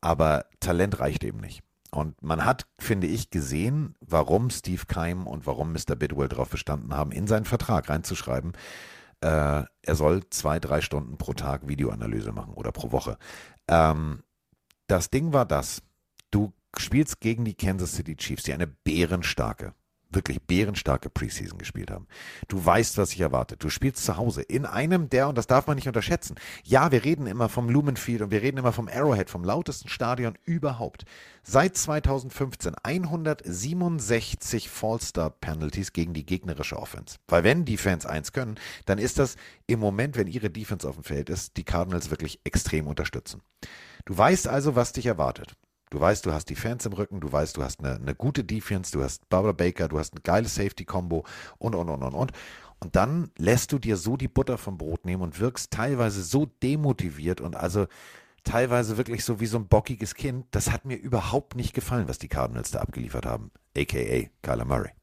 [0.00, 1.62] Aber Talent reicht eben nicht.
[1.90, 5.96] Und man hat, finde ich, gesehen, warum Steve Keim und warum Mr.
[5.96, 8.52] Bidwell darauf bestanden haben, in seinen Vertrag reinzuschreiben,
[9.22, 13.18] äh, er soll zwei, drei Stunden pro Tag Videoanalyse machen oder pro Woche.
[13.68, 14.22] Ähm,
[14.86, 15.82] das Ding war das,
[16.30, 19.74] du spielst gegen die Kansas City Chiefs, die eine bärenstarke,
[20.10, 22.06] wirklich bärenstarke Preseason gespielt haben.
[22.48, 23.62] Du weißt, was sich erwartet.
[23.62, 26.36] Du spielst zu Hause in einem der, und das darf man nicht unterschätzen.
[26.64, 29.88] Ja, wir reden immer vom Lumen Field und wir reden immer vom Arrowhead, vom lautesten
[29.88, 31.04] Stadion überhaupt.
[31.42, 37.16] Seit 2015 167 Fallstart-Penalties gegen die gegnerische Offense.
[37.28, 40.96] Weil wenn die Fans eins können, dann ist das im Moment, wenn ihre Defense auf
[40.96, 43.42] dem Feld ist, die Cardinals wirklich extrem unterstützen.
[44.04, 45.54] Du weißt also, was dich erwartet.
[45.90, 48.44] Du weißt, du hast die Fans im Rücken, du weißt, du hast eine, eine gute
[48.44, 51.24] Defense, du hast Barbara Baker, du hast ein geiles Safety-Combo
[51.58, 52.32] und, und, und, und, und.
[52.78, 56.46] Und dann lässt du dir so die Butter vom Brot nehmen und wirkst teilweise so
[56.46, 57.86] demotiviert und also
[58.44, 60.46] teilweise wirklich so wie so ein bockiges Kind.
[60.52, 63.50] Das hat mir überhaupt nicht gefallen, was die Cardinals da abgeliefert haben.
[63.76, 64.99] AKA Kyler Murray.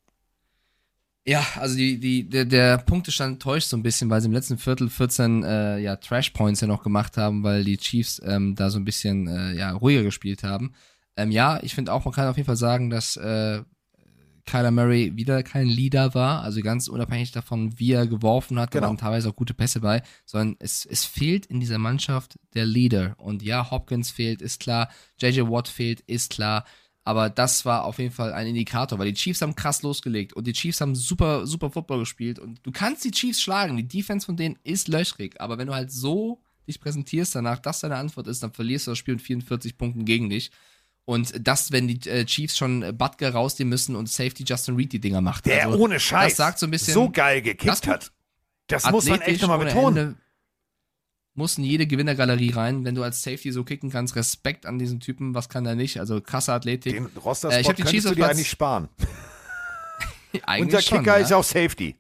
[1.28, 4.58] Ja, also die, die, der, der Punktestand täuscht so ein bisschen, weil sie im letzten
[4.58, 8.70] Viertel 14 äh, ja, Trash Points ja noch gemacht haben, weil die Chiefs ähm, da
[8.70, 10.74] so ein bisschen äh, ja, ruhiger gespielt haben.
[11.18, 13.62] Ähm, ja, ich finde auch, man kann auf jeden Fall sagen, dass äh,
[14.46, 18.80] Kyler Murray wieder kein Leader war, also ganz unabhängig davon, wie er geworfen hat, da
[18.80, 18.88] Genau.
[18.88, 23.16] waren teilweise auch gute Pässe bei, sondern es, es fehlt in dieser Mannschaft der Leader.
[23.18, 24.90] Und ja, Hopkins fehlt, ist klar,
[25.22, 26.64] JJ Watt fehlt, ist klar.
[27.08, 30.46] Aber das war auf jeden Fall ein Indikator, weil die Chiefs haben krass losgelegt und
[30.46, 33.78] die Chiefs haben super, super Football gespielt und du kannst die Chiefs schlagen.
[33.78, 37.80] Die Defense von denen ist löchrig, aber wenn du halt so dich präsentierst danach, das
[37.80, 40.52] deine Antwort ist, dann verlierst du das Spiel mit 44 Punkten gegen dich.
[41.06, 45.00] Und das, wenn die äh, Chiefs schon Butker rausnehmen müssen und Safety Justin Reed die
[45.00, 45.46] Dinger macht.
[45.46, 46.94] Der Also, ohne Scheiß Das sagt so ein bisschen.
[46.94, 48.12] so geil das gekickt tut hat.
[48.68, 49.98] Das muss man echt nochmal betonen.
[49.98, 50.16] Ende.
[51.38, 54.16] Muss in jede Gewinnergalerie rein, wenn du als Safety so kicken kannst.
[54.16, 56.00] Respekt an diesen Typen, was kann er nicht?
[56.00, 56.94] Also krasse Athletik.
[56.94, 58.90] Den Äh, ich die könntest Chiefs du dir eigentlich sparen.
[60.46, 61.24] Eigentlich Unser schon, Kicker ja.
[61.24, 61.96] ist auch Safety.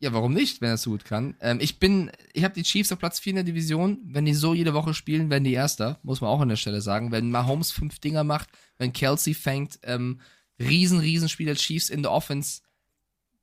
[0.00, 1.36] Ja, warum nicht, wenn er es so gut kann?
[1.40, 3.98] Ähm, ich bin, ich habe die Chiefs auf Platz 4 in der Division.
[4.04, 6.80] Wenn die so jede Woche spielen, werden die Erster, muss man auch an der Stelle
[6.80, 7.12] sagen.
[7.12, 8.48] Wenn Mahomes fünf Dinger macht,
[8.78, 10.20] wenn Kelsey fängt, ähm,
[10.58, 12.61] riesen, riesen Spiel der Chiefs in der Offense.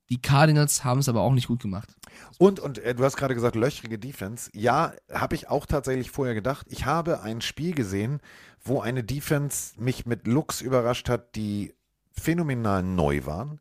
[0.10, 1.95] Die Cardinals haben es aber auch nicht gut gemacht.
[2.40, 4.49] Und, und äh, du hast gerade gesagt, löchrige Defense.
[4.53, 6.65] Ja, habe ich auch tatsächlich vorher gedacht.
[6.69, 8.19] Ich habe ein Spiel gesehen,
[8.64, 11.76] wo eine Defense mich mit Looks überrascht hat, die
[12.11, 13.60] phänomenal neu waren.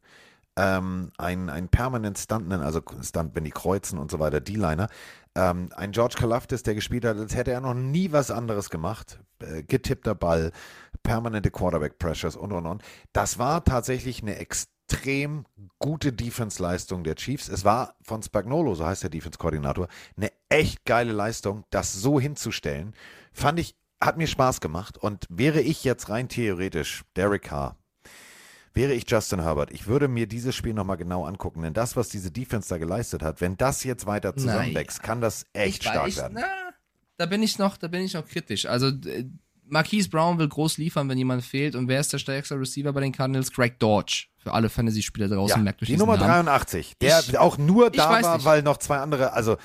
[0.56, 4.88] Ähm, ein, ein permanent Stuntman, also Stunt, wenn die kreuzen und so weiter, D-Liner.
[5.34, 9.20] Ähm, ein George Kalafdis, der gespielt hat, als hätte er noch nie was anderes gemacht.
[9.40, 10.50] Äh, getippter Ball,
[11.02, 12.82] permanente Quarterback-Pressures und, und, und.
[13.12, 14.77] Das war tatsächlich eine extrem
[15.78, 17.48] gute Defense-Leistung der Chiefs.
[17.48, 22.94] Es war von Spagnolo, so heißt der Defense-Koordinator, eine echt geile Leistung, das so hinzustellen.
[23.32, 24.98] Fand ich, hat mir Spaß gemacht.
[24.98, 27.76] Und wäre ich jetzt rein theoretisch Derek Carr,
[28.74, 32.08] wäre ich Justin Herbert, ich würde mir dieses Spiel nochmal genau angucken, denn das, was
[32.10, 36.08] diese Defense da geleistet hat, wenn das jetzt weiter zusammenwächst, kann das echt Ich- stark
[36.08, 36.38] ich, werden.
[36.40, 36.70] Na,
[37.16, 38.66] da bin ich noch, da bin ich noch kritisch.
[38.66, 38.92] Also
[39.70, 41.74] Marquise Brown will groß liefern, wenn jemand fehlt.
[41.74, 43.52] Und wer ist der stärkste Receiver bei den Cardinals?
[43.52, 44.26] Greg Dodge.
[44.38, 46.46] Für alle Fantasy-Spieler draußen Ja, merkt euch die Nummer Namen.
[46.46, 48.44] 83, der Ich- auch nur da war, nicht.
[48.44, 49.56] weil noch zwei andere, also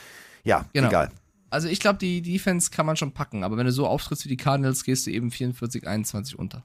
[0.43, 0.87] ja, Genau.
[0.89, 1.11] egal.
[1.49, 4.29] Also ich glaube, die Defense kann man schon packen, aber wenn du so auftrittst wie
[4.29, 6.63] die Cardinals, gehst du eben 44, 21 unter.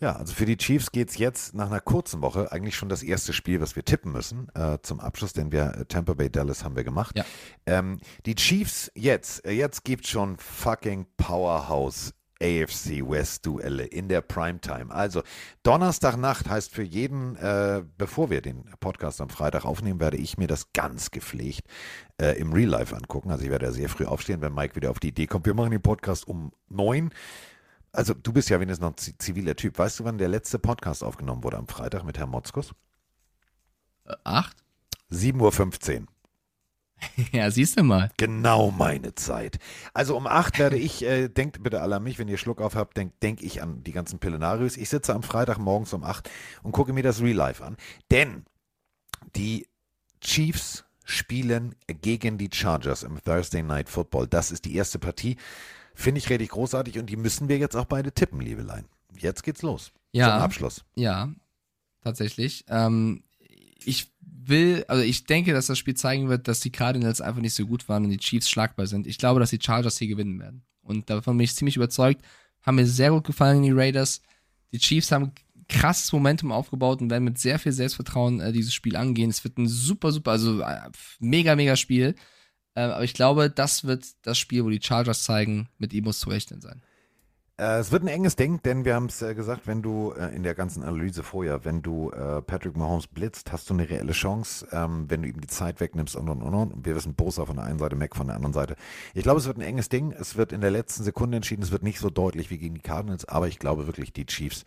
[0.00, 3.02] Ja, also für die Chiefs geht es jetzt nach einer kurzen Woche eigentlich schon das
[3.02, 6.64] erste Spiel, was wir tippen müssen äh, zum Abschluss, denn wir äh, Tampa Bay Dallas
[6.64, 7.16] haben wir gemacht.
[7.16, 7.24] Ja.
[7.66, 12.12] Ähm, die Chiefs jetzt, äh, jetzt gibt schon fucking Powerhouse
[12.44, 14.90] AFC West Duelle in der Primetime.
[14.94, 15.22] Also
[15.62, 20.46] Donnerstagnacht heißt für jeden, äh, bevor wir den Podcast am Freitag aufnehmen, werde ich mir
[20.46, 21.62] das ganz gepflegt
[22.20, 23.30] äh, im Real Life angucken.
[23.30, 25.46] Also ich werde ja sehr früh aufstehen, wenn Mike wieder auf die Idee kommt.
[25.46, 27.10] Wir machen den Podcast um neun.
[27.92, 29.78] Also du bist ja wenigstens noch ein zi- ziviler Typ.
[29.78, 32.72] Weißt du, wann der letzte Podcast aufgenommen wurde am Freitag mit Herrn Motzkus?
[34.04, 34.56] Äh, acht?
[35.10, 36.06] 7.15 Uhr.
[37.32, 38.10] Ja, siehst du mal.
[38.16, 39.58] Genau meine Zeit.
[39.92, 42.74] Also um 8 werde ich, äh, denkt bitte alle an mich, wenn ihr Schluck auf
[42.74, 44.76] habt, denkt denk ich an die ganzen Pillenarius.
[44.76, 46.30] Ich sitze am Freitag morgens um 8
[46.62, 47.76] und gucke mir das Real Life an.
[48.10, 48.44] Denn
[49.36, 49.66] die
[50.20, 54.26] Chiefs spielen gegen die Chargers im Thursday Night Football.
[54.26, 55.36] Das ist die erste Partie.
[55.94, 58.86] Finde ich richtig großartig und die müssen wir jetzt auch beide tippen, Liebelein.
[59.16, 59.92] Jetzt geht's los.
[60.12, 60.30] Ja.
[60.30, 60.84] Zum Abschluss.
[60.94, 61.28] Ja,
[62.02, 62.64] tatsächlich.
[62.68, 63.22] Ähm,
[63.86, 67.54] ich will, also ich denke, dass das Spiel zeigen wird, dass die Cardinals einfach nicht
[67.54, 69.06] so gut waren und die Chiefs schlagbar sind.
[69.06, 70.62] Ich glaube, dass die Chargers hier gewinnen werden.
[70.82, 72.22] Und davon bin ich ziemlich überzeugt.
[72.62, 74.22] Haben mir sehr gut gefallen, die Raiders.
[74.72, 75.32] Die Chiefs haben
[75.68, 79.30] krasses Momentum aufgebaut und werden mit sehr viel Selbstvertrauen äh, dieses Spiel angehen.
[79.30, 80.90] Es wird ein super, super, also äh,
[81.20, 82.14] mega, mega Spiel.
[82.74, 86.20] Äh, aber ich glaube, das wird das Spiel, wo die Chargers zeigen, mit ihm muss
[86.20, 86.82] zu rechnen sein.
[87.56, 90.34] Äh, es wird ein enges Ding, denn wir haben es äh, gesagt, wenn du äh,
[90.34, 92.10] in der ganzen Analyse vorher, wenn du
[92.46, 96.16] Patrick Mahomes blitzt, hast du eine reelle Chance, ähm, wenn du ihm die Zeit wegnimmst
[96.16, 96.84] und und und und.
[96.86, 98.76] Wir wissen Bosa von der einen Seite, Mac von der anderen Seite.
[99.14, 100.12] Ich glaube, es wird ein enges Ding.
[100.12, 101.62] Es wird in der letzten Sekunde entschieden.
[101.62, 104.64] Es wird nicht so deutlich wie gegen die Cardinals, aber ich glaube wirklich, die Chiefs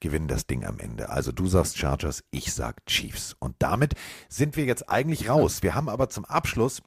[0.00, 1.10] gewinnen das Ding am Ende.
[1.10, 3.36] Also du sagst Chargers, ich sag Chiefs.
[3.38, 3.94] Und damit
[4.28, 5.62] sind wir jetzt eigentlich raus.
[5.62, 6.82] Wir haben aber zum Abschluss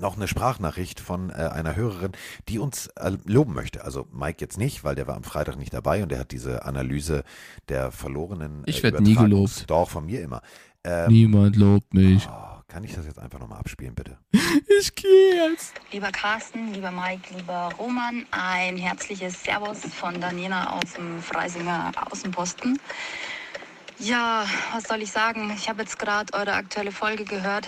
[0.00, 2.12] noch eine Sprachnachricht von äh, einer Hörerin,
[2.48, 3.84] die uns äh, loben möchte.
[3.84, 6.64] Also Mike jetzt nicht, weil der war am Freitag nicht dabei und der hat diese
[6.64, 7.24] Analyse
[7.68, 8.62] der verlorenen.
[8.66, 9.64] Ich werd nie gelobt.
[9.68, 10.42] Doch, von mir immer.
[10.84, 12.28] Ähm, Niemand lobt mich.
[12.28, 14.18] oh, kann ich das jetzt einfach nochmal abspielen, bitte?
[14.78, 15.74] Ich gehe jetzt.
[15.90, 22.78] Lieber Carsten, lieber Mike, lieber Roman, ein herzliches Servus von Daniela aus dem Freisinger Außenposten.
[23.98, 24.44] Ja,
[24.74, 25.50] was soll ich sagen?
[25.56, 27.66] Ich habe jetzt gerade eure aktuelle Folge gehört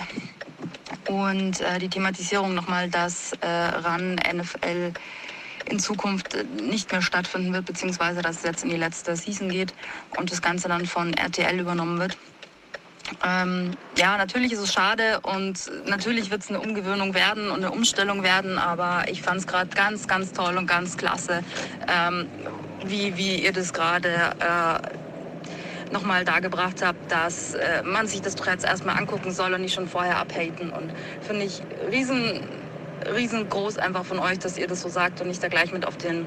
[1.09, 4.93] und äh, die Thematisierung nochmal, dass äh, RAN NFL
[5.71, 9.49] in Zukunft äh, nicht mehr stattfinden wird, beziehungsweise dass es jetzt in die letzte Season
[9.49, 9.73] geht
[10.19, 12.19] und das Ganze dann von RTL übernommen wird.
[13.27, 17.71] Ähm, ja, natürlich ist es schade und natürlich wird es eine Umgewöhnung werden und eine
[17.71, 21.43] Umstellung werden, aber ich fand es gerade ganz, ganz toll und ganz klasse,
[21.89, 22.29] ähm,
[22.85, 24.11] wie, wie ihr das gerade
[24.41, 24.98] äh,
[25.93, 29.75] nochmal dargebracht habt, dass äh, man sich das doch jetzt erstmal angucken soll und nicht
[29.75, 30.71] schon vorher abhaten.
[30.71, 32.41] Und finde ich riesen,
[33.15, 35.97] riesengroß einfach von euch, dass ihr das so sagt und nicht da gleich mit auf
[35.97, 36.27] den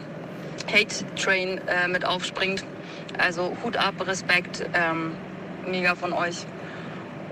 [0.72, 2.64] Hate-Train äh, mit aufspringt.
[3.18, 5.16] Also Hut ab, Respekt, ähm,
[5.66, 6.46] mega von euch.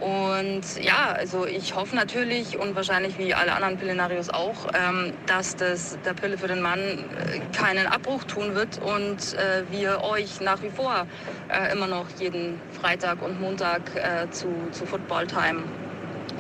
[0.02, 5.56] Und ja, also ich hoffe natürlich und wahrscheinlich wie alle anderen Pillenarios auch, ähm, dass
[5.56, 10.40] das der Pille für den Mann äh, keinen Abbruch tun wird und äh, wir euch
[10.42, 11.06] nach wie vor
[11.50, 15.64] äh, immer noch jeden Freitag und Montag äh, zu, zu Football Time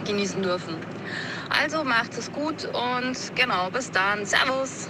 [0.06, 0.76] genießen dürfen.
[1.50, 4.26] Also macht es gut und genau, bis dann.
[4.26, 4.90] Servus!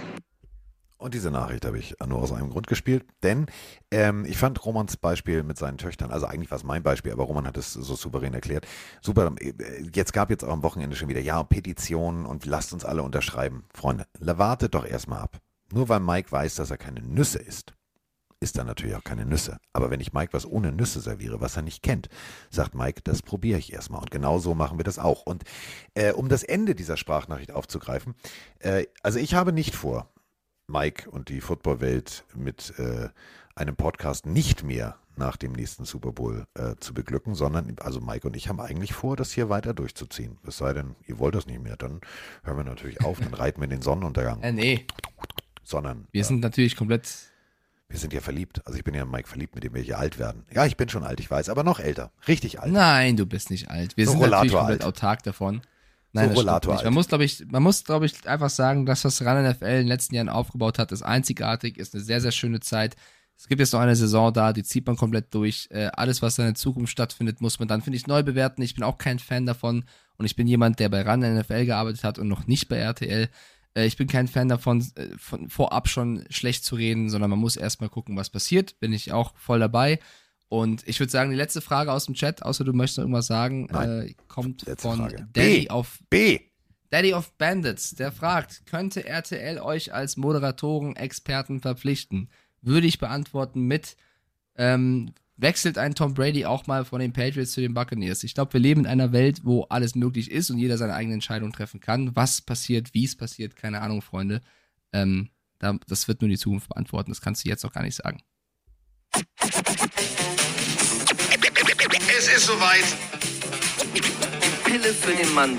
[1.00, 3.46] Und diese Nachricht habe ich nur aus einem Grund gespielt, denn
[3.90, 7.24] ähm, ich fand Romans Beispiel mit seinen Töchtern, also eigentlich war es mein Beispiel, aber
[7.24, 8.66] Roman hat es so souverän erklärt.
[9.00, 9.54] Super, äh,
[9.94, 13.64] jetzt gab jetzt auch am Wochenende schon wieder, ja, Petitionen und lasst uns alle unterschreiben.
[13.72, 15.38] Freunde, wartet doch erstmal ab.
[15.72, 17.72] Nur weil Mike weiß, dass er keine Nüsse isst,
[18.40, 19.56] isst er natürlich auch keine Nüsse.
[19.72, 22.10] Aber wenn ich Mike was ohne Nüsse serviere, was er nicht kennt,
[22.50, 24.02] sagt Mike, das probiere ich erstmal.
[24.02, 25.22] Und genau so machen wir das auch.
[25.22, 25.44] Und
[25.94, 28.14] äh, um das Ende dieser Sprachnachricht aufzugreifen,
[28.58, 30.10] äh, also ich habe nicht vor,
[30.70, 33.08] Mike und die Footballwelt mit äh,
[33.54, 38.26] einem Podcast nicht mehr nach dem nächsten Super Bowl äh, zu beglücken, sondern also Mike
[38.26, 40.38] und ich haben eigentlich vor, das hier weiter durchzuziehen.
[40.46, 42.00] Es sei denn, ihr wollt das nicht mehr, dann
[42.44, 44.40] hören wir natürlich auf, dann reiten wir in den Sonnenuntergang.
[44.42, 44.86] Äh, nee,
[45.62, 47.08] Sondern wir äh, sind natürlich komplett.
[47.88, 48.64] wir sind ja verliebt.
[48.66, 50.46] Also ich bin ja Mike verliebt, mit dem wir hier alt werden.
[50.54, 52.12] Ja, ich bin schon alt, ich weiß, aber noch älter.
[52.26, 52.72] Richtig alt.
[52.72, 53.96] Nein, du bist nicht alt.
[53.98, 54.88] Wir So sind natürlich Rollator komplett alt.
[54.88, 55.60] autark davon.
[56.12, 56.82] So Nein, stimmt Rollator.
[56.82, 59.70] Man muss, glaube ich, man muss, glaube ich, einfach sagen, dass was RAN NFL in
[59.70, 62.96] den letzten Jahren aufgebaut hat, ist einzigartig, ist eine sehr, sehr schöne Zeit.
[63.36, 65.68] Es gibt jetzt noch eine Saison da, die zieht man komplett durch.
[65.70, 68.60] Äh, alles, was da in der Zukunft stattfindet, muss man dann, finde ich, neu bewerten.
[68.60, 69.84] Ich bin auch kein Fan davon
[70.18, 73.30] und ich bin jemand, der bei RAN NFL gearbeitet hat und noch nicht bei RTL.
[73.74, 77.38] Äh, ich bin kein Fan davon, äh, von vorab schon schlecht zu reden, sondern man
[77.38, 78.78] muss erstmal gucken, was passiert.
[78.80, 80.00] Bin ich auch voll dabei.
[80.50, 83.28] Und ich würde sagen, die letzte Frage aus dem Chat, außer du möchtest noch irgendwas
[83.28, 85.28] sagen, äh, kommt Letzte von Frage.
[85.32, 85.70] Daddy B.
[85.70, 86.40] auf B.
[86.90, 92.30] Daddy of Bandits, der fragt, könnte RTL euch als Moderatoren, Experten verpflichten?
[92.62, 93.96] Würde ich beantworten mit,
[94.56, 98.24] ähm, wechselt ein Tom Brady auch mal von den Patriots zu den Buccaneers?
[98.24, 101.14] Ich glaube, wir leben in einer Welt, wo alles möglich ist und jeder seine eigene
[101.14, 102.16] Entscheidung treffen kann.
[102.16, 104.40] Was passiert, wie es passiert, keine Ahnung, Freunde.
[104.92, 107.12] Ähm, da, das wird nur die Zukunft beantworten.
[107.12, 108.20] Das kannst du jetzt auch gar nicht sagen.
[112.20, 112.84] Es ist soweit.
[114.64, 115.58] Pille für den Mann.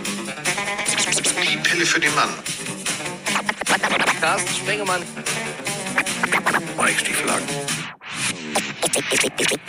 [1.41, 2.29] Die Pille für den Mann.
[4.21, 5.01] Carsten Spengemann.
[6.77, 7.47] Mike Stieflagen.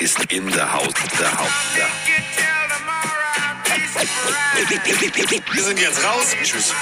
[0.00, 0.92] Ist in der Haus.
[1.18, 1.48] Der Haus.
[1.74, 1.88] Der.
[5.54, 6.36] Wir sind jetzt raus.
[6.42, 6.74] Tschüss.